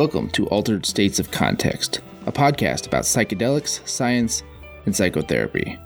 Welcome 0.00 0.30
to 0.30 0.46
Altered 0.46 0.86
States 0.86 1.18
of 1.18 1.30
Context, 1.30 2.00
a 2.24 2.32
podcast 2.32 2.86
about 2.86 3.02
psychedelics, 3.02 3.86
science, 3.86 4.42
and 4.86 4.96
psychotherapy. 4.96 5.78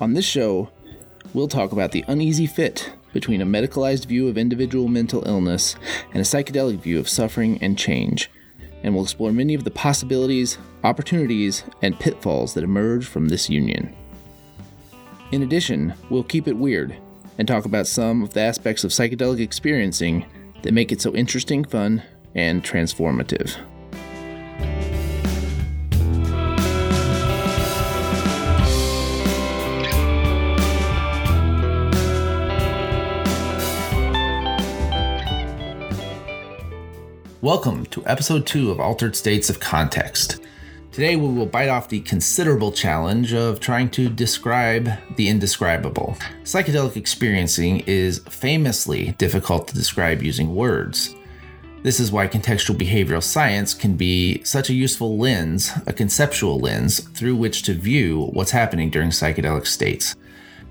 On 0.00 0.12
this 0.12 0.24
show, 0.24 0.68
we'll 1.34 1.46
talk 1.46 1.70
about 1.70 1.92
the 1.92 2.04
uneasy 2.08 2.48
fit 2.48 2.92
between 3.12 3.40
a 3.40 3.46
medicalized 3.46 4.06
view 4.06 4.26
of 4.26 4.36
individual 4.36 4.88
mental 4.88 5.24
illness 5.24 5.76
and 6.12 6.16
a 6.16 6.24
psychedelic 6.24 6.80
view 6.80 6.98
of 6.98 7.08
suffering 7.08 7.62
and 7.62 7.78
change, 7.78 8.28
and 8.82 8.92
we'll 8.92 9.04
explore 9.04 9.30
many 9.30 9.54
of 9.54 9.62
the 9.62 9.70
possibilities, 9.70 10.58
opportunities, 10.82 11.62
and 11.80 12.00
pitfalls 12.00 12.54
that 12.54 12.64
emerge 12.64 13.06
from 13.06 13.28
this 13.28 13.48
union. 13.48 13.94
In 15.30 15.44
addition, 15.44 15.94
we'll 16.10 16.24
keep 16.24 16.48
it 16.48 16.56
weird 16.56 16.96
and 17.38 17.46
talk 17.46 17.66
about 17.66 17.86
some 17.86 18.24
of 18.24 18.32
the 18.32 18.40
aspects 18.40 18.82
of 18.82 18.90
psychedelic 18.90 19.38
experiencing 19.38 20.26
that 20.62 20.74
make 20.74 20.90
it 20.90 21.00
so 21.00 21.14
interesting, 21.14 21.64
fun, 21.64 22.02
and 22.34 22.62
transformative. 22.62 23.56
Welcome 37.42 37.86
to 37.86 38.06
episode 38.06 38.46
2 38.46 38.70
of 38.70 38.80
Altered 38.80 39.16
States 39.16 39.48
of 39.48 39.60
Context. 39.60 40.40
Today 40.92 41.16
we 41.16 41.26
will 41.26 41.46
bite 41.46 41.70
off 41.70 41.88
the 41.88 42.00
considerable 42.00 42.70
challenge 42.70 43.32
of 43.32 43.60
trying 43.60 43.88
to 43.90 44.10
describe 44.10 44.90
the 45.16 45.28
indescribable. 45.28 46.18
Psychedelic 46.42 46.96
experiencing 46.96 47.80
is 47.86 48.18
famously 48.28 49.12
difficult 49.12 49.68
to 49.68 49.74
describe 49.74 50.22
using 50.22 50.54
words. 50.54 51.14
This 51.82 51.98
is 51.98 52.12
why 52.12 52.28
contextual 52.28 52.76
behavioral 52.76 53.22
science 53.22 53.72
can 53.72 53.94
be 53.94 54.44
such 54.44 54.68
a 54.68 54.74
useful 54.74 55.16
lens, 55.16 55.72
a 55.86 55.94
conceptual 55.94 56.58
lens, 56.58 57.00
through 57.00 57.36
which 57.36 57.62
to 57.62 57.72
view 57.72 58.26
what's 58.34 58.50
happening 58.50 58.90
during 58.90 59.08
psychedelic 59.08 59.66
states. 59.66 60.14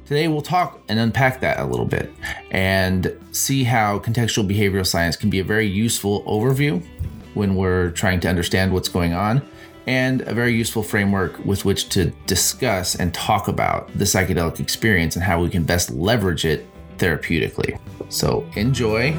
Today, 0.06 0.28
we'll 0.28 0.44
talk 0.44 0.80
and 0.88 1.00
unpack 1.00 1.42
that 1.42 1.60
a 1.60 1.66
little 1.66 1.86
bit 1.86 2.12
and 2.52 3.16
see 3.32 3.64
how 3.64 3.98
contextual 4.00 4.48
behavioral 4.48 4.86
science 4.86 5.16
can 5.16 5.32
be 5.32 5.40
a 5.40 5.44
very 5.44 5.66
useful 5.66 6.24
overview 6.24 6.86
when 7.34 7.56
we're 7.56 7.90
trying 7.92 8.20
to 8.20 8.28
understand 8.28 8.72
what's 8.72 8.90
going 8.90 9.14
on, 9.14 9.42
and 9.88 10.22
a 10.22 10.34
very 10.34 10.54
useful 10.54 10.84
framework 10.84 11.44
with 11.44 11.66
which 11.66 11.90
to 11.90 12.12
discuss 12.28 12.96
and 12.96 13.16
talk 13.16 13.48
about 13.48 13.92
the 13.98 14.06
psychedelic 14.06 14.60
experience 14.60 15.16
and 15.16 15.24
how 15.24 15.42
we 15.42 15.50
can 15.50 15.64
best 15.64 15.90
leverage 15.90 16.46
it 16.46 16.68
therapeutically. 16.98 17.80
So, 18.10 18.48
enjoy 18.56 19.18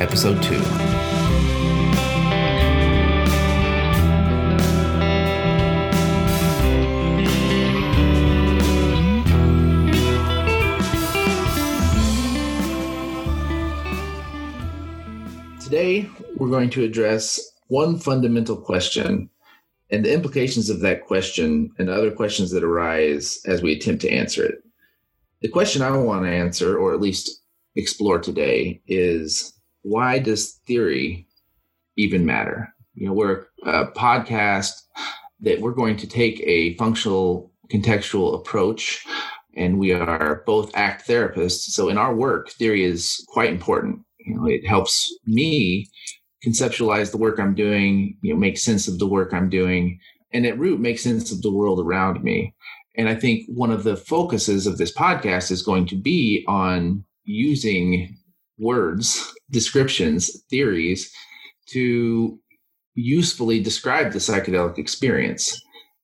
episode 0.00 0.42
two. 0.42 0.60
Today, 15.60 16.08
we're 16.36 16.50
going 16.50 16.70
to 16.70 16.84
address 16.84 17.40
one 17.68 17.98
fundamental 17.98 18.56
question 18.56 19.30
and 19.90 20.04
the 20.04 20.12
implications 20.12 20.70
of 20.70 20.80
that 20.80 21.06
question 21.06 21.72
and 21.78 21.88
other 21.88 22.10
questions 22.10 22.50
that 22.50 22.62
arise 22.62 23.40
as 23.46 23.62
we 23.62 23.72
attempt 23.72 24.02
to 24.02 24.10
answer 24.10 24.44
it. 24.44 24.62
The 25.40 25.48
question 25.48 25.82
I 25.82 25.96
want 25.96 26.24
to 26.24 26.30
answer, 26.30 26.78
or 26.78 26.92
at 26.92 27.00
least 27.00 27.42
explore 27.76 28.18
today, 28.18 28.82
is 28.86 29.53
why 29.84 30.18
does 30.18 30.60
theory 30.66 31.26
even 31.96 32.26
matter? 32.26 32.74
You 32.94 33.06
know, 33.06 33.12
we're 33.12 33.46
a 33.64 33.86
podcast 33.86 34.72
that 35.40 35.60
we're 35.60 35.72
going 35.72 35.96
to 35.98 36.06
take 36.06 36.40
a 36.40 36.76
functional 36.76 37.52
contextual 37.72 38.34
approach 38.34 39.06
and 39.56 39.78
we 39.78 39.92
are 39.92 40.42
both 40.46 40.74
ACT 40.74 41.06
therapists. 41.06 41.70
So 41.70 41.88
in 41.88 41.96
our 41.96 42.14
work, 42.14 42.50
theory 42.50 42.84
is 42.84 43.24
quite 43.28 43.50
important 43.50 44.04
you 44.24 44.34
know 44.34 44.46
it 44.46 44.66
helps 44.66 45.14
me 45.26 45.88
conceptualize 46.44 47.10
the 47.10 47.18
work 47.18 47.38
i'm 47.38 47.54
doing 47.54 48.16
you 48.22 48.32
know 48.32 48.38
make 48.38 48.58
sense 48.58 48.88
of 48.88 48.98
the 48.98 49.06
work 49.06 49.32
i'm 49.32 49.48
doing 49.48 49.98
and 50.32 50.46
at 50.46 50.58
root 50.58 50.80
make 50.80 50.98
sense 50.98 51.30
of 51.30 51.42
the 51.42 51.52
world 51.52 51.80
around 51.80 52.22
me 52.22 52.54
and 52.96 53.08
i 53.08 53.14
think 53.14 53.46
one 53.48 53.70
of 53.70 53.84
the 53.84 53.96
focuses 53.96 54.66
of 54.66 54.78
this 54.78 54.92
podcast 54.92 55.50
is 55.50 55.62
going 55.62 55.86
to 55.86 55.96
be 55.96 56.44
on 56.48 57.04
using 57.24 58.16
words 58.58 59.32
descriptions 59.50 60.42
theories 60.50 61.12
to 61.66 62.38
usefully 62.94 63.60
describe 63.60 64.12
the 64.12 64.18
psychedelic 64.18 64.78
experience 64.78 65.60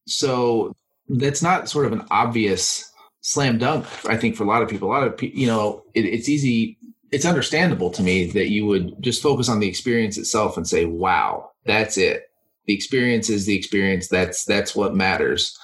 so 0.07 0.75
that's 1.09 1.43
not 1.43 1.69
sort 1.69 1.87
of 1.87 1.93
an 1.93 2.05
obvious 2.11 2.91
slam 3.21 3.59
dunk 3.59 3.87
i 4.07 4.17
think 4.17 4.35
for 4.35 4.45
a 4.45 4.49
lot 4.49 4.63
of 4.63 4.69
people 4.69 4.89
a 4.89 4.93
lot 4.93 5.07
of 5.07 5.23
you 5.23 5.47
know 5.47 5.83
it, 5.95 6.05
it's 6.05 6.29
easy 6.29 6.79
it's 7.11 7.25
understandable 7.25 7.91
to 7.91 8.03
me 8.03 8.27
that 8.27 8.51
you 8.51 8.67
would 8.67 9.01
just 9.03 9.23
focus 9.23 9.49
on 9.49 9.61
the 9.61 9.69
experience 9.69 10.17
itself 10.17 10.57
and 10.57 10.67
say, 10.67 10.85
wow, 10.85 11.51
that's 11.67 11.97
it. 11.97 12.31
The 12.67 12.75
experience 12.75 13.29
is 13.29 13.47
the 13.47 13.57
experience. 13.57 14.09
That's 14.09 14.45
that's 14.45 14.77
what 14.77 14.95
matters. 14.95 15.57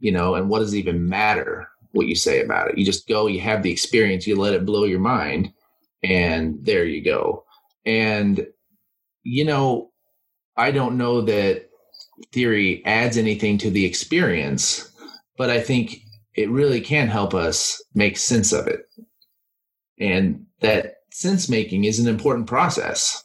You 0.00 0.12
know, 0.12 0.34
and 0.34 0.48
what 0.48 0.60
does 0.60 0.74
even 0.74 1.08
matter 1.08 1.68
what 1.92 2.06
you 2.06 2.16
say 2.16 2.42
about 2.42 2.68
it? 2.68 2.78
You 2.78 2.84
just 2.84 3.08
go, 3.08 3.26
you 3.26 3.40
have 3.40 3.62
the 3.62 3.70
experience, 3.70 4.26
you 4.26 4.36
let 4.36 4.54
it 4.54 4.66
blow 4.66 4.84
your 4.84 5.00
mind, 5.00 5.52
and 6.02 6.58
there 6.64 6.84
you 6.84 7.02
go. 7.04 7.44
And 7.84 8.46
you 9.22 9.44
know, 9.44 9.90
I 10.56 10.70
don't 10.70 10.96
know 10.96 11.20
that 11.22 11.68
theory 12.32 12.84
adds 12.84 13.16
anything 13.16 13.58
to 13.58 13.70
the 13.70 13.84
experience, 13.84 14.90
but 15.36 15.50
I 15.50 15.60
think 15.60 16.02
it 16.34 16.50
really 16.50 16.80
can 16.80 17.08
help 17.08 17.34
us 17.34 17.82
make 17.94 18.16
sense 18.16 18.52
of 18.52 18.66
it. 18.66 18.82
And 19.98 20.46
that 20.60 20.94
sense 21.10 21.48
making 21.48 21.84
is 21.84 21.98
an 21.98 22.08
important 22.08 22.46
process. 22.46 23.24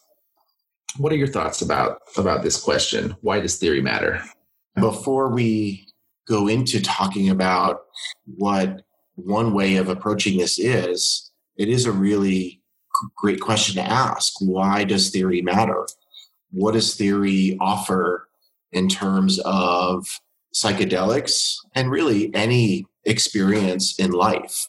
What 0.98 1.12
are 1.12 1.18
your 1.18 1.28
thoughts 1.28 1.62
about 1.62 2.00
about 2.18 2.44
this 2.44 2.60
question? 2.60 3.16
Why 3.22 3.40
does 3.40 3.58
theory 3.58 3.82
matter? 3.82 4.22
Before 4.76 5.30
we 5.30 5.88
go 6.28 6.48
into 6.48 6.82
talking 6.82 7.30
about 7.30 7.82
what 8.26 8.82
one 9.16 9.54
way 9.54 9.76
of 9.76 9.90
approaching 9.90 10.38
this 10.38 10.58
is, 10.58 11.32
it 11.58 11.70
is 11.70 11.86
a 11.86 11.92
really 11.92 12.63
great 13.16 13.40
question 13.40 13.76
to 13.76 13.90
ask. 13.90 14.34
Why 14.40 14.84
does 14.84 15.10
theory 15.10 15.42
matter? 15.42 15.88
What 16.52 16.74
does 16.74 16.96
theory 16.96 17.58
offer 17.60 18.28
in 18.72 18.88
terms 18.88 19.40
of 19.46 20.06
psychedelics 20.54 21.56
and 21.76 21.92
really 21.92 22.34
any 22.36 22.86
experience 23.06 24.00
in 24.00 24.12
life? 24.12 24.68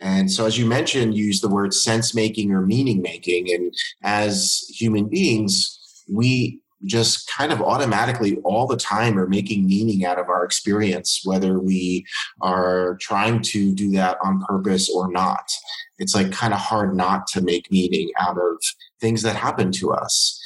And 0.00 0.30
so, 0.30 0.46
as 0.46 0.58
you 0.58 0.64
mentioned, 0.64 1.14
use 1.14 1.40
the 1.40 1.48
word 1.48 1.74
sense 1.74 2.14
making 2.14 2.52
or 2.52 2.64
meaning 2.64 3.02
making. 3.02 3.52
And 3.52 3.74
as 4.02 4.64
human 4.70 5.08
beings, 5.08 5.78
we 6.10 6.60
just 6.84 7.30
kind 7.30 7.52
of 7.52 7.60
automatically 7.60 8.38
all 8.44 8.66
the 8.66 8.76
time 8.76 9.18
are 9.18 9.26
making 9.26 9.66
meaning 9.66 10.04
out 10.04 10.18
of 10.18 10.28
our 10.28 10.44
experience, 10.44 11.20
whether 11.24 11.60
we 11.60 12.04
are 12.40 12.96
trying 13.00 13.42
to 13.42 13.74
do 13.74 13.90
that 13.92 14.18
on 14.24 14.40
purpose 14.42 14.90
or 14.90 15.10
not. 15.10 15.50
It's 15.98 16.14
like 16.14 16.32
kind 16.32 16.54
of 16.54 16.60
hard 16.60 16.96
not 16.96 17.26
to 17.28 17.42
make 17.42 17.70
meaning 17.70 18.10
out 18.18 18.38
of 18.38 18.62
things 19.00 19.22
that 19.22 19.36
happen 19.36 19.70
to 19.72 19.92
us. 19.92 20.40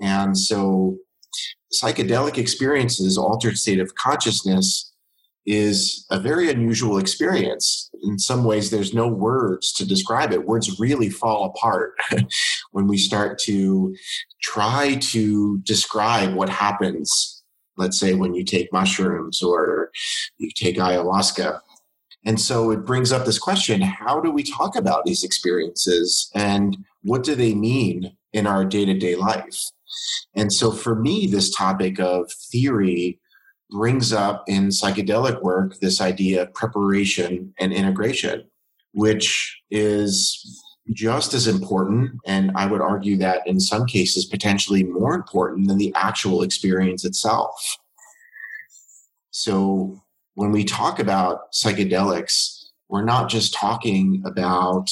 And 0.00 0.36
so, 0.36 0.96
psychedelic 1.72 2.38
experiences, 2.38 3.18
altered 3.18 3.58
state 3.58 3.80
of 3.80 3.94
consciousness, 3.96 4.92
is 5.46 6.04
a 6.10 6.18
very 6.18 6.50
unusual 6.50 6.98
experience. 6.98 7.88
In 8.02 8.18
some 8.18 8.44
ways, 8.44 8.70
there's 8.70 8.92
no 8.92 9.06
words 9.06 9.72
to 9.74 9.86
describe 9.86 10.32
it. 10.32 10.44
Words 10.44 10.80
really 10.80 11.08
fall 11.08 11.44
apart 11.44 11.94
when 12.72 12.88
we 12.88 12.98
start 12.98 13.38
to 13.40 13.94
try 14.42 14.96
to 14.96 15.58
describe 15.58 16.34
what 16.34 16.48
happens, 16.48 17.44
let's 17.76 17.98
say, 17.98 18.14
when 18.14 18.34
you 18.34 18.44
take 18.44 18.72
mushrooms 18.72 19.40
or 19.42 19.90
you 20.38 20.50
take 20.54 20.76
ayahuasca. 20.76 21.60
And 22.24 22.40
so 22.40 22.72
it 22.72 22.84
brings 22.84 23.12
up 23.12 23.24
this 23.24 23.38
question 23.38 23.80
how 23.80 24.20
do 24.20 24.32
we 24.32 24.42
talk 24.42 24.74
about 24.74 25.04
these 25.04 25.22
experiences 25.22 26.28
and 26.34 26.76
what 27.02 27.22
do 27.22 27.36
they 27.36 27.54
mean 27.54 28.16
in 28.32 28.48
our 28.48 28.64
day 28.64 28.84
to 28.84 28.94
day 28.94 29.14
life? 29.14 29.70
And 30.34 30.52
so 30.52 30.72
for 30.72 30.96
me, 30.96 31.28
this 31.28 31.54
topic 31.54 32.00
of 32.00 32.32
theory 32.32 33.20
brings 33.70 34.12
up 34.12 34.44
in 34.46 34.68
psychedelic 34.68 35.42
work 35.42 35.78
this 35.80 36.00
idea 36.00 36.42
of 36.42 36.54
preparation 36.54 37.52
and 37.58 37.72
integration, 37.72 38.44
which 38.92 39.60
is 39.70 40.62
just 40.92 41.34
as 41.34 41.46
important. 41.46 42.12
And 42.26 42.52
I 42.54 42.66
would 42.66 42.80
argue 42.80 43.16
that 43.18 43.46
in 43.46 43.58
some 43.58 43.86
cases, 43.86 44.24
potentially 44.24 44.84
more 44.84 45.14
important 45.14 45.68
than 45.68 45.78
the 45.78 45.92
actual 45.96 46.42
experience 46.42 47.04
itself. 47.04 47.54
So 49.30 50.00
when 50.34 50.52
we 50.52 50.64
talk 50.64 50.98
about 50.98 51.52
psychedelics, 51.52 52.66
we're 52.88 53.04
not 53.04 53.28
just 53.28 53.52
talking 53.52 54.22
about 54.24 54.90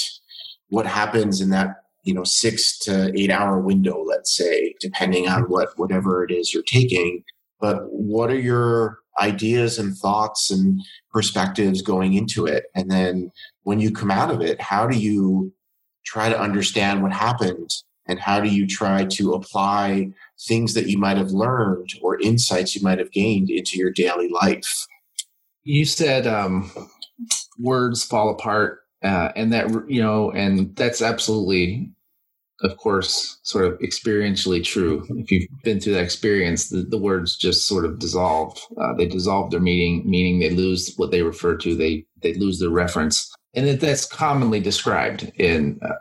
what 0.69 0.87
happens 0.87 1.41
in 1.41 1.51
that 1.51 1.77
you 2.03 2.13
know 2.13 2.25
six 2.25 2.79
to 2.81 3.11
eight 3.19 3.31
hour 3.31 3.59
window 3.59 4.03
let's 4.03 4.35
say 4.37 4.75
depending 4.81 5.29
on 5.29 5.43
what 5.45 5.69
whatever 5.77 6.25
it 6.25 6.31
is 6.31 6.53
you're 6.53 6.63
taking 6.65 7.23
but 7.65 7.91
what 7.91 8.31
are 8.31 8.39
your 8.39 8.99
ideas 9.19 9.79
and 9.79 9.97
thoughts 9.97 10.51
and 10.51 10.83
perspectives 11.11 11.81
going 11.81 12.13
into 12.13 12.45
it? 12.45 12.65
And 12.75 12.91
then 12.91 13.33
when 13.63 13.81
you 13.81 13.91
come 13.91 14.11
out 14.11 14.31
of 14.31 14.43
it 14.43 14.61
how 14.61 14.87
do 14.87 14.99
you 14.99 15.51
try 16.05 16.29
to 16.29 16.39
understand 16.39 17.03
what 17.03 17.11
happened? 17.11 17.71
And 18.07 18.21
how 18.21 18.39
do 18.39 18.51
you 18.51 18.67
try 18.67 19.07
to 19.07 19.33
apply 19.33 20.13
things 20.47 20.75
that 20.75 20.89
you 20.89 20.99
might 20.99 21.17
have 21.17 21.31
learned 21.31 21.89
or 22.03 22.21
insights 22.21 22.77
you 22.77 22.83
might 22.83 22.99
have 22.99 23.13
gained 23.13 23.49
into 23.49 23.79
your 23.79 23.91
daily 23.91 24.29
life? 24.29 24.87
You 25.63 25.87
said 25.87 26.27
um, 26.27 26.71
words 27.59 28.05
fall 28.05 28.29
apart 28.29 28.81
uh, 29.03 29.31
and 29.37 29.55
that 29.55 29.71
you 29.89 30.03
know 30.03 30.33
and 30.33 30.77
that's 30.77 31.01
absolutely 31.01 31.94
of 32.65 32.77
course 32.79 33.39
sort 33.43 33.67
of 33.67 33.79
experientially 33.81 34.65
true. 34.65 35.07
If 35.11 35.31
you've 35.31 35.49
been 35.63 35.81
through 35.81 35.95
that 35.95 36.03
experience 36.03 36.71
the, 36.71 36.83
the 36.83 36.99
words 36.99 37.37
just 37.37 37.69
sort 37.69 37.85
of 37.85 37.99
dissolve. 37.99 38.59
Uh, 38.81 38.95
they 38.95 39.07
dissolve 39.07 39.51
their 39.51 39.61
meaning 39.61 40.03
meaning 40.09 40.41
they 40.41 40.51
lose 40.51 40.95
what 40.97 41.11
they 41.11 41.23
refer 41.23 41.57
to 41.59 41.75
they 41.75 42.05
they 42.23 42.35
lose 42.35 42.59
their 42.59 42.71
reference. 42.71 43.33
And 43.55 43.67
that, 43.69 43.81
that's 43.81 44.07
commonly 44.07 44.61
described 44.61 45.31
in 45.37 45.79
uh, 45.83 45.95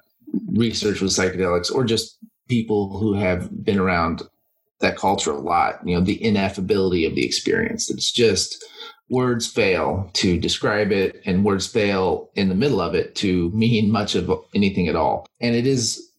research 0.53 1.01
with 1.01 1.11
psychedelics 1.11 1.71
or 1.71 1.83
just 1.83 2.17
people 2.47 2.97
who 2.97 3.13
have 3.13 3.63
been 3.63 3.77
around 3.77 4.23
that 4.79 4.97
culture 4.97 5.31
a 5.31 5.39
lot 5.39 5.79
you 5.85 5.95
know 5.95 6.01
the 6.01 6.19
ineffability 6.19 7.05
of 7.05 7.13
the 7.15 7.25
experience. 7.25 7.91
It's 7.91 8.11
just 8.11 8.63
words 9.09 9.45
fail 9.45 10.09
to 10.13 10.39
describe 10.39 10.91
it 10.91 11.21
and 11.25 11.45
words 11.45 11.67
fail 11.67 12.29
in 12.35 12.49
the 12.49 12.55
middle 12.55 12.81
of 12.81 12.95
it 12.95 13.15
to 13.15 13.51
mean 13.51 13.91
much 13.91 14.15
of 14.15 14.31
anything 14.55 14.87
at 14.87 14.95
all. 14.95 15.27
And 15.41 15.55
it 15.55 15.67
is 15.67 16.09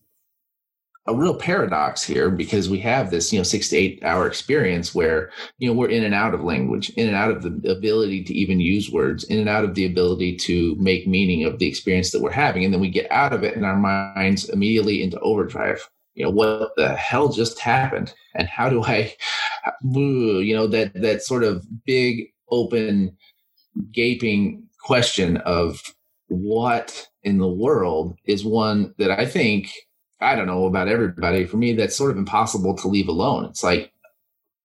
a 1.07 1.15
real 1.15 1.35
paradox 1.35 2.03
here 2.03 2.31
because 2.31 2.67
we 2.67 2.79
have 2.79 3.11
this, 3.11 3.31
you 3.31 3.39
know, 3.39 3.43
six 3.43 3.69
to 3.69 3.77
eight 3.77 4.03
hour 4.03 4.25
experience 4.25 4.95
where, 4.95 5.29
you 5.59 5.67
know, 5.67 5.73
we're 5.73 5.89
in 5.89 6.03
and 6.03 6.15
out 6.15 6.33
of 6.33 6.43
language, 6.43 6.89
in 6.91 7.07
and 7.07 7.15
out 7.15 7.29
of 7.29 7.43
the 7.43 7.71
ability 7.71 8.23
to 8.23 8.33
even 8.33 8.59
use 8.59 8.89
words, 8.89 9.23
in 9.25 9.39
and 9.39 9.49
out 9.49 9.63
of 9.63 9.75
the 9.75 9.85
ability 9.85 10.35
to 10.35 10.75
make 10.79 11.07
meaning 11.07 11.43
of 11.43 11.59
the 11.59 11.67
experience 11.67 12.11
that 12.11 12.21
we're 12.21 12.31
having. 12.31 12.65
And 12.65 12.73
then 12.73 12.81
we 12.81 12.89
get 12.89 13.11
out 13.11 13.33
of 13.33 13.43
it 13.43 13.55
and 13.55 13.65
our 13.65 13.77
minds 13.77 14.49
immediately 14.49 15.03
into 15.03 15.19
overdrive. 15.19 15.87
You 16.15 16.23
know, 16.25 16.31
what 16.31 16.71
the 16.75 16.95
hell 16.95 17.29
just 17.29 17.59
happened? 17.59 18.13
And 18.33 18.47
how 18.47 18.69
do 18.69 18.83
I, 18.83 19.13
you 19.83 20.55
know, 20.55 20.65
that, 20.67 20.93
that 20.95 21.21
sort 21.21 21.43
of 21.43 21.65
big 21.85 22.31
open, 22.49 23.15
gaping 23.91 24.63
question 24.81 25.37
of 25.37 25.79
what 26.27 27.07
in 27.23 27.37
the 27.37 27.47
world 27.47 28.17
is 28.25 28.45
one 28.45 28.93
that 28.97 29.11
I 29.11 29.25
think, 29.25 29.71
I 30.25 30.35
don't 30.35 30.47
know 30.47 30.65
about 30.65 30.87
everybody. 30.87 31.45
For 31.45 31.57
me, 31.57 31.73
that's 31.73 31.95
sort 31.95 32.11
of 32.11 32.17
impossible 32.17 32.75
to 32.77 32.87
leave 32.87 33.07
alone. 33.07 33.45
It's 33.45 33.63
like, 33.63 33.91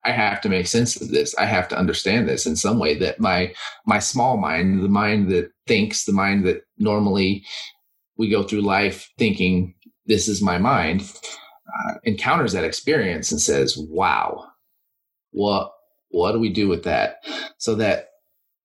I 0.04 0.12
have 0.12 0.40
to 0.40 0.48
make 0.48 0.66
sense 0.66 0.98
of 1.00 1.10
this. 1.10 1.34
I 1.36 1.44
have 1.44 1.68
to 1.68 1.78
understand 1.78 2.26
this 2.26 2.46
in 2.46 2.56
some 2.56 2.78
way 2.78 2.98
that 2.98 3.20
my 3.20 3.52
my 3.84 3.98
small 3.98 4.38
mind, 4.38 4.82
the 4.82 4.88
mind 4.88 5.30
that 5.30 5.50
thinks, 5.66 6.04
the 6.04 6.12
mind 6.12 6.46
that 6.46 6.62
normally 6.78 7.44
we 8.16 8.30
go 8.30 8.42
through 8.42 8.62
life 8.62 9.10
thinking 9.18 9.74
this 10.06 10.26
is 10.26 10.42
my 10.42 10.56
mind, 10.56 11.02
uh, 11.68 11.94
encounters 12.04 12.52
that 12.52 12.64
experience 12.64 13.30
and 13.30 13.40
says, 13.40 13.76
"Wow, 13.76 14.46
what 15.32 15.72
what 16.08 16.32
do 16.32 16.38
we 16.40 16.48
do 16.50 16.66
with 16.66 16.84
that? 16.84 17.16
So 17.58 17.74
that 17.74 18.08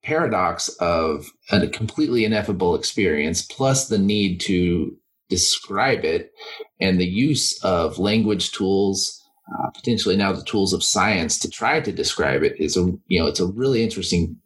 paradox 0.04 0.70
of 0.80 1.26
a 1.52 1.68
completely 1.68 2.24
ineffable 2.24 2.76
experience 2.76 3.42
plus 3.42 3.88
the 3.90 3.98
need 3.98 4.40
to 4.40 4.96
describe 5.30 6.04
it 6.04 6.32
and 6.80 7.00
the 7.00 7.06
use 7.06 7.62
of 7.64 8.00
language 8.00 8.52
tools 8.52 9.22
uh, 9.48 9.70
potentially 9.72 10.18
now 10.18 10.32
the 10.32 10.44
tools 10.44 10.74
of 10.74 10.84
science 10.84 11.38
to 11.40 11.50
try 11.50 11.80
to 11.80 11.92
describe 11.92 12.44
it 12.44 12.60
is 12.60 12.78
a 12.78 12.82
you 13.08 13.20
know 13.20 13.28
it's 13.28 13.40
a 13.40 13.48
really 13.48 13.84
interesting 13.84 14.38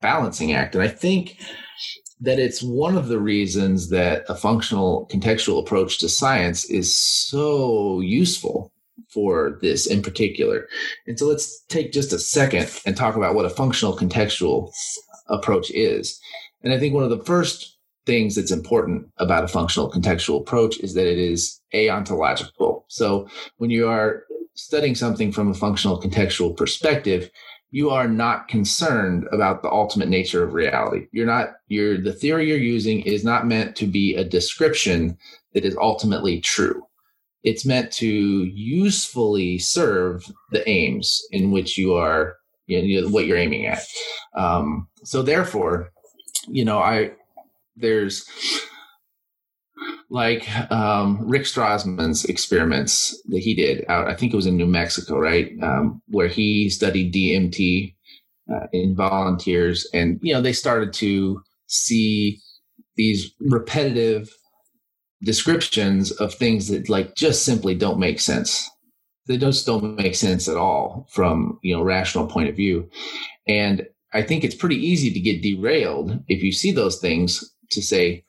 balancing 0.00 0.52
act 0.52 0.74
and 0.74 0.84
i 0.84 0.88
think 0.88 1.36
that 2.20 2.38
it's 2.38 2.62
one 2.62 2.96
of 2.96 3.08
the 3.08 3.18
reasons 3.18 3.90
that 3.90 4.24
a 4.28 4.34
functional 4.34 5.08
contextual 5.12 5.60
approach 5.60 5.98
to 5.98 6.08
science 6.08 6.64
is 6.64 6.96
so 6.96 8.00
useful 8.00 8.72
for 9.12 9.58
this 9.62 9.86
in 9.86 10.02
particular. 10.02 10.68
And 11.06 11.18
so 11.18 11.26
let's 11.26 11.64
take 11.66 11.92
just 11.92 12.12
a 12.12 12.18
second 12.18 12.68
and 12.84 12.96
talk 12.96 13.16
about 13.16 13.34
what 13.34 13.44
a 13.44 13.50
functional 13.50 13.96
contextual 13.96 14.72
approach 15.28 15.70
is. 15.70 16.20
And 16.62 16.72
I 16.72 16.78
think 16.78 16.94
one 16.94 17.04
of 17.04 17.10
the 17.10 17.24
first 17.24 17.77
things 18.08 18.34
that's 18.34 18.50
important 18.50 19.06
about 19.18 19.44
a 19.44 19.48
functional 19.48 19.92
contextual 19.92 20.40
approach 20.40 20.78
is 20.78 20.94
that 20.94 21.06
it 21.06 21.18
is 21.18 21.60
aontological. 21.74 22.84
So 22.88 23.28
when 23.58 23.68
you 23.68 23.86
are 23.86 24.24
studying 24.54 24.94
something 24.94 25.30
from 25.30 25.50
a 25.50 25.54
functional 25.54 26.00
contextual 26.00 26.56
perspective, 26.56 27.30
you 27.70 27.90
are 27.90 28.08
not 28.08 28.48
concerned 28.48 29.26
about 29.30 29.60
the 29.60 29.70
ultimate 29.70 30.08
nature 30.08 30.42
of 30.42 30.54
reality. 30.54 31.06
You're 31.12 31.26
not, 31.26 31.48
you're, 31.68 31.98
the 31.98 32.14
theory 32.14 32.48
you're 32.48 32.56
using 32.56 33.02
is 33.02 33.24
not 33.24 33.46
meant 33.46 33.76
to 33.76 33.86
be 33.86 34.16
a 34.16 34.24
description 34.24 35.18
that 35.52 35.66
is 35.66 35.76
ultimately 35.76 36.40
true 36.40 36.82
it's 37.44 37.64
meant 37.64 37.92
to 37.92 38.06
usefully 38.06 39.58
serve 39.58 40.24
the 40.50 40.68
aims 40.68 41.22
in 41.30 41.50
which 41.50 41.78
you 41.78 41.94
are 41.94 42.36
you 42.66 43.00
know, 43.00 43.08
what 43.08 43.26
you're 43.26 43.38
aiming 43.38 43.66
at 43.66 43.80
um, 44.34 44.88
so 45.04 45.22
therefore 45.22 45.90
you 46.48 46.64
know 46.64 46.78
i 46.78 47.10
there's 47.80 48.28
like 50.10 50.48
um, 50.72 51.20
rick 51.28 51.42
strassman's 51.42 52.24
experiments 52.24 53.20
that 53.26 53.40
he 53.40 53.54
did 53.54 53.84
out 53.88 54.08
i 54.08 54.14
think 54.14 54.32
it 54.32 54.36
was 54.36 54.46
in 54.46 54.56
new 54.56 54.66
mexico 54.66 55.18
right? 55.18 55.52
Um, 55.62 56.02
where 56.08 56.28
he 56.28 56.68
studied 56.70 57.14
dmt 57.14 57.94
uh, 58.52 58.66
in 58.72 58.96
volunteers 58.96 59.86
and 59.92 60.18
you 60.22 60.32
know 60.32 60.40
they 60.40 60.52
started 60.52 60.92
to 60.94 61.42
see 61.66 62.40
these 62.96 63.32
repetitive 63.40 64.34
descriptions 65.22 66.10
of 66.12 66.34
things 66.34 66.68
that 66.68 66.88
like 66.88 67.14
just 67.14 67.44
simply 67.44 67.74
don't 67.74 67.98
make 67.98 68.20
sense. 68.20 68.68
They 69.26 69.36
just 69.36 69.66
don't 69.66 69.96
make 69.96 70.14
sense 70.14 70.48
at 70.48 70.56
all 70.56 71.06
from 71.10 71.58
you 71.62 71.74
know 71.74 71.82
rational 71.82 72.26
point 72.26 72.48
of 72.48 72.56
view. 72.56 72.88
And 73.46 73.86
i 74.14 74.22
think 74.22 74.42
it's 74.42 74.54
pretty 74.54 74.76
easy 74.76 75.12
to 75.12 75.20
get 75.20 75.42
derailed 75.42 76.18
if 76.28 76.42
you 76.42 76.50
see 76.50 76.72
those 76.72 76.98
things 76.98 77.54
to 77.70 77.82
say 77.82 78.24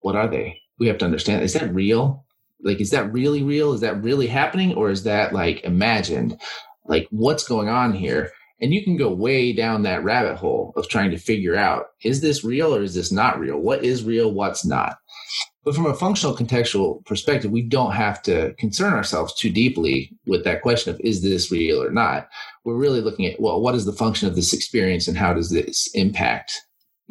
what 0.00 0.16
are 0.16 0.28
they? 0.28 0.60
We 0.78 0.88
have 0.88 0.98
to 0.98 1.04
understand 1.04 1.42
is 1.42 1.54
that 1.54 1.72
real? 1.74 2.24
Like 2.60 2.80
is 2.80 2.90
that 2.90 3.12
really 3.12 3.42
real? 3.42 3.72
Is 3.72 3.80
that 3.80 4.02
really 4.02 4.26
happening? 4.26 4.74
Or 4.74 4.90
is 4.90 5.04
that 5.04 5.32
like 5.32 5.62
imagined? 5.64 6.38
Like 6.84 7.06
what's 7.10 7.46
going 7.46 7.68
on 7.68 7.92
here? 7.92 8.32
And 8.60 8.72
you 8.72 8.84
can 8.84 8.96
go 8.96 9.12
way 9.12 9.52
down 9.52 9.82
that 9.82 10.04
rabbit 10.04 10.36
hole 10.36 10.72
of 10.76 10.88
trying 10.88 11.10
to 11.10 11.18
figure 11.18 11.56
out 11.56 11.86
is 12.04 12.20
this 12.20 12.44
real 12.44 12.74
or 12.74 12.82
is 12.82 12.94
this 12.94 13.10
not 13.10 13.40
real? 13.40 13.58
What 13.58 13.84
is 13.84 14.04
real? 14.04 14.32
What's 14.32 14.64
not? 14.64 14.98
But 15.64 15.76
from 15.76 15.86
a 15.86 15.94
functional 15.94 16.36
contextual 16.36 17.04
perspective, 17.04 17.50
we 17.50 17.62
don't 17.62 17.92
have 17.92 18.20
to 18.22 18.52
concern 18.54 18.94
ourselves 18.94 19.34
too 19.34 19.50
deeply 19.50 20.10
with 20.26 20.44
that 20.44 20.62
question 20.62 20.92
of 20.92 21.00
is 21.00 21.22
this 21.22 21.52
real 21.52 21.80
or 21.82 21.90
not. 21.90 22.28
We're 22.64 22.76
really 22.76 23.00
looking 23.00 23.26
at, 23.26 23.40
well, 23.40 23.60
what 23.60 23.76
is 23.76 23.84
the 23.84 23.92
function 23.92 24.28
of 24.28 24.34
this 24.34 24.52
experience 24.52 25.06
and 25.06 25.16
how 25.16 25.34
does 25.34 25.50
this 25.50 25.88
impact, 25.94 26.60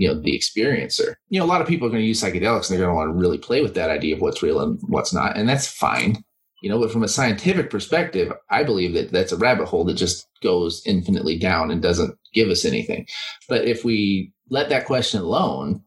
you 0.02 0.08
know, 0.08 0.20
the 0.20 0.36
experiencer? 0.38 1.14
You 1.30 1.40
know, 1.40 1.46
a 1.46 1.54
lot 1.54 1.62
of 1.62 1.68
people 1.68 1.86
are 1.88 1.92
going 1.92 2.02
to 2.02 2.08
use 2.08 2.22
psychedelics 2.22 2.70
and 2.70 2.80
they're 2.80 2.88
going 2.88 2.90
to 2.90 2.96
want 2.96 3.12
to 3.12 3.22
really 3.22 3.38
play 3.38 3.62
with 3.62 3.76
that 3.76 3.92
idea 3.92 4.16
of 4.16 4.22
what's 4.22 4.42
real 4.42 4.60
and 4.60 4.80
what's 4.88 5.14
not. 5.14 5.38
And 5.38 5.48
that's 5.48 5.68
fine. 5.68 6.24
You 6.64 6.70
know, 6.70 6.80
but 6.80 6.92
from 6.92 7.04
a 7.04 7.08
scientific 7.08 7.70
perspective, 7.70 8.34
I 8.50 8.64
believe 8.64 8.94
that 8.94 9.12
that's 9.12 9.32
a 9.32 9.38
rabbit 9.38 9.68
hole 9.68 9.86
that 9.86 9.94
just 9.94 10.28
goes 10.42 10.82
infinitely 10.88 11.38
down 11.38 11.70
and 11.70 11.84
doesn't 11.84 12.18
give 12.34 12.50
us 12.50 12.66
anything. 12.66 13.06
But 13.48 13.66
if 13.66 13.86
we 13.86 14.32
let 14.50 14.70
that 14.70 14.86
question 14.86 15.22
alone, 15.22 15.84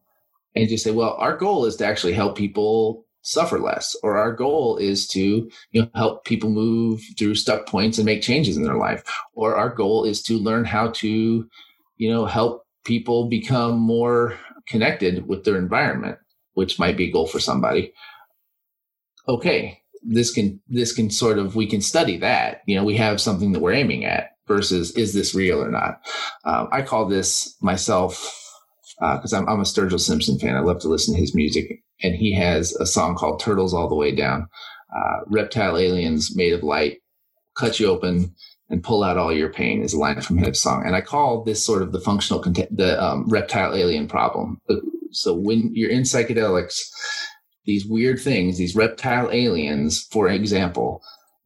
and 0.55 0.69
just 0.69 0.85
say, 0.85 0.91
well, 0.91 1.15
our 1.19 1.35
goal 1.35 1.65
is 1.65 1.75
to 1.77 1.85
actually 1.85 2.13
help 2.13 2.37
people 2.37 3.05
suffer 3.21 3.59
less, 3.59 3.95
or 4.03 4.17
our 4.17 4.31
goal 4.31 4.77
is 4.77 5.07
to 5.09 5.49
you 5.71 5.81
know 5.81 5.89
help 5.95 6.23
people 6.23 6.49
move 6.49 7.01
through 7.17 7.35
stuck 7.35 7.67
points 7.67 7.97
and 7.97 8.05
make 8.05 8.21
changes 8.21 8.55
in 8.55 8.63
their 8.63 8.77
life, 8.77 9.03
or 9.33 9.55
our 9.55 9.69
goal 9.69 10.05
is 10.05 10.21
to 10.23 10.37
learn 10.37 10.63
how 10.63 10.89
to 10.91 11.49
you 11.97 12.09
know 12.09 12.25
help 12.25 12.64
people 12.85 13.27
become 13.27 13.77
more 13.77 14.37
connected 14.67 15.27
with 15.27 15.43
their 15.43 15.57
environment, 15.57 16.17
which 16.53 16.79
might 16.79 16.97
be 16.97 17.09
a 17.09 17.11
goal 17.11 17.27
for 17.27 17.39
somebody. 17.39 17.93
Okay, 19.27 19.79
this 20.03 20.31
can 20.31 20.61
this 20.67 20.93
can 20.93 21.09
sort 21.09 21.37
of 21.37 21.55
we 21.55 21.67
can 21.67 21.81
study 21.81 22.17
that. 22.17 22.61
You 22.67 22.75
know, 22.75 22.83
we 22.83 22.95
have 22.97 23.19
something 23.19 23.51
that 23.51 23.59
we're 23.59 23.73
aiming 23.73 24.05
at 24.05 24.29
versus 24.47 24.91
is 24.91 25.13
this 25.13 25.35
real 25.35 25.61
or 25.61 25.69
not. 25.69 25.99
Um, 26.45 26.69
I 26.71 26.81
call 26.83 27.07
this 27.07 27.55
myself 27.61 28.31
because 28.99 29.33
uh, 29.33 29.37
I'm, 29.37 29.49
I'm 29.49 29.59
a 29.59 29.63
Sturgill 29.63 29.99
Simpson 29.99 30.39
fan. 30.39 30.55
I 30.55 30.61
love 30.61 30.79
to 30.81 30.87
listen 30.87 31.15
to 31.15 31.19
his 31.19 31.35
music, 31.35 31.83
and 32.01 32.15
he 32.15 32.33
has 32.33 32.73
a 32.75 32.85
song 32.85 33.15
called 33.15 33.39
"Turtles 33.39 33.73
All 33.73 33.89
the 33.89 33.95
Way 33.95 34.15
Down." 34.15 34.47
Uh, 34.95 35.21
reptile 35.27 35.77
aliens 35.77 36.35
made 36.35 36.53
of 36.53 36.63
light 36.63 36.99
cut 37.57 37.79
you 37.79 37.87
open 37.87 38.33
and 38.69 38.83
pull 38.83 39.03
out 39.03 39.17
all 39.17 39.31
your 39.31 39.49
pain 39.49 39.83
is 39.83 39.93
a 39.93 39.99
line 39.99 40.21
from 40.21 40.37
his 40.37 40.61
song, 40.61 40.83
and 40.85 40.95
I 40.95 41.01
call 41.01 41.43
this 41.43 41.63
sort 41.63 41.81
of 41.81 41.91
the 41.91 41.99
functional 41.99 42.41
the 42.41 43.01
um, 43.01 43.25
reptile 43.27 43.75
alien 43.75 44.07
problem. 44.07 44.59
So 45.11 45.33
when 45.33 45.71
you're 45.73 45.91
in 45.91 46.01
psychedelics, 46.01 46.81
these 47.65 47.85
weird 47.85 48.19
things, 48.19 48.57
these 48.57 48.75
reptile 48.75 49.29
aliens, 49.31 50.03
for 50.11 50.27
example, 50.27 51.01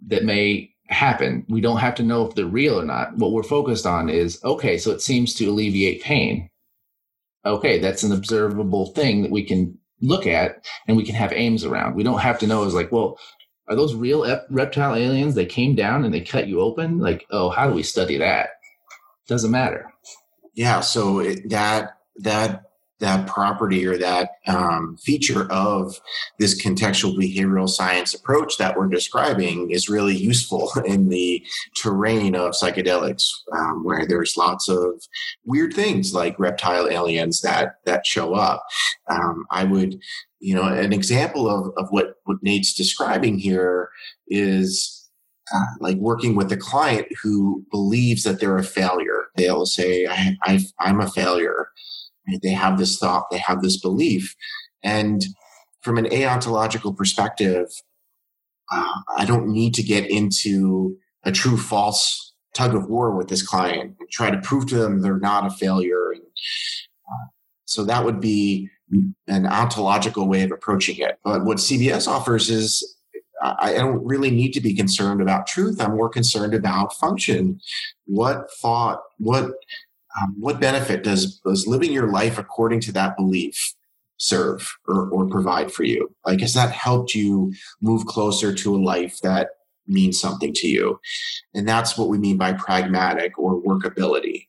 that 0.07 0.23
may 0.23 0.71
happen. 0.88 1.45
We 1.49 1.61
don't 1.61 1.77
have 1.77 1.95
to 1.95 2.03
know 2.03 2.27
if 2.27 2.35
they're 2.35 2.45
real 2.45 2.79
or 2.79 2.85
not. 2.85 3.15
What 3.17 3.31
we're 3.31 3.43
focused 3.43 3.85
on 3.85 4.09
is 4.09 4.39
okay, 4.43 4.77
so 4.77 4.91
it 4.91 5.01
seems 5.01 5.33
to 5.35 5.45
alleviate 5.45 6.01
pain. 6.01 6.49
Okay, 7.45 7.79
that's 7.79 8.03
an 8.03 8.11
observable 8.11 8.88
thing 8.93 9.21
that 9.21 9.31
we 9.31 9.43
can 9.43 9.77
look 10.01 10.25
at 10.25 10.65
and 10.88 10.97
we 10.97 11.03
can 11.03 11.15
have 11.15 11.33
aims 11.33 11.63
around. 11.63 11.95
We 11.95 12.03
don't 12.03 12.19
have 12.19 12.39
to 12.39 12.47
know 12.47 12.63
is 12.63 12.73
like, 12.73 12.91
well, 12.91 13.17
are 13.69 13.75
those 13.75 13.95
real 13.95 14.25
ep- 14.25 14.47
reptile 14.49 14.95
aliens? 14.95 15.35
They 15.35 15.45
came 15.45 15.75
down 15.75 16.03
and 16.03 16.13
they 16.13 16.21
cut 16.21 16.47
you 16.47 16.59
open. 16.59 16.99
Like, 16.99 17.25
oh, 17.29 17.49
how 17.49 17.67
do 17.67 17.73
we 17.73 17.83
study 17.83 18.17
that? 18.17 18.49
Doesn't 19.27 19.51
matter. 19.51 19.91
Yeah. 20.55 20.79
So 20.79 21.19
it, 21.19 21.49
that 21.49 21.97
that 22.17 22.69
that 22.99 23.27
property 23.27 23.85
or 23.85 23.97
that 23.97 24.31
um, 24.47 24.97
feature 24.97 25.49
of 25.51 25.99
this 26.38 26.61
contextual 26.61 27.17
behavioral 27.17 27.69
science 27.69 28.13
approach 28.13 28.57
that 28.57 28.77
we're 28.77 28.88
describing 28.88 29.71
is 29.71 29.89
really 29.89 30.15
useful 30.15 30.69
in 30.85 31.09
the 31.09 31.45
terrain 31.75 32.35
of 32.35 32.51
psychedelics, 32.51 33.31
um, 33.53 33.83
where 33.83 34.05
there's 34.05 34.38
lots 34.38 34.67
of 34.67 35.01
weird 35.45 35.73
things 35.73 36.13
like 36.13 36.39
reptile 36.39 36.89
aliens 36.89 37.41
that 37.41 37.75
that 37.85 38.05
show 38.05 38.33
up. 38.33 38.65
Um, 39.09 39.45
I 39.49 39.63
would, 39.63 39.99
you 40.39 40.55
know, 40.55 40.63
an 40.63 40.91
example 40.93 41.49
of, 41.49 41.73
of 41.77 41.89
what 41.91 42.15
what 42.18 42.18
Nate's 42.41 42.74
describing 42.74 43.39
here 43.39 43.89
is. 44.27 44.96
Uh, 45.51 45.65
like 45.79 45.98
working 45.98 46.36
with 46.36 46.51
a 46.51 46.55
client 46.55 47.08
who 47.24 47.65
believes 47.72 48.22
that 48.22 48.39
they're 48.39 48.60
a 48.60 48.63
failure. 48.63 49.29
They'll 49.36 49.65
say, 49.65 50.05
I, 50.05 50.38
I, 50.43 50.60
I'm 50.79 51.01
a 51.01 51.10
failure 51.10 51.69
they 52.38 52.51
have 52.51 52.77
this 52.77 52.98
thought, 52.98 53.29
they 53.31 53.39
have 53.39 53.62
this 53.62 53.77
belief. 53.77 54.36
And 54.84 55.24
from 55.81 55.98
an 55.98 56.05
aontological 56.05 56.96
perspective, 56.96 57.67
uh, 58.72 59.01
I 59.17 59.25
don't 59.25 59.48
need 59.48 59.74
to 59.75 59.84
get 59.84 60.10
into 60.10 60.98
a 61.24 61.31
true 61.31 61.58
false 61.58 62.34
tug 62.53 62.75
of 62.75 62.89
war 62.89 63.15
with 63.15 63.29
this 63.29 63.46
client 63.46 63.96
and 64.00 64.10
try 64.12 64.29
to 64.29 64.39
prove 64.41 64.67
to 64.67 64.75
them 64.75 65.01
they're 65.01 65.19
not 65.19 65.46
a 65.46 65.50
failure. 65.50 66.12
And, 66.12 66.22
uh, 66.22 67.27
so 67.65 67.84
that 67.86 68.05
would 68.05 68.19
be 68.19 68.69
an 69.27 69.46
ontological 69.46 70.27
way 70.27 70.43
of 70.43 70.51
approaching 70.51 70.98
it. 70.98 71.19
But 71.24 71.46
what 71.46 71.58
CBS 71.58 72.08
offers 72.08 72.50
is 72.50 72.96
I 73.41 73.74
don't 73.74 74.05
really 74.05 74.31
need 74.31 74.51
to 74.53 74.62
be 74.62 74.74
concerned 74.74 75.22
about 75.22 75.48
truth. 75.48 75.79
I'm 75.79 75.96
more 75.96 76.10
concerned 76.10 76.53
about 76.53 76.93
function. 76.93 77.62
What 78.05 78.51
thought, 78.51 79.01
what 79.17 79.51
um, 80.22 80.36
what 80.39 80.60
benefit 80.60 81.03
does, 81.03 81.39
does 81.46 81.67
living 81.67 81.91
your 81.91 82.12
life 82.12 82.38
according 82.38 82.81
to 82.81 82.91
that 82.93 83.15
belief 83.15 83.74
serve 84.17 84.75
or, 84.88 85.10
or 85.10 85.27
provide 85.27 85.72
for 85.72 85.84
you? 85.84 86.13
Like, 86.25 86.41
has 86.41 86.53
that 86.55 86.72
helped 86.72 87.13
you 87.13 87.53
move 87.81 88.05
closer 88.05 88.53
to 88.53 88.75
a 88.75 88.77
life 88.77 89.19
that 89.22 89.50
means 89.88 90.19
something 90.19 90.51
to 90.55 90.67
you? 90.67 91.00
And 91.53 91.67
that's 91.67 91.98
what 91.98 92.10
we 92.10 92.17
mean 92.17 92.38
by 92.38 92.53
pragmatic 92.53 93.38
or 93.38 93.62
workability. 93.62 94.49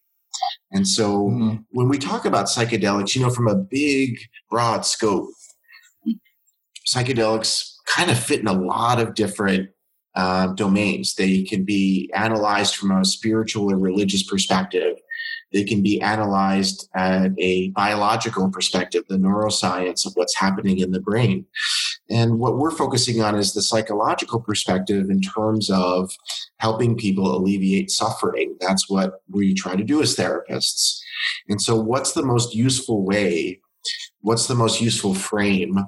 And 0.73 0.87
so 0.87 1.29
mm-hmm. 1.29 1.57
when 1.71 1.89
we 1.89 1.99
talk 1.99 2.25
about 2.25 2.47
psychedelics, 2.47 3.15
you 3.15 3.23
know, 3.23 3.31
from 3.31 3.49
a 3.49 3.57
big, 3.57 4.19
broad 4.49 4.87
scope, 4.87 5.29
psychedelics 6.89 7.75
kind 7.87 8.11
of 8.11 8.19
fit 8.19 8.41
in 8.41 8.47
a 8.47 8.53
lot 8.53 9.01
of 9.01 9.15
different 9.15 9.71
uh, 10.15 10.49
domains. 10.49 11.15
They 11.15 11.43
can 11.43 11.65
be 11.65 12.11
analyzed 12.15 12.77
from 12.77 12.91
a 12.91 13.05
spiritual 13.05 13.73
or 13.73 13.79
religious 13.79 14.23
perspective. 14.23 14.97
They 15.53 15.65
can 15.65 15.83
be 15.83 16.01
analyzed 16.01 16.89
at 16.95 17.33
a 17.39 17.71
biological 17.71 18.49
perspective, 18.51 19.05
the 19.09 19.17
neuroscience 19.17 20.07
of 20.07 20.13
what's 20.15 20.37
happening 20.37 20.79
in 20.79 20.93
the 20.93 21.01
brain. 21.01 21.47
And 22.11 22.39
what 22.39 22.59
we're 22.59 22.73
focusing 22.73 23.23
on 23.23 23.37
is 23.37 23.55
the 23.55 23.63
psychological 23.63 24.41
perspective 24.41 25.11
in 25.11 25.21
terms 25.21 25.71
of 25.71 26.11
helping 26.59 26.97
people 26.97 27.37
alleviate 27.37 27.91
suffering. 27.91 28.57
That's 28.61 28.91
what 28.91 29.23
we 29.29 29.55
try 29.55 29.77
to 29.77 29.85
do 29.85 30.03
as 30.03 30.17
therapists. 30.17 30.99
And 31.49 31.63
so, 31.63 31.77
what's 31.77 32.13
the 32.13 32.25
most 32.25 32.55
useful 32.55 33.05
way? 33.05 33.61
What's 34.23 34.49
the 34.49 34.55
most 34.55 34.81
useful 34.81 35.15
frame 35.15 35.79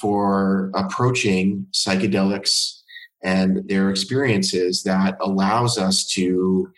for 0.00 0.70
approaching 0.74 1.66
psychedelics 1.72 2.80
and 3.22 3.68
their 3.68 3.90
experiences 3.90 4.82
that 4.84 5.16
allows 5.20 5.78
us 5.78 6.06
to 6.06 6.70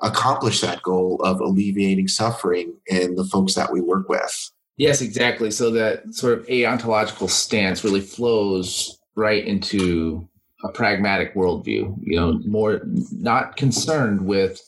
accomplish 0.00 0.60
that 0.60 0.82
goal 0.82 1.20
of 1.22 1.40
alleviating 1.40 2.08
suffering 2.08 2.74
in 2.86 3.14
the 3.14 3.24
folks 3.24 3.54
that 3.54 3.72
we 3.72 3.80
work 3.80 4.08
with. 4.08 4.50
Yes, 4.76 5.00
exactly. 5.00 5.50
So 5.50 5.70
that 5.70 6.14
sort 6.14 6.38
of 6.38 6.46
aontological 6.46 7.30
stance 7.30 7.82
really 7.82 8.00
flows 8.02 8.98
right 9.14 9.44
into 9.44 10.28
a 10.62 10.68
pragmatic 10.70 11.34
worldview. 11.34 11.96
You 12.02 12.16
know, 12.16 12.40
more 12.46 12.82
not 13.12 13.56
concerned 13.56 14.26
with 14.26 14.60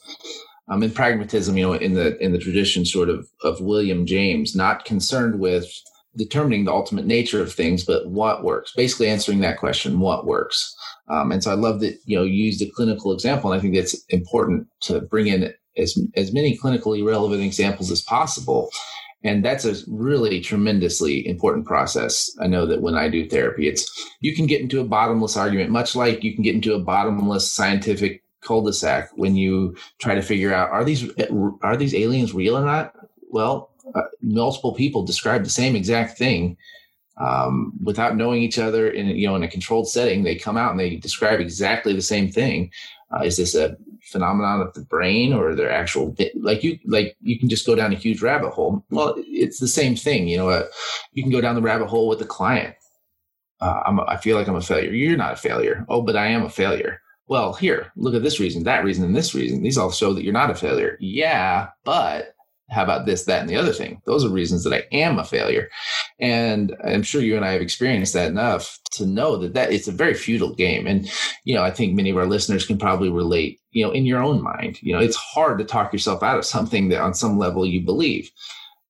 um, 0.68 0.82
in 0.82 0.90
pragmatism. 0.90 1.56
You 1.56 1.66
know, 1.66 1.72
in 1.74 1.94
the 1.94 2.16
in 2.22 2.32
the 2.32 2.38
tradition 2.38 2.84
sort 2.84 3.10
of 3.10 3.28
of 3.42 3.60
William 3.60 4.06
James, 4.06 4.56
not 4.56 4.84
concerned 4.84 5.40
with 5.40 5.70
determining 6.16 6.64
the 6.64 6.72
ultimate 6.72 7.06
nature 7.06 7.42
of 7.42 7.52
things, 7.52 7.84
but 7.84 8.08
what 8.08 8.42
works. 8.42 8.72
Basically, 8.74 9.08
answering 9.08 9.40
that 9.40 9.58
question: 9.58 10.00
what 10.00 10.26
works. 10.26 10.74
Um, 11.10 11.32
and 11.32 11.42
so 11.42 11.50
I 11.50 11.54
love 11.54 11.80
that 11.80 11.98
you 12.06 12.16
know 12.16 12.24
used 12.24 12.62
a 12.62 12.70
clinical 12.70 13.12
example, 13.12 13.52
and 13.52 13.58
I 13.58 13.62
think 13.62 13.74
that's 13.74 14.02
important 14.08 14.68
to 14.82 15.02
bring 15.02 15.26
in 15.26 15.52
as 15.76 15.98
as 16.16 16.32
many 16.32 16.56
clinically 16.56 17.04
relevant 17.04 17.42
examples 17.42 17.90
as 17.90 18.02
possible. 18.02 18.70
And 19.24 19.44
that's 19.44 19.64
a 19.64 19.74
really 19.88 20.40
tremendously 20.40 21.26
important 21.26 21.66
process. 21.66 22.30
I 22.40 22.46
know 22.46 22.66
that 22.66 22.82
when 22.82 22.94
I 22.94 23.08
do 23.08 23.28
therapy, 23.28 23.68
it's 23.68 24.08
you 24.20 24.34
can 24.34 24.46
get 24.46 24.60
into 24.60 24.80
a 24.80 24.84
bottomless 24.84 25.36
argument, 25.36 25.70
much 25.70 25.96
like 25.96 26.22
you 26.22 26.34
can 26.34 26.44
get 26.44 26.54
into 26.54 26.74
a 26.74 26.78
bottomless 26.78 27.50
scientific 27.50 28.22
cul-de-sac 28.40 29.10
when 29.16 29.34
you 29.34 29.76
try 29.98 30.14
to 30.14 30.22
figure 30.22 30.54
out 30.54 30.70
are 30.70 30.84
these 30.84 31.10
are 31.62 31.76
these 31.76 31.94
aliens 31.94 32.32
real 32.32 32.56
or 32.56 32.64
not. 32.64 32.94
Well, 33.28 33.70
uh, 33.94 34.02
multiple 34.22 34.72
people 34.74 35.02
describe 35.04 35.42
the 35.42 35.50
same 35.50 35.74
exact 35.74 36.16
thing 36.16 36.56
um, 37.18 37.72
without 37.82 38.16
knowing 38.16 38.42
each 38.42 38.58
other 38.58 38.88
in 38.88 39.08
you 39.08 39.26
know 39.26 39.34
in 39.36 39.42
a 39.42 39.48
controlled 39.48 39.88
setting 39.88 40.22
they 40.22 40.36
come 40.36 40.56
out 40.56 40.70
and 40.70 40.80
they 40.80 40.96
describe 40.96 41.40
exactly 41.40 41.92
the 41.92 42.02
same 42.02 42.30
thing 42.30 42.70
uh, 43.12 43.24
is 43.24 43.36
this 43.36 43.54
a 43.54 43.76
phenomenon 44.08 44.60
of 44.60 44.74
the 44.74 44.82
brain 44.82 45.32
or 45.32 45.54
their 45.54 45.70
actual 45.70 46.14
like 46.40 46.62
you 46.62 46.78
like 46.86 47.16
you 47.20 47.38
can 47.38 47.48
just 47.48 47.66
go 47.66 47.74
down 47.74 47.92
a 47.92 47.96
huge 47.96 48.22
rabbit 48.22 48.50
hole. 48.50 48.84
Well 48.90 49.14
it's 49.18 49.60
the 49.60 49.68
same 49.68 49.96
thing 49.96 50.28
you 50.28 50.36
know 50.36 50.48
uh, 50.50 50.66
you 51.12 51.22
can 51.22 51.32
go 51.32 51.40
down 51.40 51.54
the 51.54 51.62
rabbit 51.62 51.86
hole 51.88 52.08
with 52.08 52.18
the 52.18 52.24
client. 52.24 52.74
Uh, 53.60 53.82
I'm 53.86 53.98
a, 53.98 54.04
i 54.06 54.16
feel 54.16 54.36
like 54.36 54.46
i'm 54.46 54.54
a 54.54 54.60
failure. 54.60 54.92
You're 54.92 55.16
not 55.16 55.34
a 55.34 55.36
failure. 55.36 55.84
Oh 55.88 56.02
but 56.02 56.16
i 56.16 56.26
am 56.26 56.44
a 56.44 56.50
failure. 56.50 57.00
Well 57.26 57.52
here 57.52 57.92
look 57.96 58.14
at 58.14 58.22
this 58.22 58.40
reason 58.40 58.64
that 58.64 58.84
reason 58.84 59.04
and 59.04 59.16
this 59.16 59.34
reason. 59.34 59.62
These 59.62 59.78
all 59.78 59.90
show 59.90 60.12
that 60.14 60.24
you're 60.24 60.32
not 60.32 60.50
a 60.50 60.54
failure. 60.54 60.96
Yeah 61.00 61.68
but 61.84 62.34
how 62.70 62.84
about 62.84 63.06
this, 63.06 63.24
that, 63.24 63.40
and 63.40 63.48
the 63.48 63.56
other 63.56 63.72
thing? 63.72 64.00
Those 64.04 64.24
are 64.24 64.30
reasons 64.30 64.64
that 64.64 64.72
I 64.72 64.84
am 64.92 65.18
a 65.18 65.24
failure. 65.24 65.68
And 66.20 66.76
I'm 66.84 67.02
sure 67.02 67.22
you 67.22 67.36
and 67.36 67.44
I 67.44 67.52
have 67.52 67.62
experienced 67.62 68.12
that 68.12 68.30
enough 68.30 68.78
to 68.92 69.06
know 69.06 69.36
that 69.38 69.54
that 69.54 69.72
it's 69.72 69.88
a 69.88 69.92
very 69.92 70.14
futile 70.14 70.54
game. 70.54 70.86
And, 70.86 71.10
you 71.44 71.54
know, 71.54 71.62
I 71.62 71.70
think 71.70 71.94
many 71.94 72.10
of 72.10 72.16
our 72.16 72.26
listeners 72.26 72.66
can 72.66 72.78
probably 72.78 73.10
relate, 73.10 73.60
you 73.70 73.84
know, 73.84 73.92
in 73.92 74.04
your 74.04 74.22
own 74.22 74.42
mind, 74.42 74.82
you 74.82 74.92
know, 74.92 75.00
it's 75.00 75.16
hard 75.16 75.58
to 75.58 75.64
talk 75.64 75.92
yourself 75.92 76.22
out 76.22 76.38
of 76.38 76.44
something 76.44 76.88
that 76.88 77.00
on 77.00 77.14
some 77.14 77.38
level 77.38 77.64
you 77.64 77.80
believe. 77.80 78.30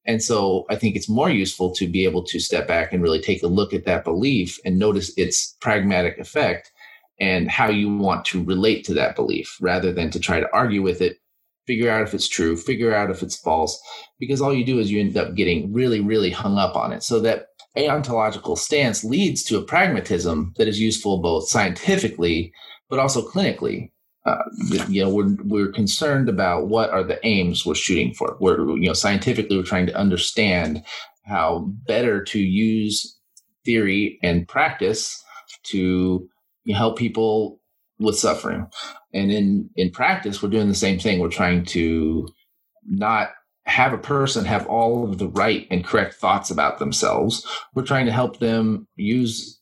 And 0.07 0.23
so 0.23 0.65
I 0.71 0.77
think 0.77 0.97
it's 0.97 1.09
more 1.09 1.29
useful 1.29 1.75
to 1.75 1.87
be 1.87 2.05
able 2.05 2.25
to 2.25 2.41
step 2.41 2.67
back 2.67 2.93
and 2.93 3.03
really 3.03 3.21
take 3.21 3.43
a 3.43 3.49
look 3.49 3.75
at 3.75 3.85
that 3.85 4.05
belief 4.05 4.59
and 4.65 4.79
notice 4.79 5.13
its 5.19 5.57
pragmatic 5.61 6.19
effect 6.19 6.73
and 7.21 7.51
how 7.51 7.69
you 7.69 7.95
want 7.95 8.25
to 8.27 8.43
relate 8.43 8.85
to 8.85 8.95
that 8.95 9.17
belief 9.17 9.59
rather 9.61 9.93
than 9.93 10.11
to 10.11 10.19
try 10.19 10.41
to 10.41 10.49
argue 10.53 10.83
with 10.83 11.03
it 11.03 11.19
figure 11.69 11.91
out 11.91 12.03
if 12.03 12.15
it's 12.15 12.27
true, 12.27 12.57
figure 12.57 12.93
out 12.93 13.11
if 13.11 13.23
it's 13.23 13.37
false, 13.37 13.81
because 14.19 14.41
all 14.41 14.53
you 14.53 14.65
do 14.65 14.81
is 14.81 14.91
you 14.91 14.99
end 14.99 15.17
up 15.17 15.37
getting 15.37 15.73
really, 15.73 16.01
really 16.01 16.31
hung 16.31 16.59
up 16.59 16.75
on 16.75 16.93
it. 16.93 17.05
So 17.05 17.21
that 17.21 17.47
aontological 17.77 18.59
stance 18.59 19.05
leads 19.05 19.45
to 19.45 19.59
a 19.59 19.63
pragmatism 19.63 20.55
that 20.57 20.67
is 20.67 20.81
useful 20.81 21.23
both 21.23 21.49
scientifically 21.49 22.53
but 22.89 22.99
also 22.99 23.23
clinically. 23.23 23.91
Uh, 24.25 24.43
you 24.89 25.03
know, 25.03 25.11
we're 25.11 25.37
we're 25.45 25.73
concerned 25.73 26.29
about 26.29 26.69
what 26.69 26.91
are 26.91 27.05
the 27.05 27.25
aims 27.27 27.65
we're 27.65 27.75
shooting 27.75 28.13
for. 28.13 28.37
We're 28.41 28.59
you 28.77 28.89
know 28.89 28.93
scientifically 28.93 29.57
we're 29.57 29.63
trying 29.63 29.87
to 29.87 29.97
understand 29.97 30.83
how 31.25 31.71
better 31.87 32.23
to 32.25 32.39
use 32.39 33.17
theory 33.65 34.19
and 34.23 34.49
practice 34.49 35.23
to 35.65 36.29
help 36.71 36.99
people 36.99 37.61
with 37.99 38.19
suffering. 38.19 38.67
And 39.15 39.31
in 39.33 39.71
in 39.77 39.91
practice, 39.91 40.43
we're 40.43 40.51
doing 40.51 40.69
the 40.69 40.75
same 40.75 40.99
thing. 40.99 41.19
We're 41.19 41.29
trying 41.29 41.65
to 41.67 42.29
not 42.87 43.31
have 43.65 43.93
a 43.93 43.99
person 43.99 44.45
have 44.47 44.67
all 44.67 45.05
of 45.05 45.19
the 45.19 45.29
right 45.29 45.67
and 45.71 45.85
correct 45.85 46.15
thoughts 46.15 46.51
about 46.51 46.79
themselves. 46.79 47.47
We're 47.75 47.85
trying 47.85 48.07
to 48.07 48.13
help 48.13 48.39
them 48.39 48.87
use 48.97 49.61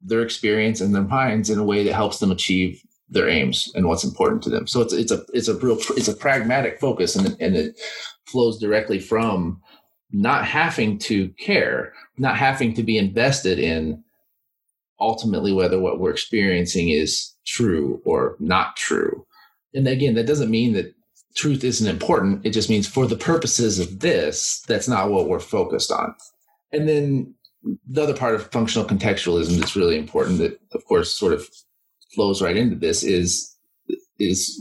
their 0.00 0.22
experience 0.22 0.80
and 0.80 0.94
their 0.94 1.02
minds 1.02 1.50
in 1.50 1.58
a 1.58 1.64
way 1.64 1.82
that 1.84 1.94
helps 1.94 2.18
them 2.18 2.30
achieve 2.30 2.80
their 3.08 3.28
aims 3.28 3.70
and 3.74 3.86
what's 3.86 4.04
important 4.04 4.42
to 4.42 4.50
them. 4.50 4.66
So 4.66 4.80
it's 4.80 4.92
it's 4.92 5.12
a 5.12 5.24
it's 5.32 5.48
a 5.48 5.54
real 5.56 5.78
it's 5.96 6.08
a 6.08 6.16
pragmatic 6.16 6.78
focus 6.78 7.16
and 7.16 7.36
and 7.40 7.56
it 7.56 7.80
flows 8.26 8.58
directly 8.58 9.00
from 9.00 9.60
not 10.12 10.44
having 10.44 10.98
to 10.98 11.28
care, 11.30 11.92
not 12.16 12.36
having 12.36 12.74
to 12.74 12.82
be 12.82 12.96
invested 12.96 13.58
in 13.58 14.02
ultimately 15.00 15.52
whether 15.52 15.78
what 15.80 16.00
we're 16.00 16.10
experiencing 16.10 16.90
is 16.90 17.34
true 17.46 18.00
or 18.04 18.36
not 18.40 18.76
true. 18.76 19.26
And 19.74 19.86
again, 19.86 20.14
that 20.14 20.26
doesn't 20.26 20.50
mean 20.50 20.72
that 20.74 20.94
truth 21.36 21.62
isn't 21.62 21.86
important. 21.86 22.44
It 22.44 22.50
just 22.50 22.70
means 22.70 22.86
for 22.86 23.06
the 23.06 23.16
purposes 23.16 23.78
of 23.78 24.00
this, 24.00 24.62
that's 24.66 24.88
not 24.88 25.10
what 25.10 25.28
we're 25.28 25.38
focused 25.38 25.92
on. 25.92 26.14
And 26.72 26.88
then 26.88 27.34
the 27.86 28.02
other 28.02 28.16
part 28.16 28.34
of 28.34 28.50
functional 28.50 28.86
contextualism 28.86 29.58
that's 29.58 29.76
really 29.76 29.98
important 29.98 30.38
that 30.38 30.58
of 30.72 30.84
course 30.84 31.14
sort 31.14 31.32
of 31.32 31.48
flows 32.14 32.40
right 32.40 32.56
into 32.56 32.76
this 32.76 33.02
is 33.02 33.56
is 34.18 34.60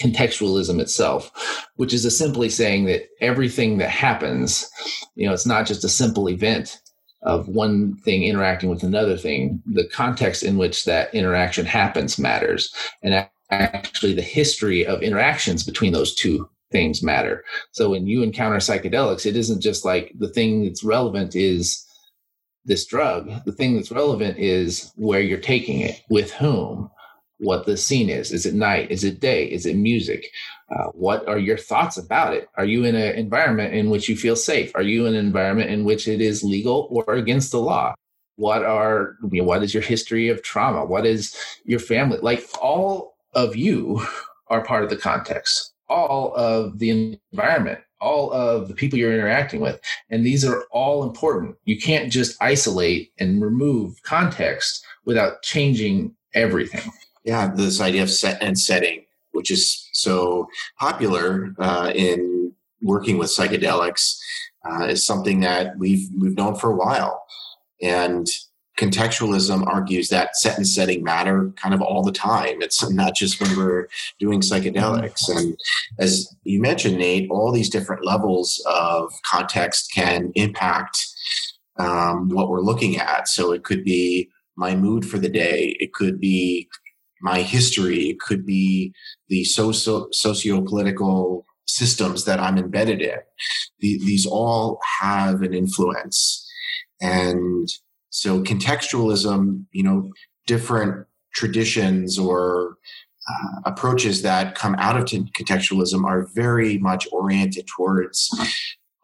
contextualism 0.00 0.80
itself, 0.80 1.30
which 1.76 1.94
is 1.94 2.04
a 2.04 2.10
simply 2.10 2.48
saying 2.48 2.86
that 2.86 3.02
everything 3.20 3.78
that 3.78 3.90
happens, 3.90 4.68
you 5.14 5.26
know, 5.26 5.32
it's 5.32 5.46
not 5.46 5.66
just 5.66 5.84
a 5.84 5.88
simple 5.88 6.28
event 6.28 6.80
of 7.24 7.48
one 7.48 7.96
thing 7.96 8.24
interacting 8.24 8.68
with 8.70 8.82
another 8.82 9.16
thing. 9.16 9.62
The 9.66 9.88
context 9.88 10.42
in 10.42 10.58
which 10.58 10.84
that 10.84 11.14
interaction 11.14 11.66
happens 11.66 12.18
matters. 12.18 12.72
And 13.02 13.26
actually, 13.50 14.14
the 14.14 14.22
history 14.22 14.86
of 14.86 15.02
interactions 15.02 15.64
between 15.64 15.92
those 15.92 16.14
two 16.14 16.48
things 16.70 17.02
matter. 17.02 17.44
So 17.72 17.90
when 17.90 18.06
you 18.06 18.22
encounter 18.22 18.58
psychedelics, 18.58 19.26
it 19.26 19.36
isn't 19.36 19.60
just 19.60 19.84
like 19.84 20.12
the 20.18 20.28
thing 20.28 20.64
that's 20.64 20.84
relevant 20.84 21.34
is 21.34 21.84
this 22.64 22.86
drug. 22.86 23.30
The 23.44 23.52
thing 23.52 23.76
that's 23.76 23.90
relevant 23.92 24.38
is 24.38 24.92
where 24.96 25.20
you're 25.20 25.38
taking 25.38 25.80
it, 25.80 26.00
with 26.10 26.32
whom, 26.32 26.90
what 27.38 27.66
the 27.66 27.76
scene 27.76 28.08
is. 28.08 28.32
Is 28.32 28.46
it 28.46 28.54
night? 28.54 28.90
Is 28.90 29.04
it 29.04 29.20
day? 29.20 29.44
Is 29.46 29.66
it 29.66 29.76
music? 29.76 30.26
Uh, 30.74 30.86
what 30.92 31.26
are 31.28 31.38
your 31.38 31.56
thoughts 31.56 31.96
about 31.96 32.34
it? 32.34 32.48
Are 32.56 32.64
you 32.64 32.84
in 32.84 32.96
an 32.96 33.14
environment 33.14 33.74
in 33.74 33.90
which 33.90 34.08
you 34.08 34.16
feel 34.16 34.34
safe? 34.34 34.72
Are 34.74 34.82
you 34.82 35.06
in 35.06 35.14
an 35.14 35.24
environment 35.24 35.70
in 35.70 35.84
which 35.84 36.08
it 36.08 36.20
is 36.20 36.42
legal 36.42 36.88
or 36.90 37.14
against 37.14 37.52
the 37.52 37.60
law? 37.60 37.94
What 38.36 38.64
are 38.64 39.16
you 39.30 39.42
know, 39.42 39.46
what 39.46 39.62
is 39.62 39.72
your 39.72 39.82
history 39.82 40.28
of 40.28 40.42
trauma? 40.42 40.84
What 40.84 41.06
is 41.06 41.36
your 41.64 41.78
family 41.78 42.18
like? 42.20 42.48
All 42.60 43.16
of 43.34 43.54
you 43.54 44.04
are 44.48 44.64
part 44.64 44.82
of 44.82 44.90
the 44.90 44.96
context. 44.96 45.72
All 45.88 46.34
of 46.34 46.78
the 46.78 47.18
environment, 47.32 47.80
all 48.00 48.32
of 48.32 48.68
the 48.68 48.74
people 48.74 48.98
you're 48.98 49.14
interacting 49.14 49.60
with, 49.60 49.80
and 50.10 50.26
these 50.26 50.44
are 50.44 50.64
all 50.72 51.04
important. 51.04 51.56
You 51.64 51.78
can't 51.78 52.10
just 52.10 52.42
isolate 52.42 53.12
and 53.18 53.42
remove 53.42 54.02
context 54.02 54.84
without 55.04 55.42
changing 55.42 56.16
everything 56.34 56.90
yeah, 57.24 57.50
this 57.54 57.80
idea 57.80 58.02
of 58.02 58.10
set 58.10 58.42
and 58.42 58.58
setting, 58.58 59.03
which 59.34 59.50
is 59.50 59.88
so 59.92 60.48
popular 60.78 61.54
uh, 61.58 61.92
in 61.94 62.52
working 62.82 63.18
with 63.18 63.30
psychedelics, 63.30 64.18
uh, 64.68 64.84
is 64.84 65.04
something 65.04 65.40
that 65.40 65.78
we've 65.78 66.08
we've 66.18 66.36
known 66.36 66.54
for 66.54 66.70
a 66.70 66.76
while, 66.76 67.24
and 67.82 68.26
contextualism 68.78 69.66
argues 69.66 70.08
that 70.08 70.36
set 70.36 70.56
and 70.56 70.66
setting 70.66 71.04
matter 71.04 71.52
kind 71.56 71.74
of 71.74 71.80
all 71.80 72.02
the 72.02 72.12
time. 72.12 72.60
It's 72.60 72.88
not 72.90 73.14
just 73.14 73.40
when 73.40 73.56
we're 73.56 73.88
doing 74.18 74.40
psychedelics. 74.40 75.28
And 75.28 75.56
as 75.98 76.34
you 76.42 76.60
mentioned, 76.60 76.98
Nate, 76.98 77.30
all 77.30 77.52
these 77.52 77.70
different 77.70 78.04
levels 78.04 78.62
of 78.66 79.12
context 79.24 79.92
can 79.94 80.32
impact 80.34 81.06
um, 81.78 82.28
what 82.30 82.48
we're 82.48 82.60
looking 82.60 82.96
at. 82.96 83.28
So 83.28 83.52
it 83.52 83.62
could 83.62 83.84
be 83.84 84.28
my 84.56 84.74
mood 84.74 85.06
for 85.06 85.18
the 85.18 85.28
day. 85.28 85.76
It 85.78 85.92
could 85.92 86.20
be 86.20 86.68
my 87.24 87.40
history. 87.40 88.10
It 88.10 88.20
could 88.20 88.44
be 88.44 88.92
the 89.28 89.44
socio 89.44 90.08
socio-political 90.12 91.46
systems 91.66 92.24
that 92.26 92.38
I'm 92.38 92.58
embedded 92.58 93.00
in. 93.00 93.18
The, 93.80 93.98
these 93.98 94.26
all 94.26 94.78
have 95.00 95.40
an 95.40 95.54
influence. 95.54 96.46
And 97.00 97.66
so 98.10 98.42
contextualism, 98.42 99.64
you 99.72 99.82
know, 99.82 100.12
different 100.46 101.06
traditions 101.34 102.18
or 102.18 102.76
uh, 103.28 103.60
approaches 103.64 104.20
that 104.22 104.54
come 104.54 104.76
out 104.78 104.98
of 104.98 105.04
contextualism 105.06 106.04
are 106.04 106.28
very 106.34 106.76
much 106.76 107.08
oriented 107.10 107.66
towards 107.66 108.28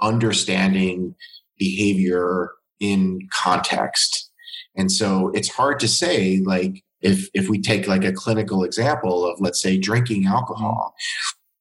understanding 0.02 1.14
behavior 1.58 2.50
in 2.78 3.20
context. 3.32 4.30
And 4.76 4.92
so 4.92 5.30
it's 5.34 5.48
hard 5.48 5.80
to 5.80 5.88
say, 5.88 6.42
like, 6.44 6.84
if 7.02 7.28
if 7.34 7.48
we 7.48 7.60
take 7.60 7.86
like 7.86 8.04
a 8.04 8.12
clinical 8.12 8.64
example 8.64 9.24
of 9.24 9.40
let's 9.40 9.60
say 9.60 9.78
drinking 9.78 10.26
alcohol 10.26 10.94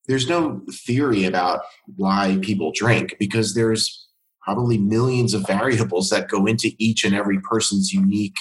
there's 0.07 0.27
no 0.27 0.61
theory 0.71 1.25
about 1.25 1.61
why 1.95 2.39
people 2.41 2.71
drink 2.73 3.15
because 3.19 3.53
there's 3.53 4.09
probably 4.41 4.79
millions 4.79 5.35
of 5.35 5.45
variables 5.45 6.09
that 6.09 6.27
go 6.27 6.47
into 6.47 6.71
each 6.79 7.03
and 7.03 7.13
every 7.13 7.39
person's 7.41 7.93
unique 7.93 8.35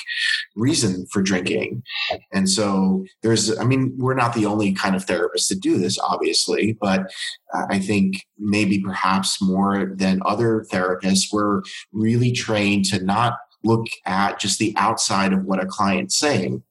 reason 0.56 1.04
for 1.12 1.20
drinking. 1.20 1.82
And 2.32 2.48
so 2.48 3.04
there's, 3.22 3.58
I 3.58 3.64
mean, 3.64 3.92
we're 3.98 4.14
not 4.14 4.32
the 4.32 4.46
only 4.46 4.72
kind 4.72 4.96
of 4.96 5.04
therapists 5.04 5.48
that 5.48 5.60
do 5.60 5.76
this, 5.76 5.98
obviously, 5.98 6.78
but 6.80 7.10
I 7.68 7.78
think 7.78 8.24
maybe 8.38 8.80
perhaps 8.80 9.42
more 9.42 9.92
than 9.96 10.22
other 10.24 10.64
therapists, 10.72 11.26
we're 11.30 11.60
really 11.92 12.32
trained 12.32 12.86
to 12.86 13.04
not 13.04 13.34
look 13.62 13.86
at 14.06 14.40
just 14.40 14.58
the 14.58 14.72
outside 14.76 15.34
of 15.34 15.44
what 15.44 15.62
a 15.62 15.66
client's 15.66 16.18
saying, 16.18 16.62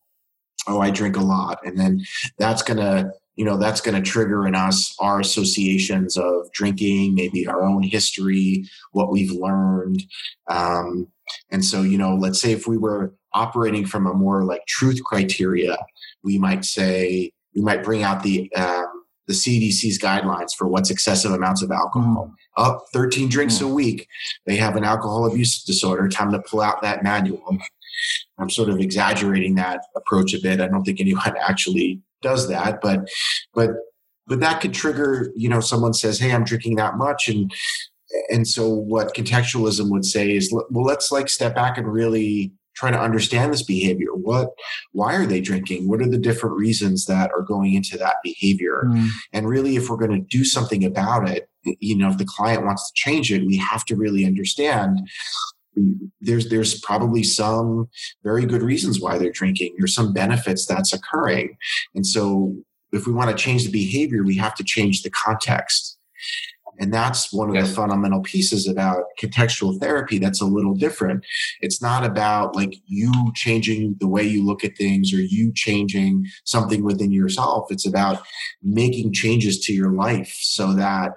oh, 0.68 0.80
I 0.82 0.90
drink 0.92 1.16
a 1.16 1.22
lot. 1.22 1.60
And 1.66 1.80
then 1.80 2.06
that's 2.38 2.62
going 2.62 2.78
to, 2.78 3.12
you 3.36 3.46
know, 3.46 3.58
that's 3.58 3.82
going 3.82 4.02
to 4.02 4.10
trigger 4.10 4.48
in 4.48 4.56
us 4.56 4.96
our 5.00 5.20
associations 5.20 6.18
of 6.18 6.52
drinking, 6.54 7.16
maybe 7.16 7.48
our 7.48 7.64
own 7.64 7.84
history, 7.84 8.66
what 8.92 9.12
we've 9.12 9.32
learned. 9.32 10.04
Um, 10.48 11.08
and 11.52 11.64
so, 11.64 11.82
you 11.82 11.98
know, 11.98 12.16
let's 12.16 12.42
say 12.42 12.52
if 12.52 12.68
we 12.68 12.78
were 12.78 13.14
operating 13.34 13.86
from 13.86 14.08
a 14.08 14.14
more 14.14 14.44
like 14.44 14.66
truth 14.68 15.04
criteria, 15.04 15.78
we 16.24 16.38
might 16.38 16.66
say, 16.66 17.32
we 17.56 17.62
might 17.62 17.84
bring 17.84 18.04
out 18.04 18.24
the, 18.24 18.52
um, 18.54 19.04
the 19.28 19.34
CDC's 19.34 20.00
guidelines 20.00 20.56
for 20.58 20.68
what's 20.68 20.90
excessive 20.90 21.32
amounts 21.32 21.62
of 21.62 21.70
alcohol. 21.70 22.32
Mm. 22.58 22.66
Up 22.66 22.86
13 22.94 23.30
drinks 23.30 23.56
mm. 23.60 23.64
a 23.64 23.68
week, 23.68 24.08
they 24.46 24.56
have 24.56 24.76
an 24.76 24.84
alcohol 24.84 25.26
abuse 25.30 25.64
disorder. 25.64 26.08
Time 26.08 26.32
to 26.32 26.40
pull 26.40 26.62
out 26.62 26.82
that 26.82 27.04
manual 27.04 27.58
I'm 28.40 28.50
sort 28.50 28.70
of 28.70 28.80
exaggerating 28.80 29.56
that 29.56 29.82
approach 29.96 30.34
a 30.34 30.42
bit. 30.42 30.62
I 30.62 30.68
don't 30.68 30.84
think 30.84 31.00
anyone 31.00 31.36
actually 31.42 32.02
does 32.22 32.48
that, 32.50 32.82
but 32.82 33.08
but 33.54 33.72
but 34.28 34.42
that 34.42 34.60
could 34.60 34.74
trigger, 34.74 35.32
you 35.36 35.48
know, 35.48 35.60
someone 35.60 35.94
says, 35.94 36.20
"Hey, 36.20 36.34
I'm 36.34 36.44
drinking 36.44 36.76
that 36.76 36.98
much," 36.98 37.30
and 37.30 37.52
and 38.30 38.48
so 38.48 38.70
what 38.70 39.14
contextualism 39.14 39.90
would 39.92 40.06
say 40.06 40.36
is, 40.36 40.52
well, 40.52 40.84
let's 40.84 41.12
like 41.12 41.30
step 41.30 41.56
back 41.56 41.78
and 41.78 41.92
really 41.92 42.52
try 42.76 42.92
to 42.92 43.00
understand 43.00 43.52
this 43.52 43.64
behavior. 43.64 44.14
What, 44.14 44.52
why 44.92 45.16
are 45.16 45.26
they 45.26 45.42
drinking? 45.42 45.88
What 45.88 46.00
are 46.00 46.08
the 46.08 46.18
different 46.18 46.56
reasons 46.58 47.06
that 47.06 47.32
are 47.32 47.42
going 47.42 47.74
into 47.74 47.98
that 47.98 48.18
behavior? 48.24 48.84
Mm. 48.86 49.10
And 49.34 49.50
really, 49.50 49.76
if 49.76 49.90
we're 49.90 49.98
going 49.98 50.12
to 50.12 50.38
do 50.38 50.46
something 50.46 50.86
about 50.86 51.28
it, 51.28 51.50
you 51.80 51.98
know, 51.98 52.10
if 52.10 52.20
the 52.20 52.26
client 52.26 52.66
wants 52.66 52.88
to 52.88 52.94
change 52.96 53.32
it, 53.32 53.46
we 53.46 53.58
have 53.58 53.84
to 53.86 53.96
really 53.96 54.26
understand 54.26 55.00
there's 56.22 56.50
there's 56.50 56.80
probably 56.82 57.24
some 57.24 57.90
very 58.24 58.46
good 58.46 58.62
reasons 58.62 59.00
why 59.00 59.18
they're 59.18 59.32
drinking. 59.32 59.76
There's 59.78 59.96
some 59.96 60.14
benefits 60.14 60.66
that's 60.66 60.94
occurring, 60.94 61.58
and 61.96 62.06
so 62.06 62.56
if 62.92 63.06
we 63.06 63.14
want 63.14 63.30
to 63.30 63.36
change 63.36 63.66
the 63.66 63.72
behavior, 63.72 64.24
we 64.24 64.38
have 64.38 64.56
to 64.56 64.64
change 64.64 65.04
the 65.04 65.10
context. 65.10 65.98
And 66.80 66.94
that's 66.94 67.34
one 67.34 67.50
of 67.50 67.56
yes. 67.56 67.70
the 67.70 67.76
fundamental 67.76 68.22
pieces 68.22 68.68
about 68.68 69.04
contextual 69.20 69.80
therapy 69.80 70.20
that's 70.20 70.42
a 70.42 70.46
little 70.46 70.76
different. 70.76 71.26
It's 71.60 71.82
not 71.82 72.06
about 72.06 72.56
like 72.56 72.76
you 72.86 73.12
changing 73.34 73.96
the 74.00 74.08
way 74.08 74.24
you 74.24 74.46
look 74.46 74.64
at 74.64 74.78
things 74.78 75.12
or 75.12 75.20
you 75.20 75.52
changing 75.56 76.26
something 76.46 76.84
within 76.84 77.12
yourself. 77.12 77.72
It's 77.72 77.88
about 77.88 78.22
making 78.62 79.14
changes 79.14 79.60
to 79.62 79.74
your 79.74 79.92
life 79.92 80.36
so 80.40 80.74
that 80.74 81.14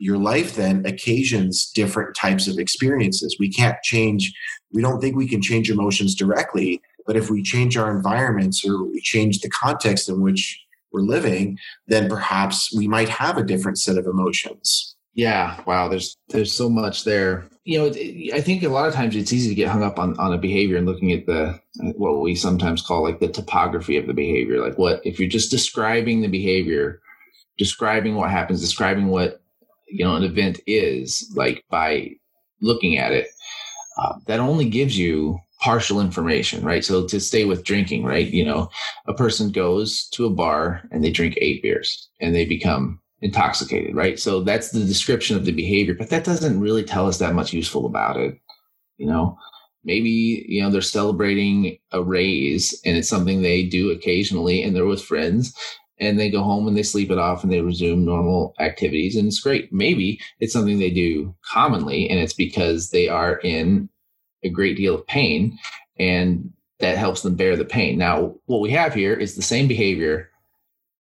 your 0.00 0.16
life 0.16 0.56
then 0.56 0.84
occasions 0.86 1.70
different 1.72 2.16
types 2.16 2.48
of 2.48 2.58
experiences. 2.58 3.36
We 3.38 3.52
can't 3.52 3.80
change, 3.82 4.32
we 4.72 4.80
don't 4.80 5.00
think 5.00 5.14
we 5.14 5.28
can 5.28 5.42
change 5.42 5.70
emotions 5.70 6.14
directly, 6.14 6.80
but 7.06 7.16
if 7.16 7.30
we 7.30 7.42
change 7.42 7.76
our 7.76 7.94
environments 7.94 8.64
or 8.64 8.82
we 8.84 9.00
change 9.02 9.40
the 9.40 9.50
context 9.50 10.08
in 10.08 10.22
which 10.22 10.58
we're 10.90 11.02
living, 11.02 11.58
then 11.86 12.08
perhaps 12.08 12.74
we 12.74 12.88
might 12.88 13.10
have 13.10 13.36
a 13.36 13.44
different 13.44 13.78
set 13.78 13.98
of 13.98 14.06
emotions. 14.06 14.96
Yeah, 15.12 15.60
wow. 15.66 15.88
There's 15.88 16.16
there's 16.28 16.52
so 16.52 16.70
much 16.70 17.04
there. 17.04 17.48
You 17.64 17.78
know, 17.78 17.86
I 18.34 18.40
think 18.40 18.62
a 18.62 18.68
lot 18.68 18.88
of 18.88 18.94
times 18.94 19.14
it's 19.14 19.32
easy 19.32 19.50
to 19.50 19.54
get 19.54 19.68
hung 19.68 19.82
up 19.82 19.98
on 19.98 20.18
on 20.18 20.32
a 20.32 20.38
behavior 20.38 20.78
and 20.78 20.86
looking 20.86 21.12
at 21.12 21.26
the 21.26 21.60
uh, 21.84 21.92
what 21.96 22.20
we 22.20 22.34
sometimes 22.34 22.80
call 22.80 23.02
like 23.02 23.20
the 23.20 23.28
topography 23.28 23.96
of 23.96 24.06
the 24.06 24.14
behavior. 24.14 24.62
Like 24.64 24.78
what 24.78 25.00
if 25.04 25.20
you're 25.20 25.28
just 25.28 25.50
describing 25.50 26.20
the 26.22 26.28
behavior, 26.28 27.00
describing 27.58 28.14
what 28.14 28.30
happens, 28.30 28.60
describing 28.60 29.08
what 29.08 29.39
you 29.90 30.04
know 30.04 30.16
an 30.16 30.22
event 30.22 30.60
is 30.66 31.30
like 31.34 31.64
by 31.70 32.10
looking 32.60 32.98
at 32.98 33.12
it 33.12 33.28
uh, 33.98 34.14
that 34.26 34.40
only 34.40 34.68
gives 34.68 34.98
you 34.98 35.38
partial 35.60 36.00
information 36.00 36.64
right? 36.64 36.84
So 36.84 37.06
to 37.06 37.20
stay 37.20 37.44
with 37.44 37.64
drinking 37.64 38.04
right? 38.04 38.26
You 38.26 38.44
know 38.44 38.70
a 39.06 39.14
person 39.14 39.52
goes 39.52 40.08
to 40.12 40.26
a 40.26 40.30
bar 40.30 40.82
and 40.90 41.04
they 41.04 41.10
drink 41.10 41.36
eight 41.38 41.62
beers 41.62 42.08
and 42.20 42.34
they 42.34 42.44
become 42.44 43.00
intoxicated 43.20 43.94
right? 43.94 44.18
So 44.18 44.42
that's 44.42 44.70
the 44.70 44.84
description 44.84 45.36
of 45.36 45.44
the 45.44 45.52
behavior 45.52 45.94
but 45.94 46.10
that 46.10 46.24
doesn't 46.24 46.60
really 46.60 46.84
tell 46.84 47.06
us 47.06 47.18
that 47.18 47.34
much 47.34 47.52
useful 47.52 47.86
about 47.86 48.16
it 48.16 48.38
you 48.96 49.06
know? 49.06 49.36
Maybe 49.82 50.44
you 50.46 50.62
know 50.62 50.70
they're 50.70 50.82
celebrating 50.82 51.78
a 51.90 52.02
raise 52.02 52.78
and 52.84 52.98
it's 52.98 53.08
something 53.08 53.40
they 53.40 53.62
do 53.62 53.90
occasionally 53.90 54.62
and 54.62 54.76
they're 54.76 54.84
with 54.84 55.02
friends 55.02 55.54
and 56.00 56.18
they 56.18 56.30
go 56.30 56.42
home 56.42 56.66
and 56.66 56.76
they 56.76 56.82
sleep 56.82 57.10
it 57.10 57.18
off 57.18 57.42
and 57.42 57.52
they 57.52 57.60
resume 57.60 58.04
normal 58.04 58.54
activities 58.58 59.16
and 59.16 59.28
it's 59.28 59.40
great 59.40 59.72
maybe 59.72 60.20
it's 60.40 60.52
something 60.52 60.78
they 60.78 60.90
do 60.90 61.34
commonly 61.44 62.08
and 62.08 62.18
it's 62.18 62.34
because 62.34 62.90
they 62.90 63.08
are 63.08 63.38
in 63.38 63.88
a 64.42 64.48
great 64.48 64.76
deal 64.76 64.94
of 64.94 65.06
pain 65.06 65.58
and 65.98 66.52
that 66.78 66.96
helps 66.96 67.22
them 67.22 67.34
bear 67.34 67.56
the 67.56 67.64
pain 67.64 67.98
now 67.98 68.34
what 68.46 68.60
we 68.60 68.70
have 68.70 68.94
here 68.94 69.14
is 69.14 69.36
the 69.36 69.42
same 69.42 69.68
behavior 69.68 70.30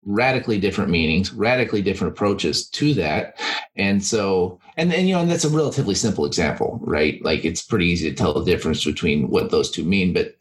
radically 0.04 0.58
different 0.58 0.90
meanings, 0.90 1.32
radically 1.32 1.82
different 1.82 2.12
approaches 2.12 2.68
to 2.70 2.94
that. 2.94 3.38
And 3.76 4.04
so, 4.04 4.58
and 4.76 4.90
then, 4.90 5.06
you 5.06 5.14
know, 5.14 5.20
and 5.20 5.30
that's 5.30 5.44
a 5.44 5.50
relatively 5.50 5.94
simple 5.94 6.24
example, 6.24 6.80
right? 6.82 7.22
Like 7.22 7.44
it's 7.44 7.62
pretty 7.62 7.86
easy 7.86 8.08
to 8.08 8.16
tell 8.16 8.32
the 8.32 8.44
difference 8.44 8.84
between 8.84 9.28
what 9.28 9.50
those 9.50 9.70
two 9.70 9.84
mean. 9.84 10.12
But 10.12 10.36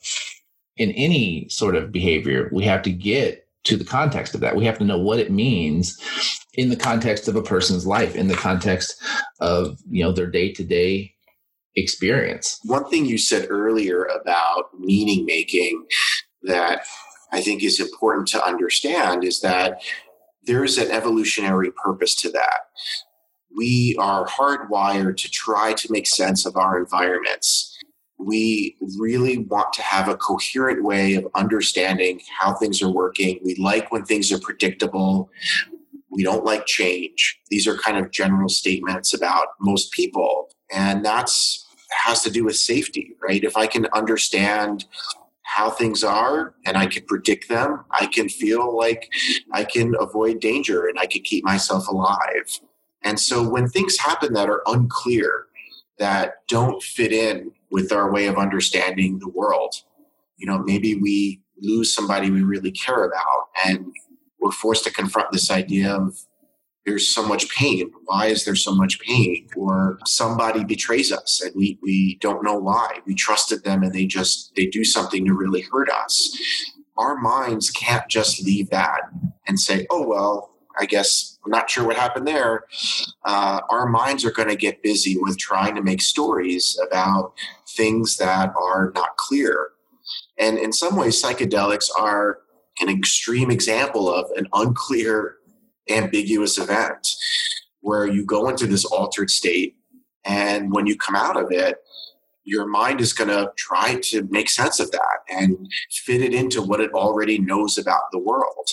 in 0.77 0.91
any 0.91 1.47
sort 1.49 1.75
of 1.75 1.91
behavior, 1.91 2.49
we 2.51 2.63
have 2.63 2.81
to 2.83 2.91
get 2.91 3.46
to 3.67 3.77
the 3.77 3.85
context 3.85 4.33
of 4.33 4.41
that. 4.41 4.55
We 4.55 4.65
have 4.65 4.77
to 4.79 4.85
know 4.85 4.97
what 4.97 5.19
it 5.19 5.31
means 5.31 5.99
in 6.53 6.69
the 6.69 6.75
context 6.75 7.27
of 7.27 7.35
a 7.35 7.41
person's 7.41 7.85
life, 7.85 8.15
in 8.15 8.27
the 8.27 8.35
context 8.35 9.01
of, 9.39 9.79
you 9.89 10.03
know, 10.03 10.11
their 10.11 10.27
day 10.29 10.53
to 10.53 10.63
day 10.63 11.13
experience. 11.75 12.59
One 12.63 12.89
thing 12.89 13.05
you 13.05 13.17
said 13.17 13.47
earlier 13.49 14.03
about 14.03 14.69
meaning 14.79 15.25
making 15.25 15.85
that 16.43 16.85
I 17.31 17.41
think 17.41 17.61
is 17.61 17.79
important 17.79 18.27
to 18.29 18.43
understand 18.43 19.23
is 19.23 19.41
that 19.41 19.81
there 20.43 20.63
is 20.63 20.77
an 20.77 20.89
evolutionary 20.89 21.71
purpose 21.71 22.15
to 22.15 22.31
that. 22.31 22.61
We 23.55 23.95
are 23.99 24.25
hardwired 24.25 25.17
to 25.17 25.29
try 25.29 25.73
to 25.73 25.91
make 25.91 26.07
sense 26.07 26.45
of 26.45 26.55
our 26.55 26.79
environments. 26.79 27.76
We 28.19 28.77
really 28.97 29.39
want 29.39 29.73
to 29.73 29.81
have 29.81 30.07
a 30.07 30.17
coherent 30.17 30.83
way 30.83 31.13
of 31.15 31.27
understanding 31.35 32.21
how 32.37 32.55
things 32.55 32.81
are 32.81 32.89
working. 32.89 33.39
We 33.43 33.55
like 33.55 33.91
when 33.91 34.05
things 34.05 34.31
are 34.31 34.39
predictable. 34.39 35.29
We 36.09 36.23
don't 36.23 36.45
like 36.45 36.65
change. 36.65 37.39
These 37.49 37.67
are 37.67 37.77
kind 37.77 37.97
of 37.97 38.11
general 38.11 38.49
statements 38.49 39.13
about 39.13 39.47
most 39.59 39.91
people. 39.91 40.49
And 40.71 41.05
that's 41.05 41.65
has 41.91 42.21
to 42.23 42.29
do 42.29 42.43
with 42.43 42.57
safety, 42.57 43.15
right? 43.21 43.43
If 43.43 43.55
I 43.55 43.67
can 43.67 43.87
understand 43.93 44.85
how 45.43 45.69
things 45.69 46.03
are 46.03 46.53
and 46.65 46.77
I 46.77 46.85
can 46.85 47.05
predict 47.05 47.47
them, 47.47 47.85
I 47.91 48.07
can 48.07 48.27
feel 48.27 48.75
like 48.75 49.09
I 49.53 49.63
can 49.63 49.95
avoid 49.99 50.39
danger 50.39 50.87
and 50.87 50.99
I 50.99 51.05
can 51.05 51.21
keep 51.21 51.45
myself 51.45 51.87
alive. 51.87 52.59
And 53.03 53.19
so 53.19 53.47
when 53.47 53.69
things 53.69 53.97
happen 53.97 54.33
that 54.33 54.49
are 54.49 54.61
unclear, 54.67 55.45
that 55.99 56.47
don't 56.47 56.83
fit 56.83 57.11
in 57.11 57.51
with 57.71 57.91
our 57.91 58.11
way 58.11 58.27
of 58.27 58.37
understanding 58.37 59.19
the 59.19 59.29
world, 59.29 59.75
you 60.37 60.45
know, 60.45 60.59
maybe 60.59 60.95
we 60.95 61.41
lose 61.59 61.93
somebody 61.93 62.29
we 62.29 62.43
really 62.43 62.71
care 62.71 63.03
about 63.05 63.49
and 63.65 63.91
we're 64.39 64.51
forced 64.51 64.83
to 64.83 64.91
confront 64.91 65.31
this 65.31 65.49
idea 65.51 65.91
of 65.91 66.17
there's 66.85 67.09
so 67.09 67.27
much 67.27 67.49
pain. 67.53 67.91
Why 68.05 68.27
is 68.27 68.45
there 68.45 68.55
so 68.55 68.73
much 68.73 68.99
pain? 69.01 69.47
Or 69.57 69.99
somebody 70.05 70.63
betrays 70.63 71.11
us 71.11 71.41
and 71.43 71.53
we, 71.53 71.77
we 71.81 72.17
don't 72.21 72.43
know 72.43 72.57
why. 72.57 72.99
We 73.05 73.13
trusted 73.13 73.65
them 73.65 73.83
and 73.83 73.93
they 73.93 74.05
just 74.05 74.55
they 74.55 74.67
do 74.67 74.85
something 74.85 75.25
to 75.25 75.33
really 75.33 75.61
hurt 75.61 75.89
us. 75.89 76.35
Our 76.97 77.17
minds 77.17 77.69
can't 77.71 78.07
just 78.07 78.41
leave 78.41 78.69
that 78.69 79.01
and 79.47 79.59
say, 79.59 79.85
oh 79.89 80.07
well, 80.07 80.56
I 80.79 80.85
guess 80.85 81.37
I'm 81.43 81.51
not 81.51 81.69
sure 81.69 81.85
what 81.85 81.95
happened 81.95 82.27
there. 82.27 82.65
Uh, 83.25 83.61
our 83.69 83.87
minds 83.87 84.25
are 84.25 84.31
going 84.31 84.49
to 84.49 84.55
get 84.55 84.83
busy 84.83 85.17
with 85.17 85.37
trying 85.37 85.75
to 85.75 85.83
make 85.83 86.01
stories 86.01 86.79
about 86.87 87.33
things 87.69 88.17
that 88.17 88.53
are 88.55 88.91
not 88.95 89.15
clear. 89.17 89.69
And 90.37 90.57
in 90.57 90.71
some 90.71 90.95
ways, 90.95 91.21
psychedelics 91.21 91.89
are 91.97 92.39
an 92.79 92.89
extreme 92.89 93.49
example 93.49 94.13
of 94.13 94.29
an 94.35 94.47
unclear 94.53 95.35
ambiguous 95.89 96.57
event 96.57 97.07
where 97.81 98.05
you 98.05 98.25
go 98.25 98.49
into 98.49 98.67
this 98.67 98.85
altered 98.85 99.29
state 99.29 99.75
and 100.25 100.71
when 100.71 100.85
you 100.85 100.97
come 100.97 101.15
out 101.15 101.37
of 101.37 101.51
it 101.51 101.77
your 102.47 102.65
mind 102.65 103.01
is 103.01 103.11
going 103.11 103.29
to 103.29 103.51
try 103.57 103.95
to 104.01 104.23
make 104.31 104.49
sense 104.49 104.79
of 104.79 104.89
that 104.91 105.19
and 105.29 105.67
fit 105.91 106.21
it 106.21 106.33
into 106.33 106.61
what 106.61 106.79
it 106.79 106.91
already 106.93 107.37
knows 107.37 107.77
about 107.77 108.03
the 108.11 108.17
world. 108.17 108.69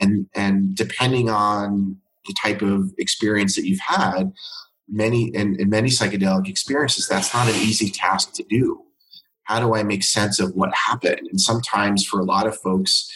And 0.00 0.26
and 0.34 0.74
depending 0.74 1.28
on 1.28 1.98
the 2.26 2.34
type 2.42 2.62
of 2.62 2.92
experience 2.98 3.54
that 3.56 3.66
you've 3.66 3.80
had 3.80 4.32
many 4.88 5.28
in, 5.34 5.60
in 5.60 5.68
many 5.68 5.90
psychedelic 5.90 6.48
experiences 6.48 7.06
that's 7.06 7.34
not 7.34 7.48
an 7.48 7.56
easy 7.56 7.90
task 7.90 8.32
to 8.32 8.42
do. 8.44 8.82
How 9.44 9.60
do 9.60 9.74
i 9.74 9.82
make 9.82 10.04
sense 10.04 10.40
of 10.40 10.54
what 10.54 10.72
happened? 10.74 11.28
And 11.30 11.40
sometimes 11.40 12.06
for 12.06 12.20
a 12.20 12.24
lot 12.24 12.46
of 12.46 12.56
folks 12.56 13.10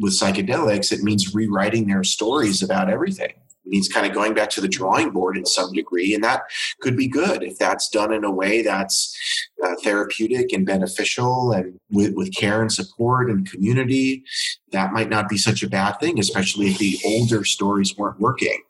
with 0.00 0.18
psychedelics, 0.18 0.90
it 0.90 1.02
means 1.02 1.32
rewriting 1.32 1.86
their 1.86 2.02
stories 2.02 2.60
about 2.60 2.90
everything. 2.90 3.34
Means 3.66 3.88
kind 3.88 4.06
of 4.06 4.12
going 4.12 4.34
back 4.34 4.50
to 4.50 4.60
the 4.60 4.68
drawing 4.68 5.10
board 5.10 5.36
in 5.36 5.46
some 5.46 5.72
degree. 5.72 6.14
And 6.14 6.22
that 6.22 6.42
could 6.80 6.96
be 6.96 7.08
good 7.08 7.42
if 7.42 7.58
that's 7.58 7.88
done 7.88 8.12
in 8.12 8.24
a 8.24 8.30
way 8.30 8.62
that's 8.62 9.16
uh, 9.64 9.74
therapeutic 9.82 10.52
and 10.52 10.66
beneficial 10.66 11.52
and 11.52 11.78
with, 11.90 12.14
with 12.14 12.34
care 12.34 12.60
and 12.60 12.70
support 12.70 13.30
and 13.30 13.50
community. 13.50 14.22
That 14.72 14.92
might 14.92 15.08
not 15.08 15.28
be 15.28 15.38
such 15.38 15.62
a 15.62 15.68
bad 15.68 15.98
thing, 16.00 16.18
especially 16.18 16.66
if 16.66 16.78
the 16.78 16.98
older 17.06 17.44
stories 17.44 17.96
weren't 17.96 18.20
working. 18.20 18.60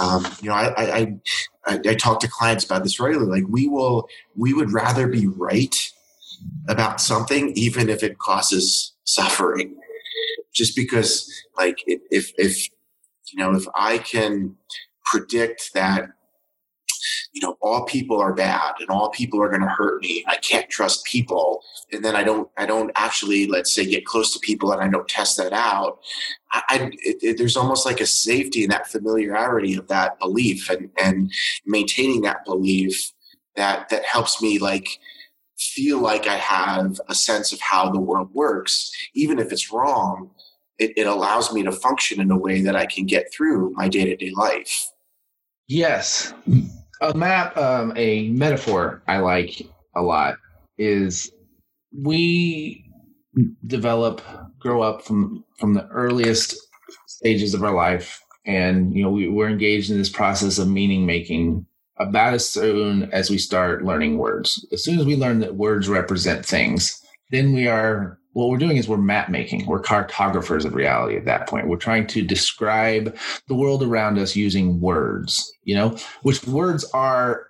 Um, 0.00 0.26
you 0.42 0.48
know, 0.48 0.56
I, 0.56 0.74
I, 0.76 1.16
I, 1.66 1.80
I 1.86 1.94
talk 1.94 2.20
to 2.20 2.28
clients 2.28 2.64
about 2.64 2.82
this 2.82 2.98
regularly. 2.98 3.40
Like 3.40 3.50
we 3.50 3.68
will, 3.68 4.08
we 4.34 4.52
would 4.52 4.72
rather 4.72 5.06
be 5.06 5.26
right 5.26 5.74
about 6.68 7.00
something, 7.00 7.52
even 7.54 7.88
if 7.88 8.02
it 8.02 8.18
causes 8.18 8.92
suffering 9.04 9.76
just 10.56 10.74
because 10.74 11.30
like 11.56 11.78
if 11.86 12.32
if 12.38 12.68
you 13.32 13.38
know 13.38 13.54
if 13.54 13.64
i 13.74 13.98
can 13.98 14.54
predict 15.04 15.72
that 15.74 16.08
you 17.32 17.40
know 17.40 17.56
all 17.60 17.84
people 17.84 18.20
are 18.20 18.32
bad 18.32 18.74
and 18.80 18.88
all 18.88 19.10
people 19.10 19.42
are 19.42 19.48
going 19.48 19.60
to 19.60 19.68
hurt 19.68 20.02
me 20.02 20.24
i 20.26 20.36
can't 20.36 20.68
trust 20.70 21.04
people 21.04 21.62
and 21.92 22.04
then 22.04 22.16
i 22.16 22.22
don't 22.22 22.48
i 22.56 22.66
don't 22.66 22.90
actually 22.96 23.46
let's 23.46 23.72
say 23.72 23.84
get 23.84 24.04
close 24.04 24.32
to 24.32 24.38
people 24.40 24.72
and 24.72 24.82
i 24.82 24.88
don't 24.88 25.08
test 25.08 25.36
that 25.36 25.52
out 25.52 25.98
I, 26.52 26.62
I 26.68 26.76
it, 27.02 27.16
it, 27.22 27.38
there's 27.38 27.56
almost 27.56 27.86
like 27.86 28.00
a 28.00 28.06
safety 28.06 28.64
in 28.64 28.70
that 28.70 28.88
familiarity 28.88 29.74
of 29.74 29.88
that 29.88 30.18
belief 30.18 30.70
and 30.70 30.90
and 31.02 31.32
maintaining 31.66 32.22
that 32.22 32.44
belief 32.44 33.12
that 33.56 33.88
that 33.90 34.04
helps 34.04 34.40
me 34.42 34.58
like 34.58 34.88
feel 35.58 36.00
like 36.00 36.26
i 36.26 36.36
have 36.36 37.00
a 37.08 37.14
sense 37.14 37.52
of 37.52 37.60
how 37.60 37.90
the 37.90 38.00
world 38.00 38.28
works 38.32 38.90
even 39.14 39.38
if 39.38 39.52
it's 39.52 39.72
wrong 39.72 40.30
it, 40.78 40.92
it 40.96 41.06
allows 41.06 41.52
me 41.52 41.62
to 41.62 41.72
function 41.72 42.20
in 42.20 42.30
a 42.30 42.38
way 42.38 42.60
that 42.62 42.76
I 42.76 42.86
can 42.86 43.06
get 43.06 43.32
through 43.32 43.72
my 43.74 43.88
day 43.88 44.04
to 44.04 44.16
day 44.16 44.32
life. 44.34 44.90
Yes. 45.68 46.32
A 47.00 47.14
map, 47.14 47.56
um, 47.56 47.92
a 47.96 48.28
metaphor 48.30 49.02
I 49.06 49.18
like 49.18 49.62
a 49.94 50.02
lot 50.02 50.36
is 50.78 51.30
we 51.92 52.90
develop, 53.66 54.22
grow 54.58 54.82
up 54.82 55.02
from 55.02 55.44
from 55.58 55.74
the 55.74 55.86
earliest 55.88 56.56
stages 57.06 57.54
of 57.54 57.64
our 57.64 57.74
life, 57.74 58.22
and 58.46 58.94
you 58.94 59.02
know 59.02 59.10
we, 59.10 59.28
we're 59.28 59.48
engaged 59.48 59.90
in 59.90 59.98
this 59.98 60.08
process 60.08 60.58
of 60.58 60.68
meaning 60.68 61.04
making 61.04 61.66
about 61.98 62.34
as 62.34 62.48
soon 62.48 63.10
as 63.12 63.30
we 63.30 63.38
start 63.38 63.84
learning 63.84 64.18
words. 64.18 64.66
As 64.72 64.84
soon 64.84 64.98
as 64.98 65.06
we 65.06 65.16
learn 65.16 65.40
that 65.40 65.56
words 65.56 65.88
represent 65.88 66.44
things, 66.44 67.02
then 67.30 67.52
we 67.52 67.66
are 67.66 68.18
what 68.36 68.50
we're 68.50 68.58
doing 68.58 68.76
is 68.76 68.88
we're 68.88 68.98
map 68.98 69.28
making. 69.28 69.66
We're 69.66 69.80
cartographers 69.80 70.64
of 70.64 70.74
reality 70.74 71.16
at 71.16 71.24
that 71.24 71.48
point. 71.48 71.68
We're 71.68 71.76
trying 71.76 72.06
to 72.08 72.22
describe 72.22 73.16
the 73.48 73.54
world 73.54 73.82
around 73.82 74.18
us 74.18 74.36
using 74.36 74.80
words 74.80 75.52
you 75.64 75.74
know 75.74 75.96
which 76.22 76.46
words 76.46 76.84
are 76.92 77.46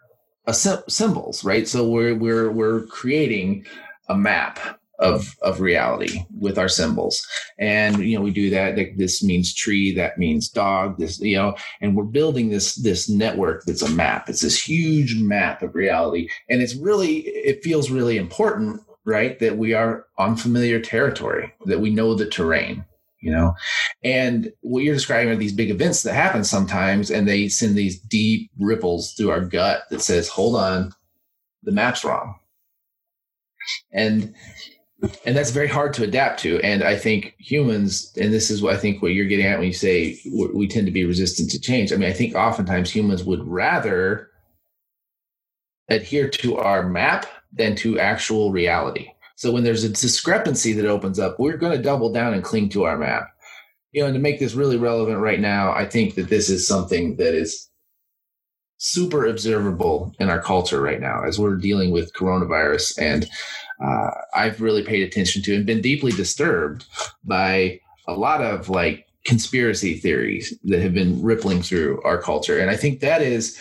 symbols 0.52 1.44
right? 1.44 1.66
So 1.68 1.88
we're 1.88 2.14
we're 2.14 2.50
we're 2.50 2.86
creating 2.86 3.64
a 4.08 4.16
map 4.16 4.58
of 4.98 5.36
of 5.42 5.60
reality 5.60 6.24
with 6.38 6.58
our 6.58 6.68
symbols. 6.68 7.26
And 7.58 7.98
you 7.98 8.16
know 8.16 8.22
we 8.22 8.30
do 8.30 8.50
that 8.50 8.76
like 8.76 8.94
this 8.96 9.22
means 9.22 9.54
tree 9.54 9.94
that 9.94 10.18
means 10.18 10.48
dog 10.48 10.98
this 10.98 11.20
you 11.20 11.36
know 11.36 11.56
and 11.80 11.94
we're 11.94 12.04
building 12.04 12.48
this 12.48 12.76
this 12.76 13.08
network 13.08 13.64
that's 13.64 13.82
a 13.82 13.90
map. 13.90 14.28
It's 14.28 14.40
this 14.40 14.62
huge 14.62 15.20
map 15.20 15.62
of 15.62 15.74
reality. 15.74 16.28
And 16.48 16.62
it's 16.62 16.76
really 16.76 17.18
it 17.26 17.62
feels 17.62 17.90
really 17.90 18.16
important 18.16 18.80
right? 19.06 19.38
That 19.38 19.56
we 19.56 19.72
are 19.72 20.04
on 20.18 20.36
familiar 20.36 20.80
territory, 20.80 21.54
that 21.64 21.80
we 21.80 21.90
know 21.90 22.14
the 22.14 22.26
terrain, 22.26 22.84
you 23.20 23.30
know? 23.30 23.54
And 24.02 24.52
what 24.60 24.82
you're 24.82 24.94
describing 24.94 25.32
are 25.32 25.36
these 25.36 25.52
big 25.52 25.70
events 25.70 26.02
that 26.02 26.14
happen 26.14 26.44
sometimes, 26.44 27.10
and 27.10 27.26
they 27.26 27.48
send 27.48 27.76
these 27.76 27.98
deep 27.98 28.50
ripples 28.58 29.14
through 29.14 29.30
our 29.30 29.40
gut 29.40 29.84
that 29.90 30.02
says, 30.02 30.28
hold 30.28 30.56
on, 30.56 30.92
the 31.62 31.72
map's 31.72 32.04
wrong. 32.04 32.34
And 33.92 34.34
and 35.26 35.36
that's 35.36 35.50
very 35.50 35.68
hard 35.68 35.92
to 35.94 36.04
adapt 36.04 36.40
to. 36.40 36.58
And 36.60 36.82
I 36.82 36.96
think 36.96 37.34
humans, 37.38 38.12
and 38.16 38.32
this 38.32 38.50
is 38.50 38.62
what 38.62 38.74
I 38.74 38.78
think 38.78 39.02
what 39.02 39.12
you're 39.12 39.26
getting 39.26 39.44
at 39.44 39.58
when 39.58 39.66
you 39.66 39.74
say 39.74 40.18
we 40.54 40.66
tend 40.66 40.86
to 40.86 40.92
be 40.92 41.04
resistant 41.04 41.50
to 41.50 41.60
change. 41.60 41.92
I 41.92 41.96
mean, 41.96 42.08
I 42.08 42.14
think 42.14 42.34
oftentimes 42.34 42.90
humans 42.90 43.22
would 43.22 43.46
rather 43.46 44.30
adhere 45.88 46.28
to 46.28 46.56
our 46.56 46.88
map 46.88 47.26
than 47.52 47.76
to 47.76 47.98
actual 47.98 48.50
reality. 48.52 49.10
So 49.36 49.52
when 49.52 49.64
there's 49.64 49.84
a 49.84 49.88
discrepancy 49.88 50.72
that 50.74 50.86
opens 50.86 51.18
up, 51.18 51.38
we're 51.38 51.58
going 51.58 51.76
to 51.76 51.82
double 51.82 52.12
down 52.12 52.34
and 52.34 52.42
cling 52.42 52.70
to 52.70 52.84
our 52.84 52.96
map. 52.96 53.28
You 53.92 54.02
know, 54.02 54.08
and 54.08 54.14
to 54.14 54.20
make 54.20 54.38
this 54.38 54.54
really 54.54 54.76
relevant 54.76 55.20
right 55.20 55.40
now, 55.40 55.72
I 55.72 55.86
think 55.86 56.14
that 56.14 56.28
this 56.28 56.48
is 56.50 56.66
something 56.66 57.16
that 57.16 57.34
is 57.34 57.68
super 58.78 59.26
observable 59.26 60.14
in 60.18 60.28
our 60.28 60.40
culture 60.40 60.80
right 60.80 61.00
now 61.00 61.22
as 61.24 61.38
we're 61.38 61.56
dealing 61.56 61.90
with 61.90 62.12
coronavirus. 62.12 63.00
And 63.00 63.28
uh, 63.82 64.10
I've 64.34 64.60
really 64.60 64.82
paid 64.82 65.02
attention 65.02 65.42
to 65.42 65.54
and 65.54 65.66
been 65.66 65.80
deeply 65.80 66.12
disturbed 66.12 66.84
by 67.24 67.80
a 68.06 68.14
lot 68.14 68.42
of 68.42 68.68
like 68.68 69.06
conspiracy 69.24 69.94
theories 69.94 70.56
that 70.64 70.80
have 70.80 70.94
been 70.94 71.20
rippling 71.22 71.62
through 71.62 72.00
our 72.02 72.20
culture. 72.20 72.58
And 72.58 72.70
I 72.70 72.76
think 72.76 73.00
that 73.00 73.22
is 73.22 73.58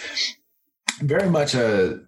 very 1.02 1.30
much 1.30 1.56
a, 1.56 2.00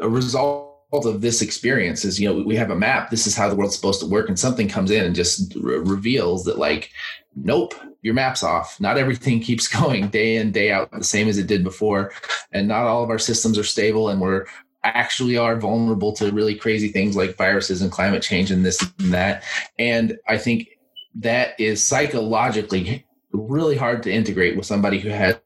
a 0.00 0.08
result 0.08 0.73
of 1.02 1.20
this 1.20 1.42
experience 1.42 2.04
is 2.04 2.20
you 2.20 2.28
know 2.28 2.42
we 2.44 2.54
have 2.54 2.70
a 2.70 2.76
map 2.76 3.10
this 3.10 3.26
is 3.26 3.36
how 3.36 3.48
the 3.48 3.54
world's 3.54 3.74
supposed 3.74 4.00
to 4.00 4.06
work 4.06 4.28
and 4.28 4.38
something 4.38 4.68
comes 4.68 4.90
in 4.90 5.04
and 5.04 5.14
just 5.14 5.54
re- 5.56 5.78
reveals 5.78 6.44
that 6.44 6.58
like 6.58 6.90
nope 7.34 7.74
your 8.02 8.14
map's 8.14 8.44
off 8.44 8.80
not 8.80 8.96
everything 8.96 9.40
keeps 9.48 9.66
going 9.66 10.08
day 10.08 10.36
in 10.36 10.52
day 10.52 10.70
out 10.70 10.90
the 10.92 11.02
same 11.02 11.28
as 11.28 11.38
it 11.38 11.48
did 11.48 11.64
before 11.64 12.12
and 12.52 12.68
not 12.68 12.86
all 12.86 13.02
of 13.02 13.10
our 13.10 13.18
systems 13.18 13.58
are 13.58 13.64
stable 13.64 14.08
and 14.08 14.20
we're 14.20 14.46
actually 14.84 15.36
are 15.36 15.56
vulnerable 15.56 16.12
to 16.12 16.30
really 16.30 16.54
crazy 16.54 16.88
things 16.88 17.16
like 17.16 17.36
viruses 17.36 17.82
and 17.82 17.90
climate 17.90 18.22
change 18.22 18.50
and 18.50 18.64
this 18.64 18.80
and 19.00 19.12
that 19.12 19.42
and 19.78 20.16
i 20.28 20.38
think 20.38 20.68
that 21.14 21.58
is 21.58 21.82
psychologically 21.82 23.04
really 23.34 23.76
hard 23.76 24.02
to 24.02 24.12
integrate 24.12 24.56
with 24.56 24.66
somebody 24.66 24.98
who 24.98 25.08
has 25.08 25.36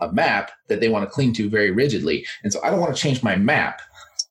a 0.00 0.12
map 0.12 0.52
that 0.68 0.80
they 0.80 0.88
want 0.88 1.04
to 1.04 1.10
cling 1.10 1.32
to 1.34 1.50
very 1.50 1.70
rigidly. 1.70 2.26
And 2.42 2.52
so 2.52 2.62
I 2.62 2.70
don't 2.70 2.80
want 2.80 2.94
to 2.94 3.00
change 3.00 3.22
my 3.22 3.36
map. 3.36 3.82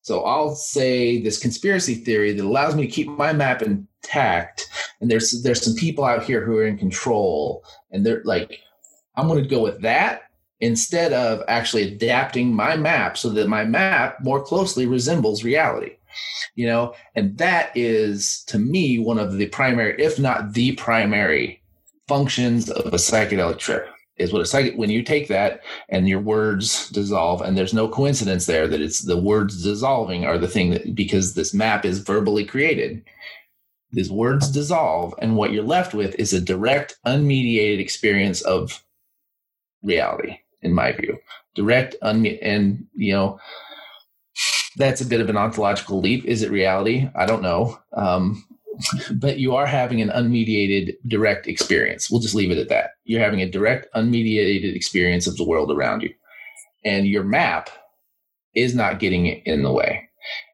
So 0.07 0.23
I'll 0.23 0.55
say 0.55 1.21
this 1.21 1.37
conspiracy 1.37 1.95
theory 1.95 2.31
that 2.31 2.45
allows 2.45 2.75
me 2.75 2.87
to 2.87 2.91
keep 2.93 3.09
my 3.09 3.33
map 3.33 3.61
intact. 3.61 4.69
And 5.01 5.11
there's 5.11 5.43
there's 5.43 5.61
some 5.61 5.75
people 5.75 6.05
out 6.05 6.23
here 6.23 6.45
who 6.45 6.55
are 6.55 6.65
in 6.65 6.77
control, 6.77 7.65
and 7.91 8.05
they're 8.05 8.21
like, 8.23 8.61
I'm 9.17 9.27
going 9.27 9.43
to 9.43 9.49
go 9.49 9.61
with 9.61 9.81
that 9.81 10.29
instead 10.61 11.11
of 11.11 11.43
actually 11.49 11.91
adapting 11.91 12.55
my 12.55 12.77
map 12.77 13.17
so 13.17 13.27
that 13.31 13.49
my 13.49 13.65
map 13.65 14.23
more 14.23 14.41
closely 14.41 14.85
resembles 14.85 15.43
reality. 15.43 15.97
You 16.55 16.67
know, 16.67 16.95
and 17.15 17.37
that 17.39 17.75
is 17.75 18.45
to 18.47 18.59
me 18.59 18.99
one 18.99 19.19
of 19.19 19.33
the 19.33 19.47
primary, 19.47 20.01
if 20.01 20.17
not 20.17 20.53
the 20.53 20.71
primary, 20.75 21.61
functions 22.07 22.69
of 22.69 22.93
a 22.93 22.97
psychedelic 22.97 23.57
trip 23.57 23.89
is 24.17 24.34
what 24.34 24.41
a 24.41 24.45
psych 24.45 24.73
when 24.75 24.89
you 24.89 25.03
take 25.03 25.27
that 25.27 25.62
and 25.89 26.08
your 26.08 26.19
words 26.19 26.89
dissolve 26.89 27.41
and 27.41 27.58
there's 27.58 27.73
no 27.73 27.88
coincidence 27.88 28.45
there 28.45 28.67
that 28.67 28.82
it's 28.82 29.01
the 29.01 29.17
words 29.17 29.63
dissolving 29.63 30.25
are 30.25 30.38
the 30.38 30.47
thing 30.47 30.71
that 30.71 30.95
because 30.95 31.34
this 31.34 31.53
map 31.53 31.86
is 31.86 31.99
verbally 31.99 32.45
created. 32.45 33.03
These 33.91 34.12
words 34.12 34.49
dissolve 34.49 35.13
and 35.19 35.36
what 35.36 35.51
you're 35.51 35.63
left 35.63 35.93
with 35.93 36.15
is 36.15 36.34
a 36.34 36.41
direct 36.41 36.97
unmediated 37.06 37.80
experience 37.80 38.41
of 38.41 38.84
reality 39.84 40.39
in 40.62 40.73
my 40.73 40.91
view. 40.91 41.17
Direct 41.56 41.95
unme- 42.03 42.39
and 42.41 42.86
you 42.93 43.13
know 43.13 43.39
that's 44.77 45.01
a 45.01 45.06
bit 45.06 45.21
of 45.21 45.30
an 45.30 45.38
ontological 45.38 45.99
leap. 45.99 46.25
Is 46.25 46.43
it 46.43 46.51
reality? 46.51 47.10
I 47.15 47.25
don't 47.25 47.41
know. 47.41 47.80
Um, 47.93 48.45
but 49.15 49.39
you 49.39 49.55
are 49.55 49.65
having 49.65 50.01
an 50.01 50.09
unmediated 50.09 50.95
direct 51.07 51.47
experience. 51.47 52.09
We'll 52.09 52.21
just 52.21 52.35
leave 52.35 52.51
it 52.51 52.57
at 52.57 52.69
that. 52.69 52.91
You're 53.03 53.23
having 53.23 53.41
a 53.41 53.49
direct 53.49 53.87
unmediated 53.95 54.75
experience 54.75 55.27
of 55.27 55.37
the 55.37 55.45
world 55.45 55.71
around 55.71 56.03
you. 56.03 56.13
And 56.85 57.07
your 57.07 57.23
map 57.23 57.69
is 58.55 58.75
not 58.75 58.99
getting 58.99 59.25
in 59.25 59.63
the 59.63 59.71
way. 59.71 60.07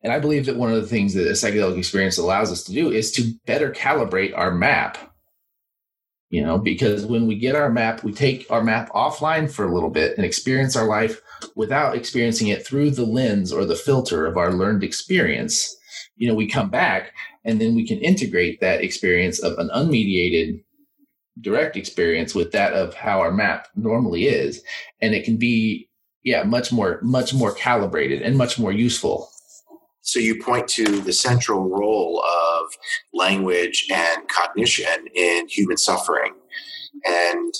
And 0.04 0.14
I 0.14 0.20
believe 0.20 0.46
that 0.46 0.58
one 0.58 0.72
of 0.72 0.82
the 0.82 0.88
things 0.88 1.14
that 1.14 1.28
a 1.28 1.32
psychedelic 1.32 1.78
experience 1.78 2.18
allows 2.18 2.52
us 2.52 2.64
to 2.64 2.74
do 2.74 2.92
is 2.92 3.12
to 3.14 3.34
better 3.46 3.72
calibrate 3.72 4.38
our 4.38 4.52
map. 4.52 4.98
You 6.30 6.44
know, 6.44 6.58
because 6.58 7.06
when 7.06 7.28
we 7.28 7.36
get 7.36 7.56
our 7.56 7.70
map, 7.70 8.04
we 8.04 8.12
take 8.12 8.50
our 8.50 8.64
map 8.64 8.90
offline 8.90 9.52
for 9.52 9.66
a 9.66 9.74
little 9.74 9.92
bit 9.92 10.18
and 10.18 10.26
experience 10.26 10.76
our 10.76 10.88
life 10.88 11.22
without 11.56 11.96
experiencing 11.96 12.48
it 12.48 12.66
through 12.66 12.92
the 12.92 13.06
lens 13.06 13.54
or 13.54 13.66
the 13.66 13.76
filter 13.76 14.26
of 14.26 14.36
our 14.36 14.52
learned 14.52 14.84
experience. 14.84 15.76
You 16.16 16.28
know, 16.28 16.34
we 16.34 16.48
come 16.48 16.70
back 16.70 17.14
and 17.46 17.60
then 17.60 17.76
we 17.76 17.88
can 17.88 18.00
integrate 18.00 18.60
that 18.62 18.84
experience 18.84 19.40
of 19.40 19.58
an 19.60 19.70
unmediated 19.76 20.64
direct 21.42 21.76
experience 21.76 22.36
with 22.36 22.52
that 22.52 22.74
of 22.74 22.94
how 22.94 23.20
our 23.20 23.32
map 23.32 23.68
normally 23.76 24.26
is. 24.26 24.62
And 25.02 25.14
it 25.14 25.26
can 25.26 25.38
be 25.38 25.90
yeah 26.24 26.44
much 26.44 26.72
more 26.72 27.00
much 27.02 27.34
more 27.34 27.54
calibrated 27.54 28.22
and 28.22 28.38
much 28.38 28.58
more 28.58 28.72
useful. 28.72 29.30
So 30.02 30.20
you 30.20 30.42
point 30.44 30.68
to 30.70 31.00
the 31.02 31.14
central 31.14 31.70
role 31.70 32.22
of 32.24 32.66
language 33.14 33.88
and 33.92 34.28
cognition 34.28 35.08
in 35.16 35.48
human 35.48 35.78
suffering 35.78 36.34
and 37.06 37.54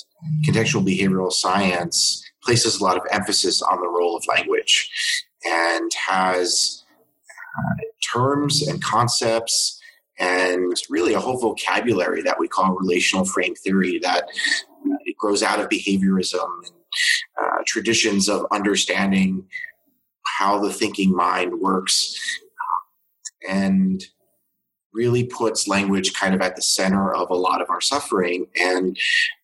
contextual 0.46 0.86
behavioral 0.86 1.32
science 1.32 2.22
places 2.42 2.80
a 2.80 2.84
lot 2.84 2.96
of 2.96 3.02
emphasis 3.10 3.62
on 3.62 3.80
the 3.80 3.88
role 3.88 4.16
of 4.16 4.24
language 4.28 4.90
and 5.46 5.90
has 6.06 6.84
uh, 7.30 7.84
terms 8.12 8.66
and 8.66 8.82
concepts 8.82 9.80
and 10.18 10.80
really 10.88 11.14
a 11.14 11.20
whole 11.20 11.38
vocabulary 11.38 12.22
that 12.22 12.38
we 12.38 12.46
call 12.46 12.74
relational 12.74 13.24
frame 13.24 13.54
theory 13.54 13.98
that 13.98 14.24
uh, 14.24 14.96
it 15.04 15.16
grows 15.16 15.42
out 15.42 15.60
of 15.60 15.68
behaviorism 15.68 16.46
and 16.64 16.72
uh, 17.40 17.62
traditions 17.66 18.28
of 18.28 18.46
understanding 18.52 19.44
how 20.38 20.58
the 20.58 20.72
thinking 20.72 21.14
mind 21.14 21.60
works 21.60 22.16
and 23.48 24.04
really 24.92 25.24
puts 25.24 25.66
language 25.66 26.14
kind 26.14 26.34
of 26.34 26.40
at 26.40 26.54
the 26.54 26.62
center 26.62 27.12
of 27.12 27.28
a 27.30 27.34
lot 27.34 27.60
of 27.60 27.68
our 27.68 27.80
suffering. 27.80 28.46
And 28.58 28.96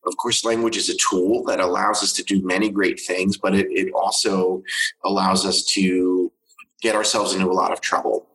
of 0.07 0.16
course, 0.16 0.44
language 0.44 0.77
is 0.77 0.88
a 0.88 0.96
tool 0.96 1.42
that 1.44 1.59
allows 1.59 2.03
us 2.05 2.12
to 2.14 2.23
do 2.23 2.40
many 2.42 2.70
great 2.70 3.01
things, 3.01 3.37
but 3.37 3.55
it, 3.55 3.66
it 3.70 3.92
also 3.92 4.62
allows 5.05 5.44
us 5.44 5.64
to 5.73 6.33
get 6.81 6.94
ourselves 6.94 7.35
into 7.35 7.51
a 7.51 7.53
lot 7.53 7.73
of 7.73 7.81
trouble. 7.81 8.30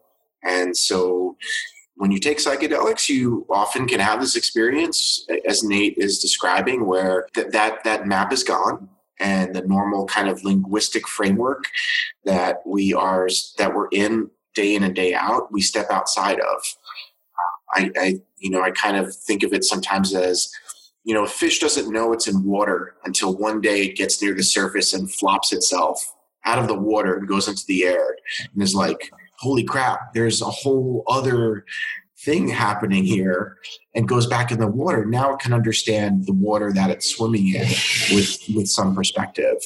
And 0.46 0.76
so 0.78 1.38
when 1.96 2.12
you 2.12 2.20
take 2.20 2.38
psychedelics, 2.38 3.10
you 3.10 3.46
often 3.50 3.88
can 3.88 4.00
have 4.00 4.20
this 4.20 4.36
experience, 4.36 5.26
as 5.48 5.64
Nate 5.64 5.98
is 5.98 6.20
describing, 6.20 6.86
where 6.86 7.28
th- 7.34 7.52
that 7.52 7.84
that 7.84 8.08
map 8.08 8.32
is 8.34 8.44
gone, 8.44 8.90
and 9.20 9.56
the 9.56 9.62
normal 9.62 10.06
kind 10.06 10.28
of 10.28 10.44
linguistic 10.44 11.08
framework 11.08 11.66
that 12.26 12.58
we 12.66 12.94
are 12.94 13.28
that 13.58 13.74
we're 13.74 13.88
in 13.92 14.30
day 14.54 14.76
in 14.76 14.84
and 14.84 14.96
day 14.96 15.14
out, 15.14 15.52
we 15.52 15.62
step 15.62 15.90
outside 15.90 16.40
of. 16.40 16.62
I, 17.74 17.92
I 17.98 18.20
you 18.38 18.50
know, 18.50 18.62
I 18.62 18.72
kind 18.72 18.98
of 18.98 19.16
think 19.16 19.44
of 19.44 19.54
it 19.54 19.64
sometimes 19.64 20.14
as 20.14 20.52
you 21.06 21.14
know, 21.14 21.24
a 21.24 21.28
fish 21.28 21.60
doesn't 21.60 21.92
know 21.94 22.14
it's 22.14 22.28
in 22.28 22.44
water 22.44 22.96
until 23.06 23.38
one 23.38 23.62
day 23.62 23.84
it 23.84 23.96
gets 23.96 24.22
near 24.22 24.34
the 24.34 24.44
surface 24.44 24.94
and 24.94 25.12
flops 25.12 25.54
itself 25.54 26.04
out 26.46 26.58
of 26.58 26.68
the 26.68 26.78
water 26.78 27.16
and 27.16 27.28
goes 27.28 27.48
into 27.48 27.64
the 27.68 27.84
air 27.84 28.16
and 28.54 28.64
is 28.64 28.74
like 28.74 29.12
holy 29.40 29.64
crap, 29.64 30.14
there's 30.14 30.42
a 30.42 30.46
whole 30.46 31.04
other 31.08 31.66
thing 32.20 32.48
happening 32.48 33.04
here 33.04 33.58
and 33.94 34.08
goes 34.08 34.26
back 34.26 34.52
in 34.52 34.60
the 34.60 34.68
water. 34.68 35.06
Now 35.06 35.34
it 35.34 35.40
can 35.40 35.54
understand 35.54 36.26
the 36.26 36.34
water 36.34 36.72
that 36.74 36.90
it's 36.90 37.10
swimming 37.10 37.50
in 37.50 37.68
with, 38.16 38.40
with 38.56 38.68
some 38.68 38.96
perspective. 38.96 39.58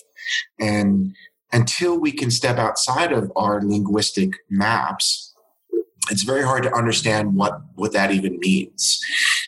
And 0.59 1.15
until 1.51 1.99
we 1.99 2.11
can 2.11 2.31
step 2.31 2.57
outside 2.57 3.11
of 3.11 3.31
our 3.35 3.61
linguistic 3.61 4.33
maps, 4.49 5.33
it's 6.11 6.23
very 6.23 6.43
hard 6.43 6.63
to 6.63 6.73
understand 6.75 7.35
what, 7.35 7.61
what 7.75 7.93
that 7.93 8.11
even 8.11 8.39
means. 8.39 8.99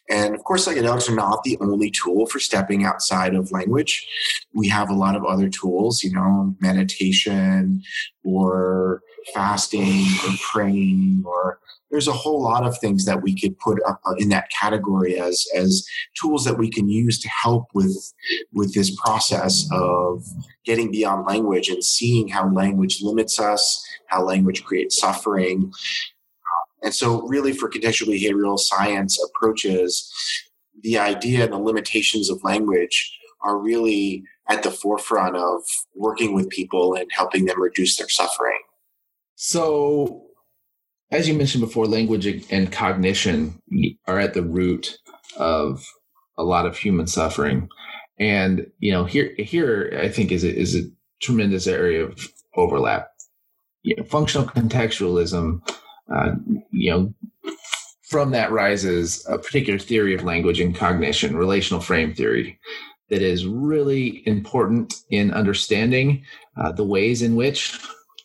And 0.09 0.35
of 0.35 0.43
course, 0.43 0.67
psychedelics 0.67 1.09
are 1.09 1.15
not 1.15 1.43
the 1.43 1.57
only 1.61 1.89
tool 1.89 2.25
for 2.25 2.39
stepping 2.39 2.83
outside 2.83 3.33
of 3.33 3.51
language. 3.51 4.07
We 4.53 4.67
have 4.67 4.89
a 4.89 4.95
lot 4.95 5.15
of 5.15 5.25
other 5.25 5.49
tools, 5.49 6.03
you 6.03 6.11
know, 6.11 6.55
meditation 6.59 7.81
or 8.23 9.01
fasting 9.33 10.05
or 10.25 10.33
praying 10.41 11.23
or 11.25 11.59
there's 11.91 12.07
a 12.07 12.13
whole 12.13 12.41
lot 12.41 12.65
of 12.65 12.77
things 12.77 13.05
that 13.05 13.21
we 13.21 13.35
could 13.35 13.57
put 13.59 13.79
uh, 13.85 14.13
in 14.17 14.29
that 14.29 14.49
category 14.49 15.19
as 15.19 15.45
as 15.55 15.85
tools 16.19 16.45
that 16.45 16.57
we 16.57 16.69
can 16.69 16.89
use 16.89 17.19
to 17.19 17.29
help 17.29 17.67
with 17.73 18.13
with 18.53 18.73
this 18.73 18.95
process 19.01 19.67
of 19.71 20.25
getting 20.65 20.89
beyond 20.89 21.27
language 21.27 21.69
and 21.69 21.83
seeing 21.83 22.27
how 22.29 22.49
language 22.49 23.01
limits 23.01 23.39
us 23.39 23.85
how 24.07 24.23
language 24.23 24.63
creates 24.63 24.97
suffering. 24.97 25.71
Uh, 25.71 26.85
and 26.85 26.95
so 26.95 27.21
really 27.27 27.53
for 27.53 27.69
contextual 27.69 28.07
behavioral 28.07 28.57
science 28.57 29.21
approaches 29.23 30.11
the 30.83 30.97
idea 30.97 31.43
and 31.43 31.53
the 31.53 31.57
limitations 31.57 32.29
of 32.29 32.43
language 32.43 33.17
are 33.41 33.57
really 33.57 34.23
at 34.49 34.63
the 34.63 34.71
forefront 34.71 35.35
of 35.35 35.61
working 35.95 36.33
with 36.33 36.49
people 36.49 36.95
and 36.95 37.09
helping 37.11 37.45
them 37.45 37.61
reduce 37.61 37.97
their 37.97 38.09
suffering 38.09 38.59
so, 39.43 40.21
as 41.09 41.27
you 41.27 41.33
mentioned 41.33 41.61
before, 41.61 41.87
language 41.87 42.27
and 42.51 42.71
cognition 42.71 43.59
are 44.05 44.19
at 44.19 44.35
the 44.35 44.43
root 44.43 44.99
of 45.35 45.83
a 46.37 46.43
lot 46.43 46.67
of 46.67 46.77
human 46.77 47.07
suffering, 47.07 47.67
and 48.19 48.67
you 48.77 48.91
know 48.91 49.03
here 49.03 49.33
here 49.39 49.99
I 49.99 50.09
think 50.09 50.31
is 50.31 50.43
a, 50.43 50.55
is 50.55 50.75
a 50.75 50.83
tremendous 51.23 51.65
area 51.65 52.03
of 52.05 52.31
overlap. 52.55 53.07
you 53.81 53.95
know, 53.95 54.03
functional 54.03 54.45
contextualism, 54.47 55.59
uh, 56.13 56.33
you 56.69 56.91
know, 56.91 57.13
from 58.03 58.29
that 58.33 58.51
rises 58.51 59.25
a 59.27 59.39
particular 59.39 59.79
theory 59.79 60.13
of 60.13 60.23
language 60.23 60.59
and 60.59 60.75
cognition, 60.75 61.35
relational 61.35 61.81
frame 61.81 62.13
theory, 62.13 62.59
that 63.09 63.23
is 63.23 63.47
really 63.47 64.21
important 64.27 64.93
in 65.09 65.33
understanding 65.33 66.23
uh, 66.57 66.71
the 66.71 66.85
ways 66.85 67.23
in 67.23 67.35
which 67.35 67.79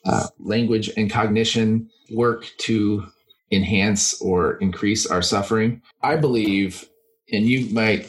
uh, 0.07 0.27
language 0.39 0.89
and 0.97 1.11
cognition 1.11 1.89
work 2.11 2.45
to 2.59 3.05
enhance 3.51 4.19
or 4.21 4.55
increase 4.55 5.05
our 5.05 5.21
suffering. 5.21 5.81
I 6.01 6.15
believe, 6.15 6.87
and 7.31 7.45
you 7.45 7.73
might 7.73 8.05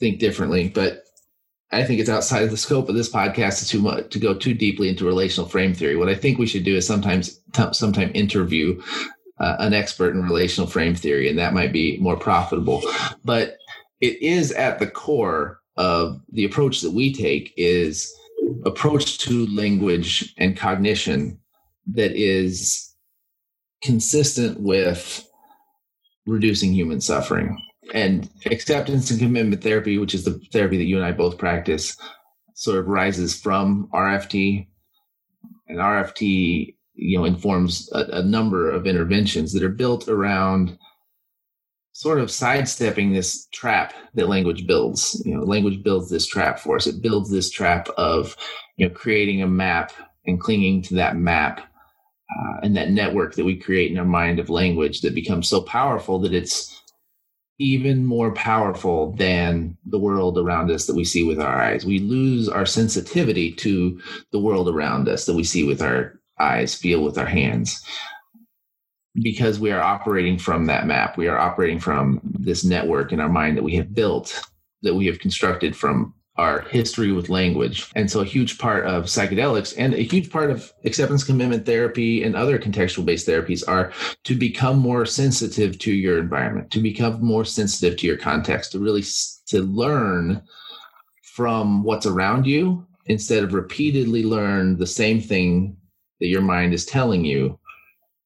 think 0.00 0.18
differently, 0.18 0.68
but 0.68 1.04
I 1.70 1.84
think 1.84 2.00
it's 2.00 2.08
outside 2.08 2.44
of 2.44 2.50
the 2.50 2.56
scope 2.56 2.88
of 2.88 2.94
this 2.94 3.10
podcast 3.10 3.58
to 3.60 3.68
too 3.68 3.80
much 3.80 4.10
to 4.10 4.18
go 4.18 4.34
too 4.34 4.54
deeply 4.54 4.88
into 4.88 5.04
relational 5.04 5.48
frame 5.48 5.74
theory. 5.74 5.96
What 5.96 6.08
I 6.08 6.14
think 6.14 6.38
we 6.38 6.46
should 6.46 6.64
do 6.64 6.76
is 6.76 6.86
sometimes 6.86 7.40
t- 7.52 7.72
sometime 7.72 8.10
interview 8.14 8.80
uh, 9.38 9.56
an 9.58 9.74
expert 9.74 10.14
in 10.14 10.22
relational 10.22 10.68
frame 10.68 10.94
theory, 10.94 11.28
and 11.28 11.38
that 11.38 11.52
might 11.54 11.72
be 11.72 11.98
more 11.98 12.16
profitable. 12.16 12.82
But 13.24 13.58
it 14.00 14.20
is 14.22 14.52
at 14.52 14.78
the 14.78 14.86
core 14.86 15.60
of 15.76 16.20
the 16.32 16.44
approach 16.44 16.80
that 16.80 16.92
we 16.92 17.12
take 17.12 17.52
is 17.56 18.12
approach 18.64 19.18
to 19.18 19.46
language 19.46 20.34
and 20.38 20.56
cognition 20.56 21.38
that 21.86 22.12
is 22.12 22.94
consistent 23.82 24.60
with 24.60 25.26
reducing 26.26 26.72
human 26.72 27.00
suffering. 27.00 27.56
And 27.94 28.28
acceptance 28.46 29.10
and 29.10 29.18
commitment 29.18 29.62
therapy 29.62 29.96
which 29.96 30.14
is 30.14 30.24
the 30.24 30.40
therapy 30.52 30.76
that 30.76 30.84
you 30.84 30.96
and 30.96 31.06
i 31.06 31.10
both 31.10 31.38
practice 31.38 31.96
sort 32.54 32.78
of 32.78 32.86
rises 32.86 33.40
from 33.40 33.88
rft 33.94 34.66
and 35.68 35.78
rft 35.78 36.74
you 36.94 37.18
know 37.18 37.24
informs 37.24 37.88
a, 37.92 38.00
a 38.12 38.22
number 38.22 38.70
of 38.70 38.86
interventions 38.86 39.54
that 39.54 39.62
are 39.62 39.70
built 39.70 40.06
around 40.06 40.76
sort 41.98 42.20
of 42.20 42.30
sidestepping 42.30 43.12
this 43.12 43.46
trap 43.46 43.92
that 44.14 44.28
language 44.28 44.68
builds. 44.68 45.20
You 45.26 45.34
know 45.34 45.42
language 45.42 45.82
builds 45.82 46.08
this 46.08 46.28
trap 46.28 46.60
for 46.60 46.76
us. 46.76 46.86
It 46.86 47.02
builds 47.02 47.28
this 47.28 47.50
trap 47.50 47.88
of 47.96 48.36
you 48.76 48.88
know 48.88 48.94
creating 48.94 49.42
a 49.42 49.48
map 49.48 49.90
and 50.24 50.40
clinging 50.40 50.80
to 50.82 50.94
that 50.94 51.16
map 51.16 51.58
uh, 51.58 52.60
and 52.62 52.76
that 52.76 52.92
network 52.92 53.34
that 53.34 53.44
we 53.44 53.56
create 53.56 53.90
in 53.90 53.98
our 53.98 54.04
mind 54.04 54.38
of 54.38 54.48
language 54.48 55.00
that 55.00 55.12
becomes 55.12 55.48
so 55.48 55.60
powerful 55.60 56.20
that 56.20 56.32
it's 56.32 56.80
even 57.58 58.06
more 58.06 58.32
powerful 58.32 59.10
than 59.16 59.76
the 59.84 59.98
world 59.98 60.38
around 60.38 60.70
us 60.70 60.86
that 60.86 60.94
we 60.94 61.04
see 61.04 61.24
with 61.24 61.40
our 61.40 61.60
eyes. 61.60 61.84
We 61.84 61.98
lose 61.98 62.48
our 62.48 62.64
sensitivity 62.64 63.50
to 63.54 64.00
the 64.30 64.38
world 64.38 64.68
around 64.68 65.08
us 65.08 65.26
that 65.26 65.34
we 65.34 65.42
see 65.42 65.64
with 65.64 65.82
our 65.82 66.20
eyes, 66.38 66.76
feel 66.76 67.02
with 67.02 67.18
our 67.18 67.26
hands, 67.26 67.84
because 69.14 69.58
we 69.58 69.70
are 69.70 69.80
operating 69.80 70.38
from 70.38 70.66
that 70.66 70.86
map. 70.86 71.16
We 71.16 71.28
are 71.28 71.38
operating 71.38 71.80
from 71.80 72.20
this 72.24 72.64
network 72.64 73.12
in 73.12 73.20
our 73.20 73.28
mind 73.28 73.56
that 73.56 73.64
we 73.64 73.76
have 73.76 73.94
built, 73.94 74.40
that 74.82 74.94
we 74.94 75.06
have 75.06 75.18
constructed 75.18 75.76
from 75.76 76.14
our 76.36 76.60
history 76.60 77.10
with 77.10 77.28
language. 77.28 77.90
And 77.96 78.08
so 78.08 78.20
a 78.20 78.24
huge 78.24 78.58
part 78.58 78.86
of 78.86 79.04
psychedelics 79.04 79.74
and 79.76 79.92
a 79.92 80.02
huge 80.02 80.30
part 80.30 80.50
of 80.50 80.72
acceptance 80.84 81.24
commitment 81.24 81.66
therapy 81.66 82.22
and 82.22 82.36
other 82.36 82.60
contextual 82.60 83.04
based 83.04 83.26
therapies 83.26 83.66
are 83.66 83.92
to 84.22 84.36
become 84.36 84.78
more 84.78 85.04
sensitive 85.04 85.78
to 85.80 85.92
your 85.92 86.18
environment, 86.18 86.70
to 86.70 86.80
become 86.80 87.22
more 87.24 87.44
sensitive 87.44 87.98
to 87.98 88.06
your 88.06 88.16
context, 88.16 88.72
to 88.72 88.78
really 88.78 89.02
to 89.48 89.62
learn 89.62 90.40
from 91.34 91.82
what's 91.82 92.06
around 92.06 92.46
you 92.46 92.86
instead 93.06 93.42
of 93.42 93.52
repeatedly 93.52 94.22
learn 94.22 94.76
the 94.76 94.86
same 94.86 95.20
thing 95.20 95.76
that 96.20 96.28
your 96.28 96.42
mind 96.42 96.72
is 96.72 96.86
telling 96.86 97.24
you 97.24 97.58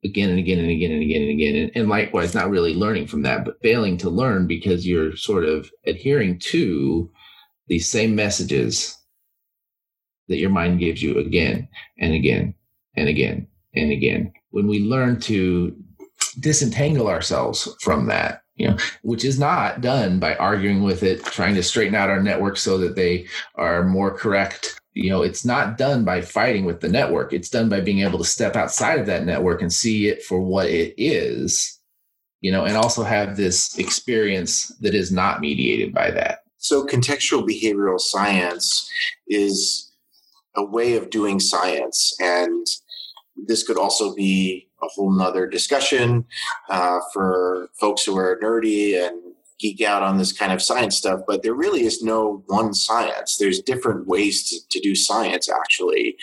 again 0.05 0.31
and 0.31 0.39
again 0.39 0.59
and 0.59 0.71
again 0.71 0.93
and 0.93 1.03
again 1.03 1.23
and 1.23 1.31
again. 1.31 1.57
And, 1.57 1.73
and, 1.75 1.89
likewise, 1.89 2.35
not 2.35 2.51
really 2.51 2.75
learning 2.75 3.07
from 3.07 3.23
that, 3.23 3.45
but 3.45 3.61
failing 3.63 3.97
to 3.99 4.11
learn 4.11 4.47
because 4.47 4.87
you're 4.87 5.17
sort 5.17 5.45
of 5.45 5.71
adhering 5.87 6.39
to 6.41 7.11
these 7.69 7.91
same 7.91 8.15
messages 8.15 8.99
that 10.29 10.39
your 10.39 10.51
mind 10.51 10.81
gives 10.81 11.03
you 11.03 11.19
again 11.19 11.69
and 11.99 12.15
again 12.15 12.55
and 12.97 13.09
again 13.09 13.47
and 13.75 13.93
again. 13.93 14.33
When 14.51 14.67
we 14.67 14.81
learn 14.81 15.21
to 15.21 15.77
disentangle 16.41 17.09
ourselves 17.09 17.75
from 17.81 18.07
that, 18.07 18.43
you 18.57 18.69
know, 18.69 18.77
which 19.03 19.25
is 19.25 19.39
not 19.39 19.81
done 19.81 20.19
by 20.19 20.35
arguing 20.37 20.83
with 20.83 21.03
it, 21.03 21.25
trying 21.25 21.55
to 21.55 21.63
straighten 21.63 21.95
out 21.95 22.11
our 22.11 22.23
network 22.23 22.57
so 22.57 22.79
that 22.79 22.97
they 22.97 23.27
are 23.55 23.85
more 23.85 24.17
correct. 24.17 24.79
You 24.95 25.11
know, 25.11 25.23
it's 25.23 25.45
not 25.45 25.79
done 25.79 26.05
by 26.05 26.21
fighting 26.21 26.65
with 26.65 26.81
the 26.81 26.89
network. 26.89 27.33
It's 27.33 27.49
done 27.49 27.69
by 27.69 27.81
being 27.81 28.01
able 28.01 28.19
to 28.19 28.25
step 28.25 28.57
outside 28.57 28.99
of 28.99 29.07
that 29.07 29.25
network 29.25 29.63
and 29.63 29.73
see 29.73 30.09
it 30.09 30.23
for 30.23 30.41
what 30.41 30.67
it 30.67 30.95
is, 30.99 31.81
you 32.41 32.53
know, 32.53 32.65
and 32.65 32.77
also 32.77 33.03
have 33.03 33.37
this 33.37 33.79
experience 33.79 34.69
that 34.81 34.95
is 34.95 35.11
not 35.11 35.41
mediated 35.41 35.95
by 35.95 36.11
that. 36.11 36.41
So, 36.59 36.87
contextual 36.87 37.49
behavioral 37.49 37.99
science 37.99 38.89
is 39.27 39.91
a 40.55 40.65
way 40.65 40.97
of 40.97 41.11
doing 41.11 41.41
science. 41.41 42.15
And 42.21 42.67
this 43.37 43.63
could 43.63 43.79
also 43.79 44.15
be 44.15 44.69
a 44.83 44.87
whole 44.89 45.11
nother 45.11 45.47
discussion 45.47 46.25
uh, 46.69 47.01
for 47.13 47.69
folks 47.81 48.05
who 48.05 48.17
are 48.19 48.39
nerdy 48.43 49.01
and 49.03 49.32
geek 49.63 49.81
out 49.81 50.03
on 50.03 50.19
this 50.19 50.33
kind 50.33 50.53
of 50.53 50.61
science 50.61 50.99
stuff, 50.99 51.21
but 51.27 51.43
there 51.43 51.55
really 51.55 51.85
is 51.85 52.03
no 52.03 52.43
one 52.49 52.75
science. 52.75 53.37
There's 53.39 53.61
different 53.61 54.09
ways 54.09 54.49
to, 54.49 54.59
to 54.71 54.81
do 54.81 54.97
science, 54.97 55.49
actually. 55.49 56.17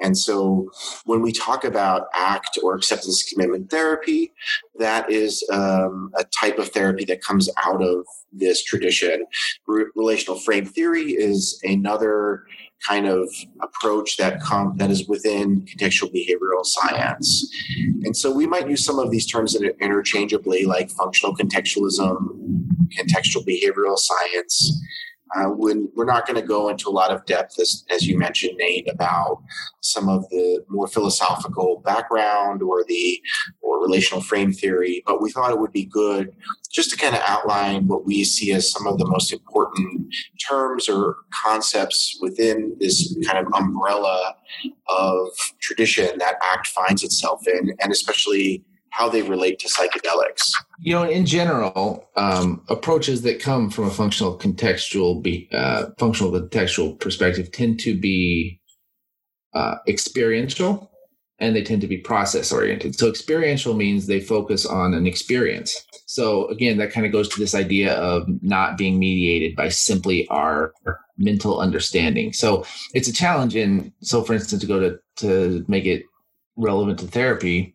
And 0.00 0.16
so 0.16 0.70
when 1.04 1.20
we 1.22 1.32
talk 1.32 1.64
about 1.64 2.06
ACT 2.14 2.58
or 2.62 2.74
acceptance 2.74 3.22
commitment 3.30 3.70
therapy, 3.70 4.32
that 4.78 5.10
is 5.10 5.46
um, 5.52 6.10
a 6.16 6.24
type 6.24 6.58
of 6.58 6.68
therapy 6.70 7.04
that 7.06 7.22
comes 7.22 7.50
out 7.62 7.82
of 7.82 8.06
this 8.32 8.62
tradition. 8.62 9.26
Re- 9.66 9.86
relational 9.94 10.38
frame 10.38 10.64
theory 10.64 11.12
is 11.12 11.60
another 11.64 12.44
kind 12.86 13.06
of 13.06 13.28
approach 13.60 14.16
that 14.16 14.40
com- 14.40 14.76
that 14.76 14.90
is 14.90 15.08
within 15.08 15.62
contextual 15.62 16.12
behavioral 16.14 16.64
science. 16.64 17.48
And 18.04 18.16
so 18.16 18.30
we 18.32 18.46
might 18.46 18.68
use 18.68 18.84
some 18.84 18.98
of 18.98 19.10
these 19.10 19.26
terms 19.26 19.56
interchangeably, 19.80 20.64
like 20.64 20.90
functional 20.90 21.34
contextualism, 21.34 22.16
contextual 22.96 23.46
behavioral 23.46 23.98
science. 23.98 24.80
Uh, 25.36 25.50
when 25.50 25.88
we're 25.94 26.04
not 26.04 26.26
going 26.26 26.40
to 26.40 26.46
go 26.46 26.68
into 26.68 26.88
a 26.88 26.90
lot 26.90 27.10
of 27.10 27.24
depth, 27.26 27.58
as, 27.60 27.84
as 27.90 28.06
you 28.06 28.18
mentioned, 28.18 28.56
Nate, 28.56 28.88
about 28.90 29.42
some 29.80 30.08
of 30.08 30.28
the 30.30 30.64
more 30.68 30.86
philosophical 30.86 31.80
background 31.84 32.62
or 32.62 32.84
the 32.88 33.20
or 33.60 33.82
relational 33.82 34.22
frame 34.22 34.52
theory, 34.52 35.02
but 35.06 35.20
we 35.20 35.30
thought 35.30 35.50
it 35.50 35.58
would 35.58 35.72
be 35.72 35.84
good 35.84 36.32
just 36.70 36.90
to 36.90 36.96
kind 36.96 37.14
of 37.14 37.22
outline 37.24 37.86
what 37.86 38.04
we 38.04 38.24
see 38.24 38.52
as 38.52 38.70
some 38.70 38.86
of 38.86 38.98
the 38.98 39.06
most 39.06 39.32
important 39.32 40.14
terms 40.48 40.88
or 40.88 41.16
concepts 41.32 42.18
within 42.20 42.76
this 42.78 43.16
kind 43.26 43.44
of 43.44 43.52
umbrella 43.54 44.34
of 44.88 45.28
tradition 45.60 46.18
that 46.18 46.36
ACT 46.52 46.66
finds 46.68 47.02
itself 47.04 47.46
in, 47.46 47.74
and 47.80 47.92
especially 47.92 48.64
how 48.90 49.08
they 49.08 49.22
relate 49.22 49.58
to 49.60 49.68
psychedelics. 49.68 50.52
You 50.80 50.94
know, 50.94 51.04
in 51.04 51.26
general, 51.26 52.08
um, 52.16 52.62
approaches 52.68 53.22
that 53.22 53.40
come 53.40 53.70
from 53.70 53.84
a 53.84 53.90
functional 53.90 54.38
contextual, 54.38 55.22
be, 55.22 55.48
uh, 55.52 55.86
functional 55.98 56.32
contextual 56.32 56.98
perspective 56.98 57.50
tend 57.52 57.80
to 57.80 57.98
be 57.98 58.60
uh, 59.54 59.76
experiential 59.86 60.90
and 61.40 61.54
they 61.54 61.62
tend 61.62 61.80
to 61.80 61.86
be 61.86 61.98
process 61.98 62.52
oriented. 62.52 62.98
So 62.98 63.08
experiential 63.08 63.74
means 63.74 64.06
they 64.06 64.20
focus 64.20 64.66
on 64.66 64.92
an 64.92 65.06
experience. 65.06 65.84
So 66.06 66.46
again, 66.48 66.78
that 66.78 66.92
kind 66.92 67.06
of 67.06 67.12
goes 67.12 67.28
to 67.28 67.38
this 67.38 67.54
idea 67.54 67.94
of 67.94 68.26
not 68.42 68.76
being 68.76 68.98
mediated 68.98 69.54
by 69.54 69.68
simply 69.68 70.26
our 70.28 70.72
mental 71.16 71.60
understanding. 71.60 72.32
So 72.32 72.64
it's 72.92 73.08
a 73.08 73.12
challenge 73.12 73.54
in 73.54 73.92
so 74.00 74.22
for 74.22 74.34
instance 74.34 74.60
to 74.62 74.66
go 74.66 74.80
to 74.80 74.98
to 75.16 75.64
make 75.68 75.84
it 75.84 76.04
relevant 76.56 76.98
to 77.00 77.06
therapy, 77.06 77.74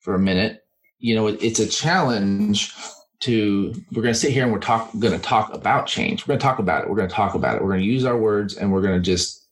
for 0.00 0.14
a 0.14 0.18
minute, 0.18 0.64
you 0.98 1.14
know, 1.14 1.26
it, 1.28 1.42
it's 1.42 1.60
a 1.60 1.68
challenge 1.68 2.74
to 3.20 3.74
we're 3.92 4.02
going 4.02 4.14
to 4.14 4.18
sit 4.18 4.32
here 4.32 4.44
and 4.44 4.52
we're 4.52 4.58
talk 4.58 4.90
going 4.98 5.12
to 5.12 5.18
talk 5.18 5.52
about 5.54 5.86
change. 5.86 6.26
We're 6.26 6.32
going 6.32 6.40
to 6.40 6.44
talk 6.44 6.58
about 6.58 6.82
it. 6.82 6.90
We're 6.90 6.96
going 6.96 7.08
to 7.08 7.14
talk 7.14 7.34
about 7.34 7.56
it. 7.56 7.62
We're 7.62 7.68
going 7.68 7.80
to 7.80 7.86
use 7.86 8.04
our 8.04 8.16
words 8.16 8.56
and 8.56 8.72
we're 8.72 8.82
going 8.82 9.00
to 9.00 9.04
just 9.04 9.46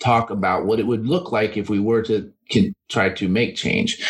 talk 0.00 0.30
about 0.30 0.66
what 0.66 0.80
it 0.80 0.86
would 0.86 1.06
look 1.06 1.30
like 1.30 1.56
if 1.56 1.70
we 1.70 1.78
were 1.78 2.02
to 2.02 2.32
can, 2.50 2.74
try 2.88 3.08
to 3.08 3.28
make 3.28 3.56
change. 3.56 4.04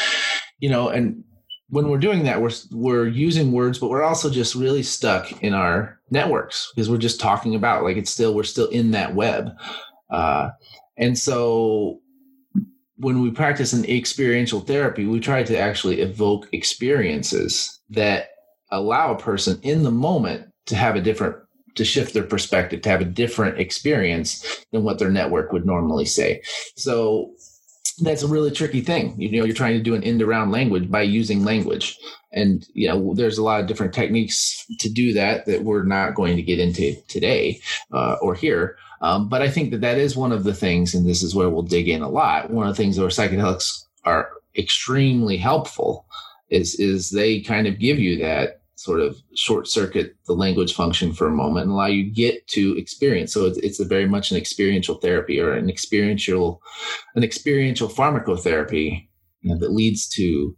You 0.59 0.71
know, 0.71 0.89
and 0.89 1.23
when 1.69 1.89
we're 1.89 1.99
doing 1.99 2.25
that, 2.25 2.41
we're 2.41 2.53
we're 2.71 3.07
using 3.07 3.53
words, 3.53 3.79
but 3.79 3.91
we're 3.91 4.03
also 4.03 4.31
just 4.31 4.55
really 4.55 4.83
stuck 4.83 5.43
in 5.43 5.55
our 5.55 5.99
networks 6.11 6.71
because 6.75 6.89
we're 6.91 6.99
just 6.99 7.21
talking 7.21 7.55
about 7.55 7.83
like 7.83 7.97
it's 7.97 8.11
still 8.11 8.35
we're 8.35 8.43
still 8.43 8.69
in 8.69 8.91
that 8.93 9.15
web, 9.15 9.51
uh, 10.11 10.51
and 10.97 11.19
so 11.19 12.01
when 13.03 13.21
we 13.21 13.31
practice 13.31 13.73
an 13.73 13.85
experiential 13.87 14.61
therapy, 14.61 15.07
we 15.07 15.19
try 15.19 15.43
to 15.43 15.59
actually 15.59 16.01
evoke 16.01 16.49
experiences 16.53 17.81
that 17.91 18.31
allow 18.71 19.13
a 19.13 19.19
person 19.19 19.59
in 19.63 19.83
the 19.83 19.91
moment 19.91 20.49
to 20.67 20.77
have 20.77 20.95
a 20.95 21.01
different 21.01 21.37
to 21.75 21.85
shift 21.85 22.13
their 22.15 22.23
perspective 22.23 22.83
to 22.83 22.89
have 22.91 23.01
a 23.01 23.07
different 23.07 23.59
experience 23.59 24.65
than 24.73 24.85
what 24.85 24.99
their 24.99 25.11
network 25.11 25.53
would 25.53 25.65
normally 25.65 26.05
say 26.05 26.41
so 26.77 27.33
that's 28.01 28.23
a 28.23 28.29
really 28.29 28.51
tricky 28.51 28.81
thing. 28.81 29.15
You 29.21 29.31
know, 29.31 29.45
you're 29.45 29.55
trying 29.55 29.77
to 29.77 29.83
do 29.83 29.95
an 29.95 30.05
end 30.05 30.23
around 30.23 30.51
language 30.51 30.91
by 30.91 31.03
using 31.03 31.45
language. 31.45 31.99
And, 32.33 32.67
you 32.73 32.89
know, 32.89 33.15
there's 33.15 33.39
a 33.39 33.43
lot 33.43 33.61
of 33.61 33.67
different 33.67 33.93
techniques 33.93 34.65
to 34.79 34.89
do 34.89 35.13
that 35.13 35.47
that 35.47 35.63
we're 35.63 35.85
not 35.85 36.15
going 36.15 36.37
to 36.37 36.43
get 36.43 36.59
into 36.59 36.95
today 37.09 37.61
uh, 37.93 38.17
or 38.23 38.35
here. 38.35 38.77
Um, 39.03 39.29
but 39.29 39.43
I 39.43 39.51
think 39.51 39.73
that 39.73 39.81
that 39.81 39.99
is 39.99 40.17
one 40.17 40.33
of 40.33 40.45
the 40.45 40.55
things, 40.55 40.95
and 40.95 41.07
this 41.07 41.23
is 41.23 41.35
where 41.35 41.51
we'll 41.51 41.63
dig 41.63 41.89
in 41.89 42.03
a 42.03 42.09
lot. 42.09 42.51
One 42.51 42.67
of 42.67 42.75
the 42.77 42.83
things 42.83 42.99
where 42.99 43.09
psychedelics 43.09 43.85
are 44.05 44.31
extremely 44.57 45.37
helpful 45.37 46.07
is 46.49 46.75
is 46.77 47.11
they 47.11 47.41
kind 47.41 47.67
of 47.67 47.79
give 47.79 47.99
you 47.99 48.19
that 48.19 48.63
sort 48.83 49.01
of 49.01 49.17
short 49.37 49.69
circuit 49.69 50.17
the 50.27 50.33
language 50.33 50.75
function 50.75 51.13
for 51.13 51.29
a 51.29 51.31
moment 51.31 51.65
and 51.65 51.73
allow 51.73 51.87
you 51.87 52.11
get 52.11 52.47
to 52.49 52.77
experience. 52.77 53.33
So 53.33 53.47
it's, 53.47 53.59
it's 53.59 53.81
very 53.81 54.09
much 54.09 54.31
an 54.31 54.37
experiential 54.37 54.97
therapy 54.97 55.41
or 55.41 55.53
an 55.53 55.71
experiential, 55.71 56.61
an 57.15 57.23
experiential 57.23 57.89
pharmacotherapy 57.89 59.09
you 59.41 59.51
know, 59.51 59.59
that 59.59 59.73
leads 59.73 60.09
to 60.11 60.57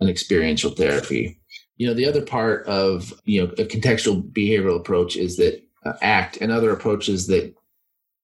an 0.00 0.08
experiential 0.08 0.70
therapy. 0.70 1.38
You 1.76 1.86
know, 1.86 1.94
the 1.94 2.08
other 2.08 2.22
part 2.22 2.66
of, 2.66 3.12
you 3.24 3.42
know, 3.42 3.52
a 3.58 3.66
contextual 3.66 4.22
behavioral 4.32 4.78
approach 4.78 5.16
is 5.16 5.36
that 5.36 5.62
uh, 5.84 5.92
ACT 6.00 6.38
and 6.40 6.50
other 6.50 6.70
approaches 6.70 7.26
that 7.26 7.54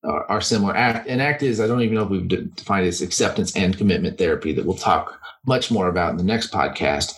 are, 0.05 0.25
are 0.31 0.41
similar. 0.41 0.75
ACT 0.75 1.09
and 1.09 1.21
ACT 1.21 1.43
is, 1.43 1.61
I 1.61 1.67
don't 1.67 1.83
even 1.83 1.95
know 1.95 2.05
if 2.05 2.11
we've 2.11 2.29
defined 2.29 2.85
it 2.85 2.89
as 2.89 3.03
acceptance 3.03 3.55
and 3.57 3.77
commitment 3.77 4.19
therapy 4.19 4.53
that 4.53 4.65
we'll 4.65 4.77
talk 4.77 5.21
much 5.47 5.71
more 5.71 5.89
about 5.89 6.11
in 6.11 6.17
the 6.17 6.25
next 6.25 6.53
podcast. 6.53 7.15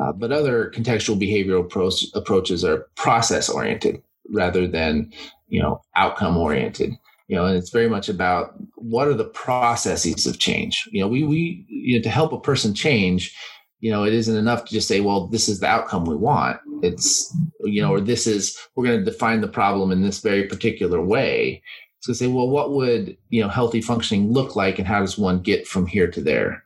Uh, 0.00 0.12
but 0.12 0.32
other 0.32 0.70
contextual 0.74 1.20
behavioral 1.20 1.60
approach, 1.60 2.04
approaches 2.14 2.64
are 2.64 2.86
process 2.96 3.48
oriented 3.48 4.02
rather 4.30 4.66
than, 4.66 5.12
you 5.48 5.60
know, 5.60 5.82
outcome 5.94 6.36
oriented. 6.36 6.92
You 7.28 7.34
know, 7.34 7.46
and 7.46 7.56
it's 7.56 7.70
very 7.70 7.88
much 7.88 8.08
about 8.08 8.54
what 8.76 9.08
are 9.08 9.14
the 9.14 9.24
processes 9.24 10.26
of 10.26 10.38
change. 10.38 10.88
You 10.92 11.00
know, 11.00 11.08
we 11.08 11.24
we 11.24 11.66
you 11.68 11.96
know 11.96 12.02
to 12.02 12.08
help 12.08 12.32
a 12.32 12.38
person 12.38 12.72
change, 12.72 13.36
you 13.80 13.90
know, 13.90 14.04
it 14.04 14.14
isn't 14.14 14.36
enough 14.36 14.64
to 14.64 14.72
just 14.72 14.88
say, 14.88 15.00
well, 15.00 15.26
this 15.26 15.48
is 15.48 15.60
the 15.60 15.66
outcome 15.66 16.04
we 16.04 16.16
want. 16.16 16.58
It's 16.82 17.36
you 17.64 17.82
know, 17.82 17.90
or 17.90 18.00
this 18.00 18.26
is 18.26 18.56
we're 18.74 18.84
going 18.84 19.04
to 19.04 19.10
define 19.10 19.40
the 19.40 19.48
problem 19.48 19.90
in 19.90 20.02
this 20.02 20.20
very 20.20 20.44
particular 20.44 21.02
way. 21.02 21.62
So 22.06 22.12
say, 22.12 22.28
well, 22.28 22.48
what 22.48 22.70
would 22.70 23.16
you 23.30 23.42
know 23.42 23.48
healthy 23.48 23.80
functioning 23.80 24.32
look 24.32 24.54
like, 24.54 24.78
and 24.78 24.86
how 24.86 25.00
does 25.00 25.18
one 25.18 25.40
get 25.40 25.66
from 25.66 25.86
here 25.86 26.08
to 26.08 26.20
there? 26.20 26.62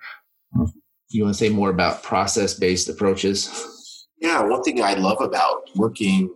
you 1.09 1.25
want 1.25 1.35
to 1.35 1.39
say 1.39 1.49
more 1.49 1.71
about 1.71 2.03
process 2.03 2.53
based 2.53 2.91
approaches? 2.91 4.07
Yeah, 4.21 4.43
one 4.43 4.63
thing 4.63 4.83
I 4.83 4.93
love 4.93 5.23
about 5.23 5.71
working 5.77 6.29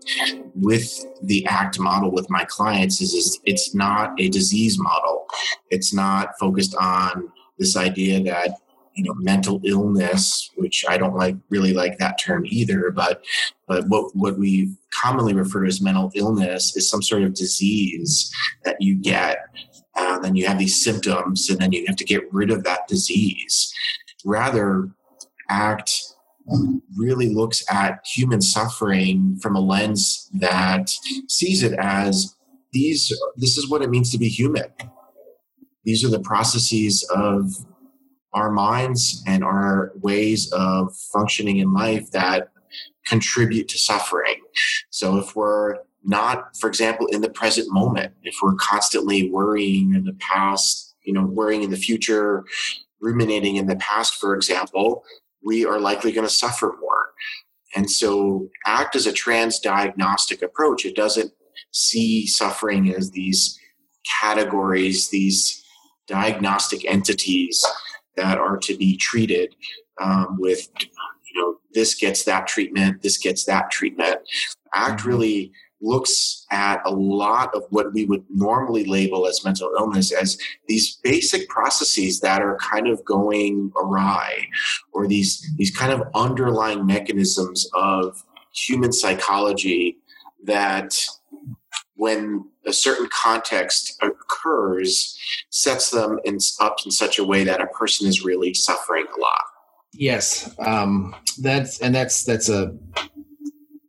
with 0.55 1.05
the 1.22 1.44
ACT 1.44 1.78
model 1.78 2.12
with 2.12 2.30
my 2.30 2.46
clients 2.46 3.02
is, 3.02 3.12
is 3.12 3.38
it's 3.44 3.74
not 3.74 4.18
a 4.18 4.30
disease 4.30 4.78
model. 4.78 5.26
It's 5.68 5.92
not 5.92 6.30
focused 6.40 6.74
on 6.76 7.30
this 7.59 7.76
idea 7.76 8.22
that 8.22 8.57
you 8.95 9.05
know 9.05 9.14
mental 9.14 9.61
illness, 9.64 10.51
which 10.57 10.84
I 10.88 10.97
don't 10.99 11.16
like 11.16 11.36
really 11.51 11.72
like 11.72 11.99
that 11.99 12.18
term 12.18 12.45
either. 12.47 12.90
But 12.90 13.24
but 13.66 13.88
what 13.88 14.14
what 14.14 14.38
we 14.38 14.74
commonly 14.92 15.34
refer 15.34 15.62
to 15.62 15.68
as 15.68 15.80
mental 15.80 16.11
illness 16.14 16.76
is 16.76 16.88
some 16.88 17.03
sort 17.03 17.22
of 17.22 17.34
disease 17.34 18.32
that 18.64 18.76
you 18.80 18.97
get. 18.97 19.38
Uh, 19.97 20.18
then 20.18 20.34
you 20.34 20.45
have 20.45 20.59
these 20.59 20.82
symptoms, 20.82 21.49
and 21.49 21.61
then 21.61 21.70
you 21.70 21.84
have 21.86 21.95
to 21.95 22.05
get 22.05 22.32
rid 22.32 22.51
of 22.51 22.64
that 22.64 22.88
disease 22.88 23.72
rather 24.24 24.90
act 25.51 25.92
really 26.97 27.32
looks 27.32 27.64
at 27.70 28.05
human 28.05 28.40
suffering 28.40 29.38
from 29.40 29.57
a 29.57 29.61
lens 29.61 30.28
that 30.34 30.90
sees 31.28 31.62
it 31.62 31.72
as 31.78 32.36
these 32.72 33.12
this 33.36 33.57
is 33.57 33.68
what 33.70 33.82
it 33.82 33.88
means 33.88 34.11
to 34.11 34.18
be 34.18 34.28
human 34.28 34.70
these 35.84 36.05
are 36.05 36.11
the 36.11 36.20
processes 36.20 37.09
of 37.14 37.51
our 38.35 38.51
minds 38.51 39.22
and 39.26 39.43
our 39.43 39.93
ways 39.97 40.53
of 40.53 40.95
functioning 41.12 41.59
in 41.59 41.72
life 41.72 42.11
that 42.11 42.51
contribute 43.07 43.68
to 43.68 43.78
suffering 43.78 44.41
so 44.91 45.16
if 45.18 45.37
we're 45.37 45.76
not 46.05 46.57
for 46.57 46.68
example 46.68 47.07
in 47.07 47.20
the 47.20 47.30
present 47.30 47.72
moment 47.72 48.12
if 48.22 48.37
we're 48.43 48.55
constantly 48.55 49.30
worrying 49.30 49.95
in 49.95 50.05
the 50.05 50.14
past 50.14 50.95
you 51.05 51.12
know 51.12 51.24
worrying 51.24 51.62
in 51.62 51.70
the 51.70 51.76
future 51.76 52.45
ruminating 53.05 53.57
in 53.57 53.66
the 53.66 53.76
past, 53.76 54.14
for 54.14 54.35
example, 54.35 55.05
we 55.45 55.64
are 55.64 55.78
likely 55.78 56.11
going 56.11 56.26
to 56.26 56.32
suffer 56.32 56.74
more. 56.80 57.12
And 57.76 57.91
so, 57.91 58.49
ACT 58.66 58.97
as 58.97 59.07
a 59.07 59.12
trans 59.12 59.61
diagnostic 59.61 60.43
approach. 60.43 60.85
It 60.85 60.97
doesn't 60.97 61.32
see 61.70 62.26
suffering 62.26 62.95
as 62.95 63.11
these 63.11 63.59
categories, 64.20 65.09
these 65.09 65.62
diagnostic 66.07 66.85
entities 66.85 67.64
that 68.17 68.39
are 68.39 68.57
to 68.59 68.77
be 68.77 68.97
treated 68.97 69.55
um, 70.01 70.37
with, 70.39 70.69
you 70.81 71.41
know, 71.41 71.57
this 71.73 71.95
gets 71.95 72.25
that 72.25 72.47
treatment, 72.47 73.03
this 73.03 73.19
gets 73.19 73.45
that 73.45 73.71
treatment. 73.71 74.21
ACT 74.75 75.01
mm-hmm. 75.01 75.09
really 75.09 75.53
looks 75.81 76.47
at 76.51 76.81
a 76.87 76.91
lot 76.91 77.55
of 77.55 77.62
what 77.71 77.93
we 77.93 78.07
would 78.07 78.25
normally 78.31 78.85
label 78.85 79.27
as 79.27 79.45
mental 79.45 79.71
illness 79.79 80.12
as 80.12 80.39
these 80.67 80.97
basic 81.03 81.49
processes 81.49 82.21
that 82.21 82.41
are 82.41 82.57
kind 82.57 82.89
of 82.89 83.05
going 83.05 83.71
awry 83.77 84.47
or 84.93 85.07
these 85.07 85.47
these 85.57 85.77
kind 85.77 85.93
of 85.93 86.03
underlying 86.15 86.87
mechanisms 86.87 87.69
of 87.75 88.25
human 88.55 88.93
psychology 88.93 89.99
that 90.43 90.99
when 91.97 92.45
a 92.67 92.73
certain 92.73 93.09
context 93.12 94.03
occurs 94.25 95.18
sets 95.51 95.91
them 95.91 96.18
in, 96.25 96.39
up 96.61 96.77
in 96.85 96.91
such 96.91 97.18
a 97.18 97.25
way 97.25 97.45
that 97.45 97.61
a 97.61 97.66
person 97.66 98.09
is 98.09 98.25
really 98.25 98.55
suffering 98.55 99.07
a 99.16 99.20
lot. 99.20 99.43
Yes 99.93 100.53
um, 100.59 101.14
that's 101.39 101.81
and 101.81 101.95
that's 101.95 102.25
that's 102.25 102.49
a 102.49 102.77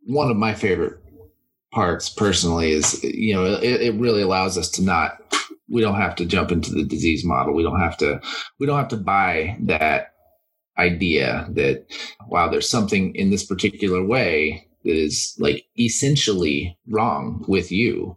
one 0.04 0.30
of 0.30 0.36
my 0.36 0.54
favorite 0.54 1.00
parts 1.72 2.08
personally 2.08 2.70
is 2.70 3.02
you 3.02 3.34
know 3.34 3.44
it, 3.44 3.82
it 3.82 3.94
really 3.94 4.22
allows 4.22 4.56
us 4.56 4.70
to 4.70 4.82
not 4.82 5.20
we 5.68 5.80
don't 5.80 6.00
have 6.00 6.14
to 6.16 6.26
jump 6.26 6.52
into 6.52 6.70
the 6.70 6.84
disease 6.84 7.24
model. 7.24 7.54
We 7.54 7.62
don't 7.62 7.80
have 7.80 7.96
to 7.98 8.20
we 8.58 8.66
don't 8.66 8.78
have 8.78 8.88
to 8.88 8.96
buy 8.96 9.56
that 9.62 10.14
idea 10.78 11.46
that 11.50 11.86
wow 12.28 12.48
there's 12.48 12.68
something 12.68 13.14
in 13.14 13.30
this 13.30 13.44
particular 13.44 14.04
way 14.04 14.68
that 14.84 14.94
is 14.94 15.34
like 15.38 15.64
essentially 15.78 16.78
wrong 16.86 17.44
with 17.48 17.72
you 17.72 18.16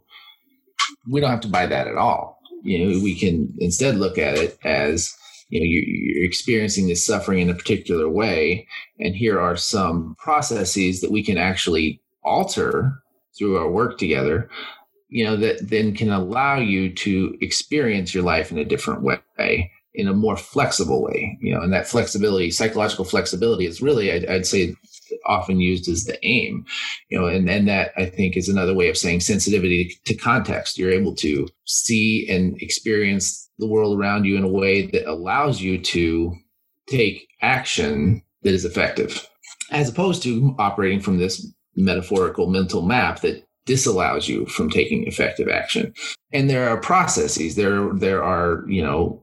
we 1.08 1.20
don't 1.20 1.30
have 1.30 1.40
to 1.40 1.48
buy 1.48 1.66
that 1.66 1.86
at 1.86 1.96
all. 1.96 2.38
You 2.62 2.78
know 2.78 3.00
we 3.02 3.18
can 3.18 3.54
instead 3.58 3.96
look 3.96 4.18
at 4.18 4.36
it 4.36 4.58
as 4.64 5.16
you 5.48 5.60
know 5.60 5.66
you're, 5.66 6.24
experiencing 6.24 6.88
this 6.88 7.04
suffering 7.04 7.40
in 7.40 7.50
a 7.50 7.54
particular 7.54 8.08
way 8.08 8.68
and 8.98 9.16
here 9.16 9.40
are 9.40 9.56
some 9.56 10.14
processes 10.18 11.00
that 11.00 11.10
we 11.10 11.22
can 11.22 11.38
actually 11.38 12.00
alter 12.22 13.02
through 13.36 13.56
our 13.56 13.70
work 13.70 13.98
together, 13.98 14.48
you 15.08 15.24
know, 15.24 15.36
that 15.36 15.68
then 15.68 15.94
can 15.94 16.10
allow 16.10 16.56
you 16.56 16.92
to 16.94 17.36
experience 17.40 18.14
your 18.14 18.22
life 18.22 18.52
in 18.52 18.58
a 18.58 18.64
different 18.64 19.02
way, 19.02 19.70
in 19.94 20.08
a 20.08 20.12
more 20.12 20.36
flexible 20.36 21.02
way, 21.02 21.38
you 21.40 21.54
know, 21.54 21.62
and 21.62 21.72
that 21.72 21.88
flexibility, 21.88 22.50
psychological 22.50 23.04
flexibility 23.04 23.66
is 23.66 23.82
really, 23.82 24.12
I'd, 24.12 24.26
I'd 24.26 24.46
say, 24.46 24.74
often 25.26 25.60
used 25.60 25.88
as 25.88 26.04
the 26.04 26.18
aim, 26.26 26.64
you 27.08 27.18
know, 27.18 27.26
and, 27.26 27.48
and 27.48 27.68
that 27.68 27.92
I 27.96 28.06
think 28.06 28.36
is 28.36 28.48
another 28.48 28.74
way 28.74 28.88
of 28.88 28.96
saying 28.96 29.20
sensitivity 29.20 29.98
to 30.04 30.14
context. 30.14 30.78
You're 30.78 30.92
able 30.92 31.14
to 31.16 31.48
see 31.66 32.26
and 32.28 32.60
experience 32.60 33.48
the 33.58 33.66
world 33.66 33.98
around 33.98 34.24
you 34.24 34.36
in 34.36 34.44
a 34.44 34.48
way 34.48 34.86
that 34.86 35.10
allows 35.10 35.60
you 35.60 35.78
to 35.78 36.34
take 36.88 37.28
action 37.42 38.22
that 38.42 38.54
is 38.54 38.64
effective, 38.64 39.26
as 39.70 39.88
opposed 39.88 40.22
to 40.22 40.54
operating 40.58 41.00
from 41.00 41.18
this 41.18 41.46
metaphorical 41.76 42.48
mental 42.48 42.82
map 42.82 43.20
that 43.20 43.46
disallows 43.66 44.28
you 44.28 44.46
from 44.46 44.70
taking 44.70 45.06
effective 45.06 45.48
action. 45.48 45.92
And 46.32 46.48
there 46.48 46.68
are 46.68 46.80
processes, 46.80 47.54
there, 47.54 47.92
there 47.94 48.22
are, 48.22 48.64
you 48.66 48.82
know, 48.82 49.22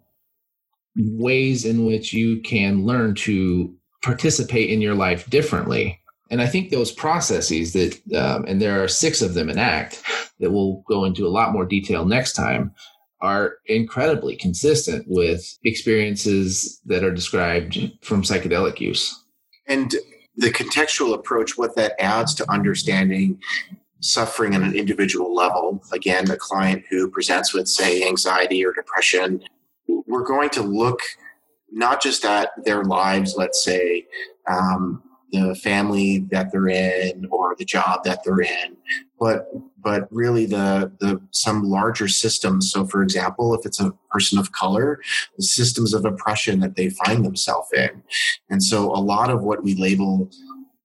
ways 0.95 1.65
in 1.65 1.85
which 1.85 2.13
you 2.13 2.41
can 2.41 2.85
learn 2.85 3.15
to 3.15 3.75
participate 4.03 4.69
in 4.69 4.81
your 4.81 4.95
life 4.95 5.29
differently. 5.29 5.99
And 6.29 6.41
I 6.41 6.47
think 6.47 6.69
those 6.69 6.91
processes 6.91 7.73
that, 7.73 7.99
um, 8.15 8.45
and 8.47 8.61
there 8.61 8.83
are 8.83 8.87
six 8.87 9.21
of 9.21 9.33
them 9.33 9.49
in 9.49 9.57
ACT 9.57 10.01
that 10.39 10.51
we'll 10.51 10.83
go 10.87 11.05
into 11.05 11.25
a 11.25 11.29
lot 11.29 11.53
more 11.53 11.65
detail 11.65 12.05
next 12.05 12.33
time, 12.33 12.73
are 13.21 13.55
incredibly 13.65 14.35
consistent 14.35 15.05
with 15.07 15.57
experiences 15.63 16.79
that 16.85 17.03
are 17.03 17.13
described 17.13 17.91
from 18.01 18.21
psychedelic 18.21 18.79
use. 18.79 19.23
And 19.65 19.95
the 20.35 20.51
contextual 20.51 21.15
approach, 21.15 21.57
what 21.57 21.75
that 21.77 21.99
adds 21.99 22.35
to 22.35 22.51
understanding 22.51 23.39
suffering 23.99 24.55
on 24.55 24.63
an 24.63 24.75
individual 24.75 25.33
level. 25.33 25.81
Again, 25.91 26.29
a 26.29 26.37
client 26.37 26.83
who 26.89 27.09
presents 27.09 27.53
with, 27.53 27.67
say, 27.67 28.07
anxiety 28.07 28.63
or 28.63 28.71
depression, 28.71 29.43
we're 29.87 30.23
going 30.23 30.49
to 30.51 30.61
look 30.61 30.99
not 31.71 32.01
just 32.01 32.25
at 32.25 32.51
their 32.63 32.83
lives, 32.83 33.35
let's 33.37 33.63
say, 33.63 34.07
um, 34.49 35.03
the 35.31 35.55
family 35.55 36.19
that 36.31 36.51
they're 36.51 36.69
in 36.69 37.27
or 37.31 37.55
the 37.57 37.65
job 37.65 38.03
that 38.05 38.23
they're 38.23 38.41
in 38.41 38.77
but 39.19 39.47
but 39.81 40.07
really 40.11 40.45
the 40.45 40.91
the 40.99 41.21
some 41.31 41.63
larger 41.63 42.07
systems. 42.07 42.71
So 42.71 42.85
for 42.85 43.01
example 43.01 43.53
if 43.53 43.65
it's 43.65 43.79
a 43.79 43.93
person 44.09 44.37
of 44.37 44.51
color 44.51 45.01
the 45.37 45.43
systems 45.43 45.93
of 45.93 46.05
oppression 46.05 46.59
that 46.61 46.75
they 46.75 46.89
find 46.89 47.25
themselves 47.25 47.69
in. 47.73 48.03
And 48.49 48.63
so 48.63 48.91
a 48.91 49.01
lot 49.01 49.29
of 49.29 49.43
what 49.43 49.63
we 49.63 49.75
label 49.75 50.29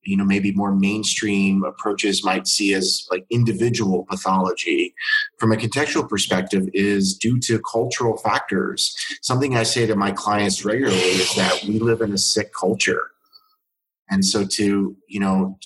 you 0.03 0.17
know 0.17 0.25
maybe 0.25 0.51
more 0.51 0.73
mainstream 0.73 1.63
approaches 1.63 2.23
might 2.23 2.47
see 2.47 2.73
as 2.73 3.07
like 3.11 3.25
individual 3.29 4.05
pathology. 4.05 4.93
From 5.37 5.51
a 5.51 5.55
contextual 5.55 6.07
perspective 6.07 6.67
is 6.73 7.15
due 7.15 7.39
to 7.41 7.59
cultural 7.59 8.17
factors. 8.17 8.95
Something 9.21 9.55
i 9.55 9.63
say 9.63 9.85
to 9.85 9.95
my 9.95 10.11
clients 10.11 10.65
regularly 10.65 10.97
is 10.97 11.35
that 11.35 11.63
we 11.63 11.79
live 11.79 12.01
in 12.01 12.13
a 12.13 12.17
sick 12.17 12.51
culture. 12.53 13.11
And 14.09 14.23
so 14.25 14.45
to 14.45 14.95
you 15.07 15.19
know 15.19 15.57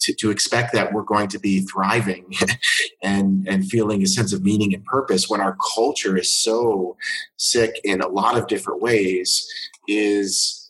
to, 0.00 0.14
to 0.14 0.30
expect 0.30 0.72
that 0.74 0.92
we're 0.92 1.02
going 1.02 1.28
to 1.28 1.38
be 1.38 1.62
thriving 1.62 2.26
and 3.02 3.46
and 3.48 3.68
feeling 3.68 4.02
a 4.02 4.06
sense 4.06 4.32
of 4.32 4.42
meaning 4.42 4.74
and 4.74 4.84
purpose 4.84 5.28
when 5.28 5.40
our 5.40 5.56
culture 5.74 6.16
is 6.16 6.32
so 6.32 6.96
sick 7.36 7.80
in 7.84 8.00
a 8.00 8.08
lot 8.08 8.36
of 8.36 8.46
different 8.46 8.82
ways 8.82 9.46
is 9.88 10.63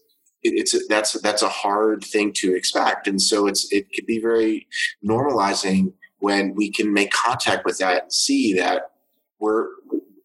it's 0.44 0.86
that's 0.88 1.14
that's 1.20 1.42
a 1.42 1.48
hard 1.48 2.04
thing 2.04 2.32
to 2.32 2.54
expect 2.54 3.08
and 3.08 3.20
so 3.20 3.46
it's 3.46 3.70
it 3.72 3.90
can 3.92 4.04
be 4.04 4.20
very 4.20 4.66
normalizing 5.04 5.92
when 6.18 6.54
we 6.54 6.70
can 6.70 6.92
make 6.92 7.10
contact 7.10 7.64
with 7.64 7.78
that 7.78 8.02
and 8.04 8.12
see 8.12 8.52
that 8.52 8.90
we're 9.38 9.66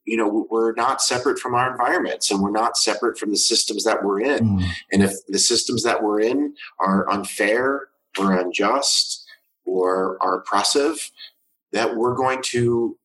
you 0.06 0.18
know 0.18 0.46
we're 0.50 0.74
not 0.74 1.02
separate 1.02 1.40
from 1.40 1.56
our 1.56 1.72
environments 1.72 2.30
and 2.30 2.42
we're 2.42 2.52
not 2.52 2.78
separate 2.78 3.18
from 3.18 3.32
the 3.32 3.38
systems 3.38 3.84
that 3.84 4.04
we're 4.04 4.20
in 4.20 4.58
mm. 4.58 4.70
and 4.92 5.04
if 5.04 5.14
the 5.28 5.40
systems 5.40 5.84
that 5.84 6.04
we're 6.04 6.20
in 6.20 6.54
are 6.80 7.10
unfair 7.10 7.88
or 8.20 8.34
unjust 8.34 9.26
or 9.66 10.18
are 10.22 10.40
oppressive 10.40 11.12
that 11.72 11.96
we're 11.96 12.16
going 12.16 12.42
to 12.42 12.98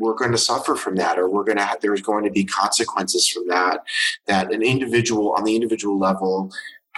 we're 0.00 0.14
going 0.14 0.32
to 0.32 0.38
suffer 0.38 0.74
from 0.74 0.96
that 0.96 1.18
or 1.18 1.28
we're 1.28 1.44
going 1.44 1.58
to 1.58 1.64
have, 1.64 1.80
there's 1.80 2.02
going 2.02 2.24
to 2.24 2.30
be 2.30 2.44
consequences 2.44 3.28
from 3.28 3.46
that 3.48 3.80
that 4.26 4.52
an 4.52 4.62
individual 4.62 5.34
on 5.36 5.44
the 5.44 5.54
individual 5.54 5.98
level 5.98 6.50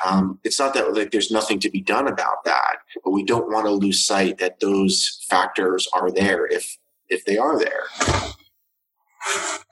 um, 0.06 0.40
it's 0.42 0.58
not 0.58 0.74
that 0.74 0.94
like 0.94 1.10
there's 1.10 1.30
nothing 1.30 1.60
to 1.60 1.70
be 1.70 1.80
done 1.80 2.08
about 2.08 2.44
that 2.44 2.76
but 3.04 3.10
we 3.10 3.24
don't 3.24 3.50
want 3.50 3.66
to 3.66 3.72
lose 3.72 4.04
sight 4.04 4.38
that 4.38 4.60
those 4.60 5.24
factors 5.28 5.86
are 5.92 6.10
there 6.10 6.46
if 6.46 6.78
if 7.12 7.24
they 7.24 7.38
are 7.38 7.58
there. 7.58 7.84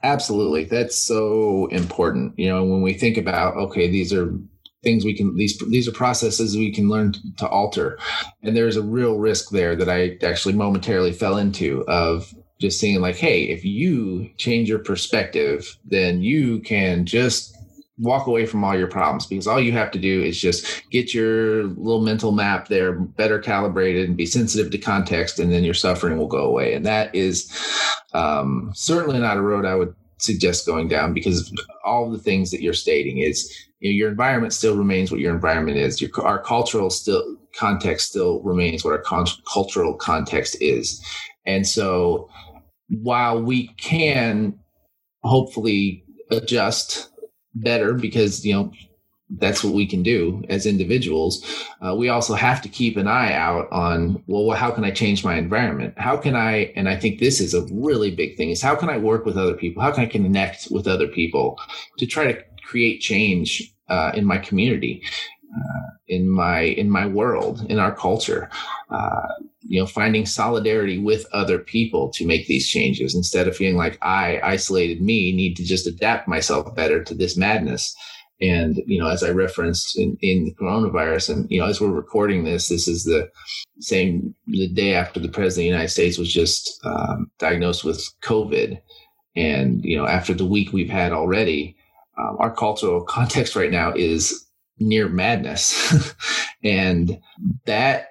Absolutely. 0.05 0.65
That's 0.65 0.97
so 0.97 1.67
important. 1.67 2.39
You 2.39 2.49
know 2.51 2.65
when 2.65 2.83
we 2.83 2.95
think 2.95 3.17
about 3.17 3.57
okay 3.57 3.91
these 3.91 4.13
are 4.13 4.33
things 4.83 5.05
we 5.05 5.15
can 5.15 5.37
these 5.37 5.59
these 5.71 5.89
are 5.89 5.93
processes 5.93 6.57
we 6.57 6.73
can 6.73 6.89
learn 6.89 7.15
to 7.39 7.49
alter. 7.49 7.99
And 8.43 8.57
there's 8.57 8.77
a 8.77 8.83
real 8.83 9.19
risk 9.19 9.51
there 9.51 9.75
that 9.77 9.89
i 9.89 10.17
actually 10.25 10.55
momentarily 10.55 11.13
fell 11.13 11.37
into 11.37 11.85
of 11.89 12.33
just 12.61 12.79
seeing 12.79 13.01
like, 13.01 13.17
hey, 13.17 13.45
if 13.45 13.65
you 13.65 14.31
change 14.37 14.69
your 14.69 14.79
perspective, 14.79 15.79
then 15.85 16.21
you 16.23 16.61
can 16.61 17.07
just 17.07 17.57
walk 17.99 18.27
away 18.27 18.47
from 18.47 18.65
all 18.65 18.77
your 18.77 18.87
problems 18.87 19.27
because 19.27 19.47
all 19.47 19.61
you 19.61 19.73
have 19.73 19.91
to 19.91 19.99
do 19.99 20.23
is 20.23 20.41
just 20.41 20.83
get 20.91 21.13
your 21.13 21.65
little 21.65 22.01
mental 22.01 22.33
map 22.33 22.69
there 22.69 22.93
better 22.93 23.39
calibrated 23.39 24.09
and 24.09 24.17
be 24.17 24.25
sensitive 24.25 24.71
to 24.71 24.79
context 24.79 25.39
and 25.39 25.53
then 25.53 25.65
your 25.65 25.75
suffering 25.75 26.17
will 26.17 26.27
go 26.27 26.45
away. 26.45 26.73
And 26.73 26.87
that 26.87 27.15
is 27.15 27.53
um, 28.15 28.71
certainly 28.75 29.21
not 29.21 29.37
a 29.37 29.43
road 29.43 29.65
i 29.65 29.75
would 29.75 29.95
suggest 30.19 30.67
going 30.67 30.89
down 30.89 31.15
because 31.15 31.53
all 31.85 32.11
the 32.11 32.19
things 32.19 32.51
that 32.51 32.61
you're 32.63 32.75
stating 32.75 33.19
is 33.19 33.67
you 33.81 33.91
know, 33.91 33.95
your 33.95 34.11
environment 34.11 34.53
still 34.53 34.77
remains 34.77 35.11
what 35.11 35.21
your 35.21 35.35
environment 35.35 35.79
is. 35.79 36.01
Your 36.01 36.11
our 36.23 36.39
cultural 36.39 36.91
still 36.91 37.37
context 37.57 38.11
still 38.11 38.41
remains 38.43 38.85
what 38.85 38.93
our 38.93 39.03
con- 39.03 39.27
cultural 39.51 39.95
context 39.95 40.57
is. 40.61 41.05
And 41.47 41.67
so 41.67 42.29
while 42.91 43.43
we 43.43 43.69
can 43.77 44.59
hopefully 45.23 46.05
adjust 46.31 47.11
better 47.55 47.95
because 47.95 48.45
you 48.45 48.53
know 48.53 48.73
that's 49.39 49.63
what 49.63 49.75
we 49.75 49.87
can 49.87 50.03
do 50.03 50.43
as 50.49 50.67
individuals 50.67 51.45
uh, 51.83 51.95
we 51.95 52.09
also 52.09 52.35
have 52.35 52.61
to 52.61 52.69
keep 52.69 52.97
an 52.97 53.07
eye 53.07 53.33
out 53.33 53.71
on 53.71 54.23
well 54.27 54.57
how 54.57 54.71
can 54.71 54.85
i 54.85 54.91
change 54.91 55.25
my 55.25 55.37
environment? 55.37 55.95
How 55.97 56.17
can 56.17 56.35
i 56.35 56.73
and 56.77 56.89
i 56.89 56.97
think 56.97 57.19
this 57.19 57.41
is 57.41 57.55
a 57.55 57.67
really 57.73 58.11
big 58.11 58.37
thing 58.37 58.51
is 58.51 58.63
how 58.63 58.75
can 58.75 58.91
i 58.91 58.99
work 58.99 59.25
with 59.25 59.37
other 59.37 59.55
people? 59.55 59.83
How 59.83 59.93
can 59.93 60.05
i 60.05 60.07
connect 60.07 60.69
with 60.71 60.87
other 60.89 61.07
people 61.07 61.59
to 61.99 62.07
try 62.07 62.33
to 62.33 62.43
create 62.65 63.01
change 63.01 63.73
uh, 63.89 64.13
in 64.15 64.25
my 64.25 64.39
community 64.39 65.03
uh, 65.55 65.91
in 66.09 66.29
my 66.29 66.61
in 66.61 66.91
my 66.91 67.07
world 67.07 67.65
in 67.69 67.79
our 67.79 67.95
culture 67.95 68.49
uh, 68.91 69.29
you 69.71 69.81
know 69.81 69.87
finding 69.87 70.27
solidarity 70.27 70.99
with 70.99 71.27
other 71.33 71.59
people 71.59 72.11
to 72.11 72.27
make 72.27 72.47
these 72.47 72.69
changes. 72.69 73.15
Instead 73.15 73.47
of 73.47 73.57
feeling 73.57 73.77
like 73.77 73.99
i 74.03 74.41
isolated 74.43 75.01
me 75.01 75.33
need 75.33 75.57
to 75.57 75.65
just 75.65 75.87
adapt 75.87 76.29
myself 76.29 76.75
better 76.75 77.03
to 77.05 77.15
this 77.15 77.37
madness. 77.37 77.95
And 78.41 78.83
you 78.87 78.99
know 78.99 79.09
as 79.09 79.23
i 79.23 79.31
referenced 79.31 79.99
in, 79.99 80.17
in 80.23 80.45
the 80.45 80.55
coronavirus 80.55 81.35
and 81.35 81.51
you 81.51 81.61
know 81.61 81.67
as 81.67 81.81
we're 81.81 81.91
recording 81.91 82.45
this 82.45 82.69
this 82.69 82.89
is 82.89 83.05
the 83.05 83.31
same 83.81 84.35
the 84.47 84.67
day 84.67 84.95
after 84.95 85.21
the 85.21 85.29
president 85.29 85.51
of 85.51 85.57
the 85.57 85.65
united 85.77 85.91
states 85.91 86.19
was 86.19 86.33
just 86.33 86.81
um, 86.85 87.31
diagnosed 87.39 87.85
with 87.85 88.09
covid. 88.23 88.81
And 89.37 89.85
you 89.85 89.97
know 89.97 90.07
after 90.07 90.35
the 90.35 90.47
week 90.47 90.73
we've 90.73 90.91
had 90.91 91.13
already 91.13 91.77
um, 92.19 92.37
our 92.41 92.53
cultural 92.53 93.05
context 93.17 93.55
right 93.55 93.71
now 93.71 93.93
is 93.93 94.50
near 94.81 95.09
madness. 95.09 96.15
and 96.65 97.19
that 97.67 98.09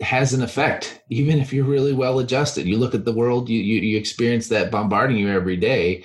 has 0.00 0.34
an 0.34 0.42
effect, 0.42 1.00
even 1.10 1.38
if 1.38 1.52
you're 1.52 1.64
really 1.64 1.92
well 1.92 2.18
adjusted. 2.18 2.66
You 2.66 2.76
look 2.76 2.94
at 2.94 3.04
the 3.04 3.12
world, 3.12 3.48
you, 3.48 3.60
you, 3.60 3.80
you 3.80 3.96
experience 3.96 4.48
that 4.48 4.70
bombarding 4.70 5.16
you 5.16 5.30
every 5.30 5.56
day. 5.56 6.04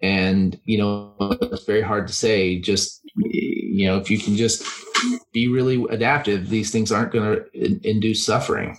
And, 0.00 0.58
you 0.64 0.78
know, 0.78 1.14
it's 1.42 1.64
very 1.64 1.82
hard 1.82 2.06
to 2.06 2.12
say 2.12 2.60
just, 2.60 3.02
you 3.16 3.86
know, 3.86 3.98
if 3.98 4.10
you 4.10 4.18
can 4.18 4.36
just 4.36 4.64
be 5.32 5.48
really 5.48 5.84
adaptive, 5.90 6.48
these 6.48 6.70
things 6.70 6.92
aren't 6.92 7.12
going 7.12 7.36
to 7.36 7.44
in, 7.52 7.80
induce 7.84 8.24
suffering. 8.24 8.76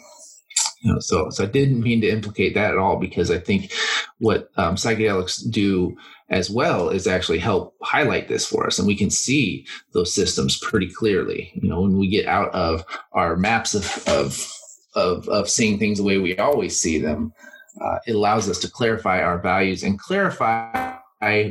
You 0.83 0.93
know, 0.93 0.99
so, 0.99 1.29
so 1.29 1.45
I 1.45 1.47
didn't 1.47 1.81
mean 1.81 2.01
to 2.01 2.09
implicate 2.09 2.53
that 2.55 2.71
at 2.71 2.77
all 2.77 2.97
because 2.97 3.31
I 3.31 3.39
think 3.39 3.71
what 4.19 4.49
um, 4.57 4.75
psychedelics 4.75 5.49
do 5.49 5.95
as 6.29 6.49
well 6.49 6.89
is 6.89 7.07
actually 7.07 7.39
help 7.39 7.75
highlight 7.81 8.27
this 8.27 8.45
for 8.45 8.67
us 8.67 8.79
and 8.79 8.87
we 8.87 8.95
can 8.95 9.09
see 9.09 9.65
those 9.93 10.13
systems 10.13 10.57
pretty 10.59 10.89
clearly. 10.89 11.51
You 11.55 11.69
know 11.69 11.81
when 11.81 11.97
we 11.97 12.07
get 12.07 12.27
out 12.27 12.53
of 12.53 12.83
our 13.13 13.37
maps 13.37 13.73
of 13.73 14.07
of 14.07 14.51
of, 14.95 15.27
of 15.29 15.49
seeing 15.49 15.79
things 15.79 15.97
the 15.97 16.03
way 16.03 16.17
we 16.17 16.37
always 16.37 16.79
see 16.79 16.99
them 16.99 17.33
uh, 17.81 17.97
it 18.05 18.15
allows 18.15 18.49
us 18.49 18.59
to 18.59 18.69
clarify 18.69 19.21
our 19.21 19.39
values 19.39 19.83
and 19.83 19.99
clarify 19.99 20.95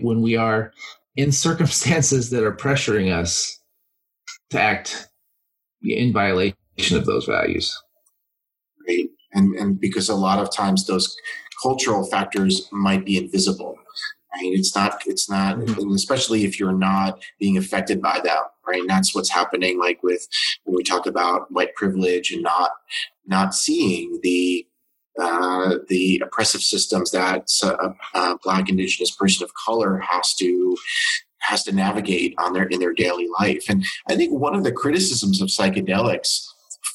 when 0.02 0.20
we 0.20 0.36
are 0.36 0.72
in 1.16 1.32
circumstances 1.32 2.30
that 2.30 2.44
are 2.44 2.54
pressuring 2.54 3.12
us 3.12 3.60
to 4.50 4.60
act 4.60 5.08
in 5.82 6.12
violation 6.12 6.54
of 6.92 7.06
those 7.06 7.24
values. 7.24 7.76
Right 8.86 9.08
and 9.32 9.54
and 9.56 9.80
because 9.80 10.08
a 10.08 10.14
lot 10.14 10.38
of 10.38 10.54
times 10.54 10.86
those 10.86 11.16
cultural 11.62 12.04
factors 12.04 12.68
might 12.72 13.04
be 13.04 13.16
invisible 13.16 13.78
right? 14.34 14.52
It's 14.52 14.74
not, 14.74 15.02
it's 15.06 15.28
not, 15.28 15.58
mm-hmm. 15.58 15.92
especially 15.92 16.44
if 16.44 16.58
you're 16.58 16.72
not 16.72 17.22
being 17.38 17.56
affected 17.56 18.00
by 18.00 18.20
them, 18.22 18.42
right? 18.66 18.80
And 18.80 18.90
that's 18.90 19.14
what's 19.14 19.30
happening, 19.30 19.78
like 19.78 20.02
with 20.02 20.26
when 20.64 20.76
we 20.76 20.82
talk 20.82 21.06
about 21.06 21.50
white 21.50 21.74
privilege 21.74 22.32
and 22.32 22.42
not, 22.42 22.70
not 23.26 23.54
seeing 23.54 24.20
the, 24.22 24.66
uh, 25.20 25.76
the 25.88 26.22
oppressive 26.24 26.62
systems 26.62 27.10
that 27.10 27.46
a, 27.62 27.94
a 28.18 28.38
black 28.42 28.68
indigenous 28.68 29.10
person 29.14 29.44
of 29.44 29.52
color 29.66 29.98
has 29.98 30.34
to 30.34 30.76
has 31.40 31.64
to 31.64 31.72
navigate 31.72 32.34
on 32.38 32.52
their 32.52 32.64
in 32.64 32.78
their 32.78 32.94
daily 32.94 33.28
life. 33.40 33.64
And 33.68 33.84
I 34.08 34.14
think 34.14 34.32
one 34.32 34.54
of 34.54 34.62
the 34.62 34.72
criticisms 34.72 35.42
of 35.42 35.48
psychedelics 35.48 36.46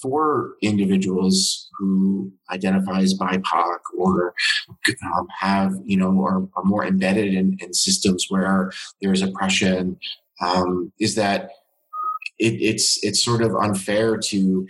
for 0.01 0.53
individuals 0.61 1.69
who 1.77 2.31
identify 2.51 2.99
as 2.99 3.13
BIPOC 3.13 3.77
or 3.97 4.33
um, 5.17 5.27
have, 5.39 5.73
you 5.85 5.97
know, 5.97 6.23
are, 6.23 6.47
are 6.55 6.63
more 6.63 6.85
embedded 6.85 7.33
in, 7.33 7.57
in, 7.59 7.73
systems 7.73 8.25
where 8.29 8.71
there's 9.01 9.21
oppression, 9.21 9.97
um, 10.41 10.91
is 10.99 11.15
that 11.15 11.51
it, 12.39 12.53
it's 12.61 13.03
it's 13.03 13.23
sort 13.23 13.41
of 13.41 13.55
unfair 13.55 14.17
to 14.17 14.67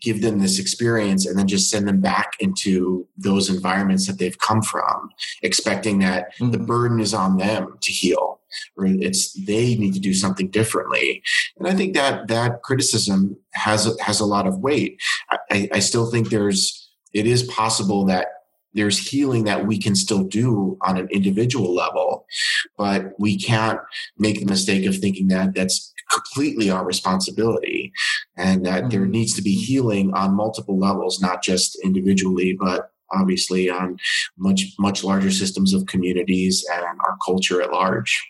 give 0.00 0.22
them 0.22 0.38
this 0.38 0.58
experience 0.58 1.26
and 1.26 1.38
then 1.38 1.46
just 1.46 1.70
send 1.70 1.88
them 1.88 2.00
back 2.00 2.32
into 2.40 3.06
those 3.16 3.48
environments 3.48 4.06
that 4.06 4.18
they've 4.18 4.38
come 4.38 4.62
from, 4.62 5.10
expecting 5.42 5.98
that 6.00 6.34
mm-hmm. 6.34 6.50
the 6.50 6.58
burden 6.58 7.00
is 7.00 7.14
on 7.14 7.36
them 7.36 7.76
to 7.80 7.92
heal 7.92 8.40
or 8.76 8.86
it's 8.86 9.32
they 9.44 9.74
need 9.76 9.94
to 9.94 10.00
do 10.00 10.14
something 10.14 10.48
differently. 10.48 11.22
And 11.58 11.68
I 11.68 11.74
think 11.74 11.94
that 11.94 12.28
that 12.28 12.62
criticism 12.62 13.36
has 13.52 13.94
has 14.00 14.20
a 14.20 14.26
lot 14.26 14.46
of 14.46 14.58
weight. 14.58 15.00
I, 15.50 15.68
I 15.72 15.78
still 15.80 16.10
think 16.10 16.30
there's 16.30 16.90
it 17.12 17.26
is 17.26 17.42
possible 17.44 18.04
that 18.06 18.28
there's 18.74 19.08
healing 19.08 19.44
that 19.44 19.66
we 19.66 19.78
can 19.78 19.94
still 19.94 20.22
do 20.22 20.76
on 20.82 20.98
an 20.98 21.08
individual 21.10 21.74
level, 21.74 22.26
but 22.76 23.18
we 23.18 23.38
can't 23.38 23.80
make 24.18 24.38
the 24.38 24.44
mistake 24.44 24.84
of 24.86 24.96
thinking 24.96 25.28
that 25.28 25.54
that's 25.54 25.94
completely 26.12 26.70
our 26.70 26.84
responsibility 26.84 27.92
and 28.36 28.64
that 28.64 28.82
mm-hmm. 28.82 28.88
there 28.90 29.06
needs 29.06 29.34
to 29.34 29.42
be 29.42 29.54
healing 29.54 30.12
on 30.14 30.34
multiple 30.34 30.78
levels, 30.78 31.20
not 31.20 31.42
just 31.42 31.76
individually, 31.84 32.56
but 32.58 32.90
obviously 33.12 33.70
on 33.70 33.98
much, 34.36 34.72
much 34.78 35.04
larger 35.04 35.30
systems 35.30 35.72
of 35.72 35.86
communities 35.86 36.64
and 36.72 36.84
our 36.84 37.16
culture 37.24 37.62
at 37.62 37.72
large. 37.72 38.20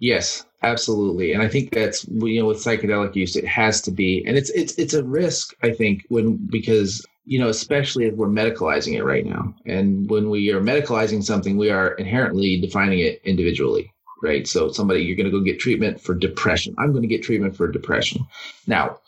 Yes, 0.00 0.44
absolutely. 0.62 1.32
And 1.32 1.42
I 1.42 1.48
think 1.48 1.72
that's 1.72 2.06
you 2.08 2.40
know 2.40 2.46
with 2.46 2.58
psychedelic 2.58 3.16
use 3.16 3.36
it 3.36 3.46
has 3.46 3.80
to 3.82 3.90
be 3.90 4.24
and 4.26 4.36
it's 4.36 4.50
it's 4.50 4.74
it's 4.74 4.94
a 4.94 5.02
risk 5.02 5.54
I 5.62 5.72
think 5.72 6.04
when 6.08 6.36
because 6.50 7.04
you 7.24 7.38
know 7.38 7.48
especially 7.48 8.06
if 8.06 8.14
we're 8.14 8.28
medicalizing 8.28 8.94
it 8.94 9.02
right 9.02 9.26
now. 9.26 9.54
And 9.66 10.08
when 10.08 10.30
we 10.30 10.52
are 10.52 10.60
medicalizing 10.60 11.22
something 11.22 11.56
we 11.56 11.70
are 11.70 11.92
inherently 11.94 12.60
defining 12.60 13.00
it 13.00 13.20
individually, 13.24 13.92
right? 14.22 14.46
So 14.46 14.70
somebody 14.70 15.02
you're 15.02 15.16
going 15.16 15.30
to 15.30 15.36
go 15.36 15.40
get 15.40 15.60
treatment 15.60 16.00
for 16.00 16.14
depression. 16.14 16.74
I'm 16.78 16.92
going 16.92 17.02
to 17.02 17.08
get 17.08 17.22
treatment 17.22 17.56
for 17.56 17.70
depression. 17.70 18.26
Now, 18.66 19.00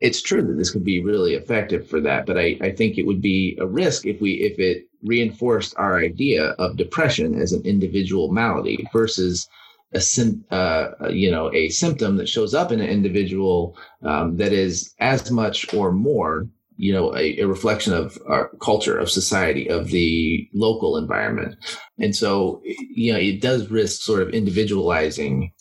it's 0.00 0.20
true 0.20 0.42
that 0.42 0.54
this 0.58 0.70
could 0.70 0.84
be 0.84 1.02
really 1.02 1.34
effective 1.34 1.88
for 1.88 2.00
that, 2.00 2.26
but 2.26 2.36
I, 2.36 2.58
I 2.60 2.72
think 2.72 2.98
it 2.98 3.06
would 3.06 3.22
be 3.22 3.56
a 3.60 3.66
risk 3.66 4.06
if 4.06 4.20
we 4.20 4.32
if 4.34 4.58
it 4.58 4.86
reinforced 5.02 5.74
our 5.76 5.98
idea 5.98 6.50
of 6.58 6.76
depression 6.76 7.40
as 7.40 7.52
an 7.52 7.62
individual 7.64 8.32
malady 8.32 8.86
versus 8.92 9.48
a 9.94 10.00
sim, 10.00 10.44
uh, 10.50 10.90
you 11.08 11.30
know 11.30 11.52
a 11.54 11.68
symptom 11.68 12.16
that 12.16 12.28
shows 12.28 12.54
up 12.54 12.72
in 12.72 12.80
an 12.80 12.88
individual 12.88 13.76
um, 14.02 14.36
that 14.36 14.52
is 14.52 14.94
as 14.98 15.30
much 15.30 15.72
or 15.72 15.92
more 15.92 16.48
you 16.76 16.92
know 16.92 17.14
a, 17.16 17.38
a, 17.38 17.46
reflection 17.46 17.92
of 17.92 18.18
our 18.26 18.50
culture 18.60 18.98
of 18.98 19.10
society 19.10 19.68
of 19.68 19.88
the 19.88 20.48
local 20.54 20.96
environment. 20.96 21.56
And 21.98 22.14
so 22.14 22.60
you 22.64 23.12
know 23.12 23.18
it 23.18 23.40
does 23.40 23.70
risk 23.70 24.02
sort 24.02 24.22
of 24.22 24.30
individualizing 24.30 25.52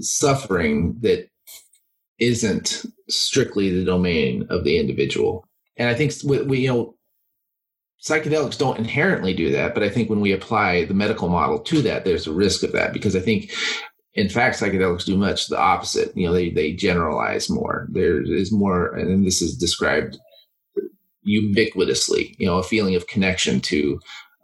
suffering 0.00 0.98
that 1.00 1.28
isn't 2.18 2.84
strictly 3.08 3.70
the 3.70 3.84
domain 3.84 4.46
of 4.50 4.64
the 4.64 4.78
individual. 4.78 5.46
And 5.76 5.88
i 5.88 5.94
think 5.94 6.12
we, 6.24 6.42
we 6.42 6.58
you 6.60 6.68
know 6.68 6.94
psychedelics 8.02 8.58
don't 8.58 8.78
inherently 8.78 9.34
do 9.34 9.50
that 9.50 9.74
but 9.74 9.82
i 9.82 9.88
think 9.88 10.08
when 10.08 10.20
we 10.20 10.32
apply 10.32 10.84
the 10.84 10.94
medical 10.94 11.28
model 11.28 11.58
to 11.58 11.82
that 11.82 12.04
there's 12.04 12.26
a 12.26 12.32
risk 12.32 12.62
of 12.62 12.72
that 12.72 12.92
because 12.92 13.16
i 13.16 13.20
think 13.20 13.50
in 14.16 14.28
fact 14.28 14.58
psychedelics 14.58 15.04
do 15.04 15.16
much 15.16 15.46
the 15.46 15.58
opposite. 15.58 16.16
You 16.16 16.26
know 16.26 16.32
they 16.32 16.50
they 16.50 16.72
generalize 16.72 17.48
more. 17.48 17.86
There 17.90 18.22
is 18.22 18.50
more 18.50 18.94
and 18.96 19.24
this 19.24 19.40
is 19.40 19.56
described 19.56 20.18
ubiquitously 21.26 22.34
you 22.38 22.46
know 22.46 22.58
a 22.58 22.62
feeling 22.62 22.94
of 22.94 23.06
connection 23.08 23.60
to 23.60 23.98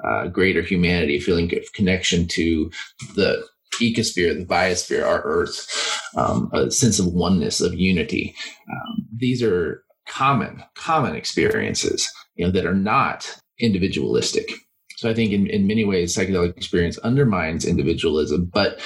uh, 0.04 0.26
greater 0.26 0.62
humanity 0.62 1.16
a 1.16 1.20
feeling 1.20 1.52
of 1.56 1.72
connection 1.72 2.26
to 2.26 2.70
the 3.14 3.44
ecosphere 3.80 4.36
the 4.36 4.44
biosphere 4.44 5.06
our 5.06 5.22
earth 5.22 5.66
um, 6.16 6.50
a 6.52 6.70
sense 6.70 6.98
of 6.98 7.06
oneness 7.06 7.60
of 7.60 7.74
unity. 7.74 8.34
Um, 8.70 9.06
these 9.16 9.42
are 9.42 9.82
common 10.08 10.62
common 10.74 11.14
experiences 11.14 12.08
you 12.34 12.44
know 12.44 12.50
that 12.50 12.66
are 12.66 12.74
not 12.74 13.38
individualistic. 13.58 14.50
So 14.96 15.10
I 15.10 15.14
think 15.14 15.32
in, 15.32 15.48
in 15.48 15.66
many 15.66 15.84
ways, 15.84 16.16
psychedelic 16.16 16.56
experience 16.56 16.96
undermines 16.98 17.64
individualism, 17.64 18.50
but 18.52 18.78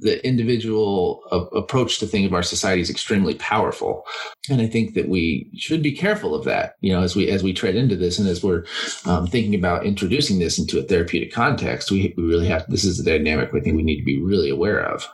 the 0.00 0.24
individual 0.26 1.22
uh, 1.30 1.44
approach 1.56 1.98
to 1.98 2.06
think 2.06 2.26
of 2.26 2.34
our 2.34 2.42
society 2.42 2.80
is 2.80 2.90
extremely 2.90 3.34
powerful 3.34 4.04
and 4.48 4.60
i 4.60 4.66
think 4.66 4.94
that 4.94 5.08
we 5.08 5.50
should 5.56 5.82
be 5.82 5.92
careful 5.92 6.34
of 6.34 6.44
that 6.44 6.74
you 6.80 6.92
know 6.92 7.02
as 7.02 7.14
we 7.14 7.28
as 7.30 7.42
we 7.42 7.52
tread 7.52 7.76
into 7.76 7.96
this 7.96 8.18
and 8.18 8.28
as 8.28 8.42
we're 8.42 8.64
um, 9.06 9.26
thinking 9.26 9.54
about 9.54 9.86
introducing 9.86 10.38
this 10.38 10.58
into 10.58 10.78
a 10.78 10.82
therapeutic 10.82 11.32
context 11.32 11.90
we, 11.90 12.14
we 12.16 12.24
really 12.24 12.48
have 12.48 12.64
this 12.68 12.84
is 12.84 12.98
a 12.98 13.04
dynamic 13.04 13.50
i 13.54 13.60
think 13.60 13.76
we 13.76 13.82
need 13.82 13.98
to 13.98 14.04
be 14.04 14.20
really 14.20 14.50
aware 14.50 14.80
of 14.80 15.06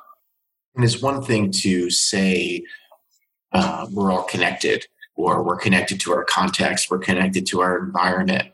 and 0.75 0.85
it's 0.85 1.03
one 1.03 1.23
thing 1.23 1.51
to 1.51 1.91
say 1.91 2.63
uh, 3.53 3.87
we're 3.91 4.13
all 4.13 4.25
connected 4.25 4.87
or 5.17 5.43
we're 5.43 5.57
connected 5.57 5.99
to 6.01 6.13
our 6.13 6.25
context, 6.25 6.91
we're 6.91 6.99
connected 6.99 7.47
to 7.47 7.61
our 7.61 7.79
environment. 7.79 8.49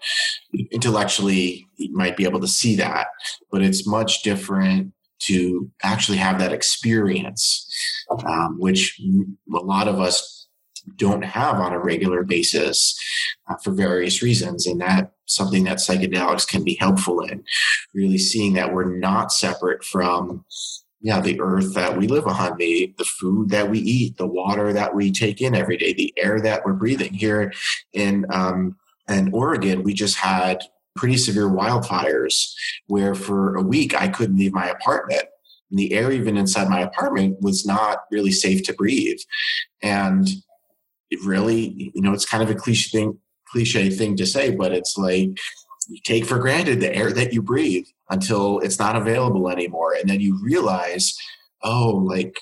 Intellectually, 0.71 1.67
you 1.77 1.93
might 1.93 2.17
be 2.17 2.25
able 2.25 2.39
to 2.41 2.47
see 2.47 2.77
that, 2.77 3.09
but 3.51 3.63
it's 3.63 3.87
much 3.87 4.23
different 4.23 4.93
to 5.27 5.71
actually 5.83 6.19
have 6.19 6.39
that 6.39 6.53
experience, 6.53 7.69
um, 8.27 8.57
which 8.59 9.01
a 9.01 9.65
lot 9.65 9.89
of 9.89 10.01
us 10.01 10.47
don't 10.97 11.23
have 11.23 11.57
on 11.57 11.73
a 11.73 11.79
regular 11.79 12.25
basis 12.25 12.99
uh, 13.49 13.57
for 13.63 13.73
various 13.73 14.23
reasons. 14.23 14.67
And 14.67 14.81
that 14.81 15.13
something 15.27 15.65
that 15.65 15.79
psychedelics 15.79 16.47
can 16.47 16.65
be 16.65 16.75
helpful 16.75 17.21
in, 17.21 17.45
really 17.95 18.19
seeing 18.19 18.55
that 18.55 18.73
we're 18.73 18.99
not 18.99 19.33
separate 19.33 19.85
from 19.85 20.45
yeah, 21.03 21.21
the 21.21 21.41
earth 21.41 21.75
that 21.75 21.97
we 21.97 22.07
live 22.07 22.29
on, 22.29 22.57
the 22.59 22.95
the 22.97 23.05
food 23.05 23.51
that 23.51 23.69
we 23.69 23.81
eat, 23.81 24.17
the 24.19 24.27
water 24.27 24.73
that 24.73 24.95
we 24.95 25.11
take 25.11 25.41
in 25.41 25.55
every 25.55 25.77
day, 25.77 25.93
the 25.93 26.15
air 26.17 26.41
that 26.41 26.65
we're 26.65 26.75
breathing. 26.75 27.13
Here 27.13 27.53
in 27.93 28.25
um, 28.31 28.77
in 29.09 29.35
Oregon, 29.35 29.83
we 29.83 29.95
just 29.95 30.17
had 30.17 30.63
pretty 30.95 31.17
severe 31.17 31.49
wildfires 31.49 32.53
where 32.87 33.15
for 33.15 33.57
a 33.57 33.63
week 33.63 34.01
I 34.01 34.09
couldn't 34.09 34.37
leave 34.37 34.53
my 34.53 34.69
apartment. 34.69 35.25
And 35.71 35.79
the 35.79 35.93
air 35.95 36.13
even 36.13 36.37
inside 36.37 36.69
my 36.69 36.81
apartment 36.81 37.41
was 37.41 37.65
not 37.65 38.05
really 38.11 38.33
safe 38.33 38.63
to 38.65 38.75
breathe. 38.75 39.19
And 39.83 40.29
it 41.11 41.21
really, 41.25 41.93
you 41.95 42.03
know, 42.03 42.13
it's 42.13 42.27
kind 42.27 42.43
of 42.43 42.51
a 42.51 42.55
cliche 42.55 42.91
thing, 42.91 43.19
cliche 43.49 43.91
thing 43.91 44.17
to 44.17 44.27
say, 44.27 44.55
but 44.55 44.73
it's 44.73 44.97
like 44.97 45.31
you 45.89 45.99
take 46.05 46.25
for 46.25 46.39
granted 46.39 46.81
the 46.81 46.95
air 46.95 47.13
that 47.13 47.33
you 47.33 47.43
breathe 47.43 47.87
until 48.11 48.61
it's 48.61 48.79
not 48.79 48.97
available 48.97 49.49
anymore. 49.49 49.95
And 49.95 50.09
then 50.09 50.21
you 50.21 50.39
realize, 50.43 51.17
oh, 51.63 52.03
like 52.05 52.39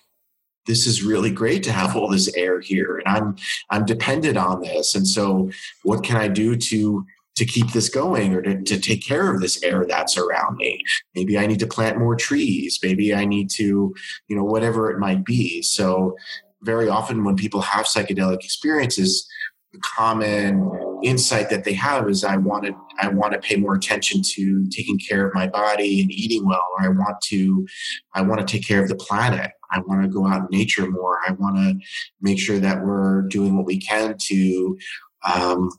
this 0.66 0.86
is 0.86 1.02
really 1.02 1.30
great 1.30 1.62
to 1.64 1.72
have 1.72 1.96
all 1.96 2.08
this 2.08 2.32
air 2.34 2.60
here 2.60 2.98
and 2.98 3.08
I'm 3.08 3.36
I'm 3.70 3.84
dependent 3.84 4.36
on 4.36 4.60
this. 4.60 4.94
And 4.94 5.06
so 5.06 5.50
what 5.82 6.04
can 6.04 6.16
I 6.16 6.28
do 6.28 6.56
to 6.56 7.06
to 7.40 7.46
keep 7.46 7.72
this 7.72 7.88
going 7.88 8.34
or 8.34 8.42
to, 8.42 8.62
to 8.62 8.78
take 8.78 9.02
care 9.04 9.34
of 9.34 9.40
this 9.40 9.62
air 9.62 9.86
that's 9.88 10.16
around 10.16 10.56
me? 10.56 10.82
Maybe 11.14 11.38
I 11.38 11.46
need 11.46 11.58
to 11.60 11.66
plant 11.66 11.98
more 11.98 12.14
trees. 12.14 12.78
Maybe 12.82 13.14
I 13.14 13.24
need 13.24 13.50
to, 13.56 13.94
you 14.28 14.36
know, 14.36 14.44
whatever 14.44 14.90
it 14.90 14.98
might 14.98 15.24
be. 15.24 15.62
So 15.62 16.16
very 16.62 16.88
often 16.88 17.24
when 17.24 17.36
people 17.36 17.62
have 17.62 17.86
psychedelic 17.86 18.44
experiences, 18.44 19.26
the 19.72 19.80
common 19.96 20.70
insight 21.02 21.48
that 21.48 21.64
they 21.64 21.72
have 21.72 22.08
is 22.08 22.24
I 22.24 22.36
wanted 22.36 22.74
I 23.00 23.08
want 23.08 23.32
to 23.32 23.38
pay 23.38 23.56
more 23.56 23.74
attention 23.74 24.20
to 24.34 24.66
taking 24.68 24.98
care 24.98 25.26
of 25.26 25.34
my 25.34 25.46
body 25.46 26.02
and 26.02 26.10
eating 26.10 26.46
well, 26.46 26.66
or 26.76 26.84
I 26.84 26.88
want 26.88 27.20
to 27.26 27.66
I 28.14 28.22
want 28.22 28.40
to 28.40 28.46
take 28.46 28.66
care 28.66 28.82
of 28.82 28.88
the 28.88 28.96
planet. 28.96 29.52
I 29.70 29.80
want 29.80 30.02
to 30.02 30.08
go 30.08 30.26
out 30.26 30.42
in 30.50 30.58
nature 30.58 30.90
more. 30.90 31.18
I 31.26 31.32
want 31.32 31.56
to 31.56 31.86
make 32.20 32.40
sure 32.40 32.58
that 32.58 32.84
we're 32.84 33.22
doing 33.22 33.56
what 33.56 33.66
we 33.66 33.78
can 33.78 34.16
to 34.26 34.78
um, 35.24 35.70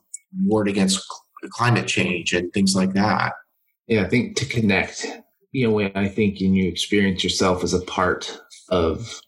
ward 0.44 0.68
against 0.68 1.06
climate 1.50 1.88
change 1.88 2.34
and 2.34 2.52
things 2.54 2.76
like 2.76 2.94
that. 2.94 3.34
Yeah, 3.88 4.04
I 4.04 4.10
think 4.10 4.38
to 4.38 4.46
connect, 4.46 5.06
you 5.52 5.68
know, 5.68 5.74
when 5.74 5.92
I 5.96 6.08
think 6.08 6.40
and 6.42 6.56
you 6.56 6.68
experience 6.68 7.24
yourself 7.24 7.64
as 7.64 7.74
a 7.74 7.82
part 7.82 8.40
of 8.70 9.22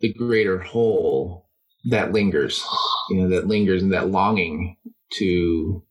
the 0.00 0.12
greater 0.12 0.58
whole 0.58 1.48
that 1.86 2.12
lingers, 2.12 2.64
you 3.10 3.16
know, 3.16 3.28
that 3.28 3.46
lingers 3.46 3.82
and 3.82 3.92
that 3.92 4.10
longing 4.10 4.76
to 5.18 5.82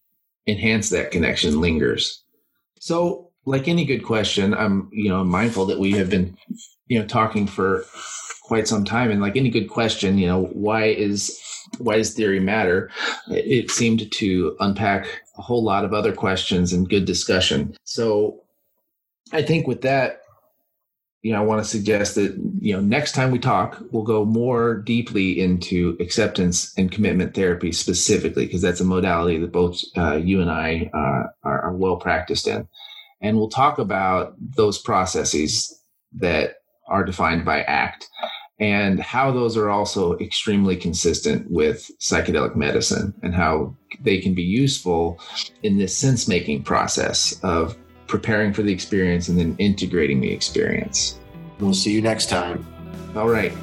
enhance 0.47 0.89
that 0.89 1.11
connection 1.11 1.61
lingers. 1.61 2.23
So, 2.79 3.31
like 3.45 3.67
any 3.67 3.85
good 3.85 4.03
question, 4.03 4.53
I'm 4.53 4.89
you 4.93 5.09
know 5.09 5.23
mindful 5.23 5.65
that 5.65 5.79
we 5.79 5.91
have 5.91 6.09
been 6.09 6.37
you 6.87 6.99
know 6.99 7.05
talking 7.05 7.47
for 7.47 7.85
quite 8.43 8.67
some 8.67 8.85
time, 8.85 9.11
and 9.11 9.21
like 9.21 9.35
any 9.35 9.49
good 9.49 9.69
question, 9.69 10.17
you 10.17 10.27
know, 10.27 10.45
why 10.53 10.85
is 10.85 11.39
why 11.77 11.97
does 11.97 12.13
theory 12.13 12.39
matter? 12.39 12.89
It 13.29 13.71
seemed 13.71 14.11
to 14.11 14.55
unpack 14.59 15.07
a 15.37 15.41
whole 15.41 15.63
lot 15.63 15.85
of 15.85 15.93
other 15.93 16.13
questions 16.13 16.73
and 16.73 16.89
good 16.89 17.05
discussion. 17.05 17.75
So, 17.83 18.41
I 19.31 19.41
think 19.41 19.67
with 19.67 19.81
that, 19.81 20.21
you 21.23 21.31
know, 21.31 21.39
I 21.39 21.45
want 21.45 21.63
to 21.63 21.69
suggest 21.69 22.15
that, 22.15 22.37
you 22.59 22.73
know, 22.73 22.81
next 22.81 23.13
time 23.13 23.31
we 23.31 23.39
talk, 23.39 23.81
we'll 23.91 24.03
go 24.03 24.25
more 24.25 24.75
deeply 24.75 25.39
into 25.39 25.97
acceptance 26.01 26.73
and 26.77 26.91
commitment 26.91 27.33
therapy 27.33 27.71
specifically, 27.71 28.45
because 28.45 28.61
that's 28.61 28.81
a 28.81 28.85
modality 28.85 29.39
that 29.39 29.53
both 29.53 29.81
uh, 29.97 30.15
you 30.15 30.41
and 30.41 30.51
I 30.51 30.91
uh, 30.93 31.27
are, 31.47 31.61
are 31.61 31.73
well 31.73 31.95
practiced 31.95 32.47
in. 32.47 32.67
And 33.21 33.37
we'll 33.37 33.49
talk 33.49 33.79
about 33.79 34.35
those 34.37 34.77
processes 34.77 35.81
that 36.15 36.55
are 36.89 37.05
defined 37.05 37.45
by 37.45 37.61
ACT 37.63 38.09
and 38.59 38.99
how 38.99 39.31
those 39.31 39.57
are 39.57 39.69
also 39.69 40.17
extremely 40.19 40.75
consistent 40.75 41.49
with 41.49 41.89
psychedelic 41.99 42.55
medicine 42.55 43.13
and 43.23 43.33
how 43.33 43.75
they 44.01 44.19
can 44.19 44.33
be 44.33 44.43
useful 44.43 45.19
in 45.63 45.77
this 45.77 45.95
sense 45.95 46.27
making 46.27 46.63
process 46.63 47.39
of 47.43 47.77
preparing 48.07 48.53
for 48.53 48.61
the 48.61 48.71
experience 48.71 49.27
and 49.27 49.39
then 49.39 49.55
integrating 49.57 50.21
the 50.21 50.31
experience. 50.31 51.19
We'll 51.59 51.73
see 51.73 51.91
you 51.91 52.01
next 52.01 52.29
time. 52.29 52.65
All 53.15 53.29
right. 53.29 53.53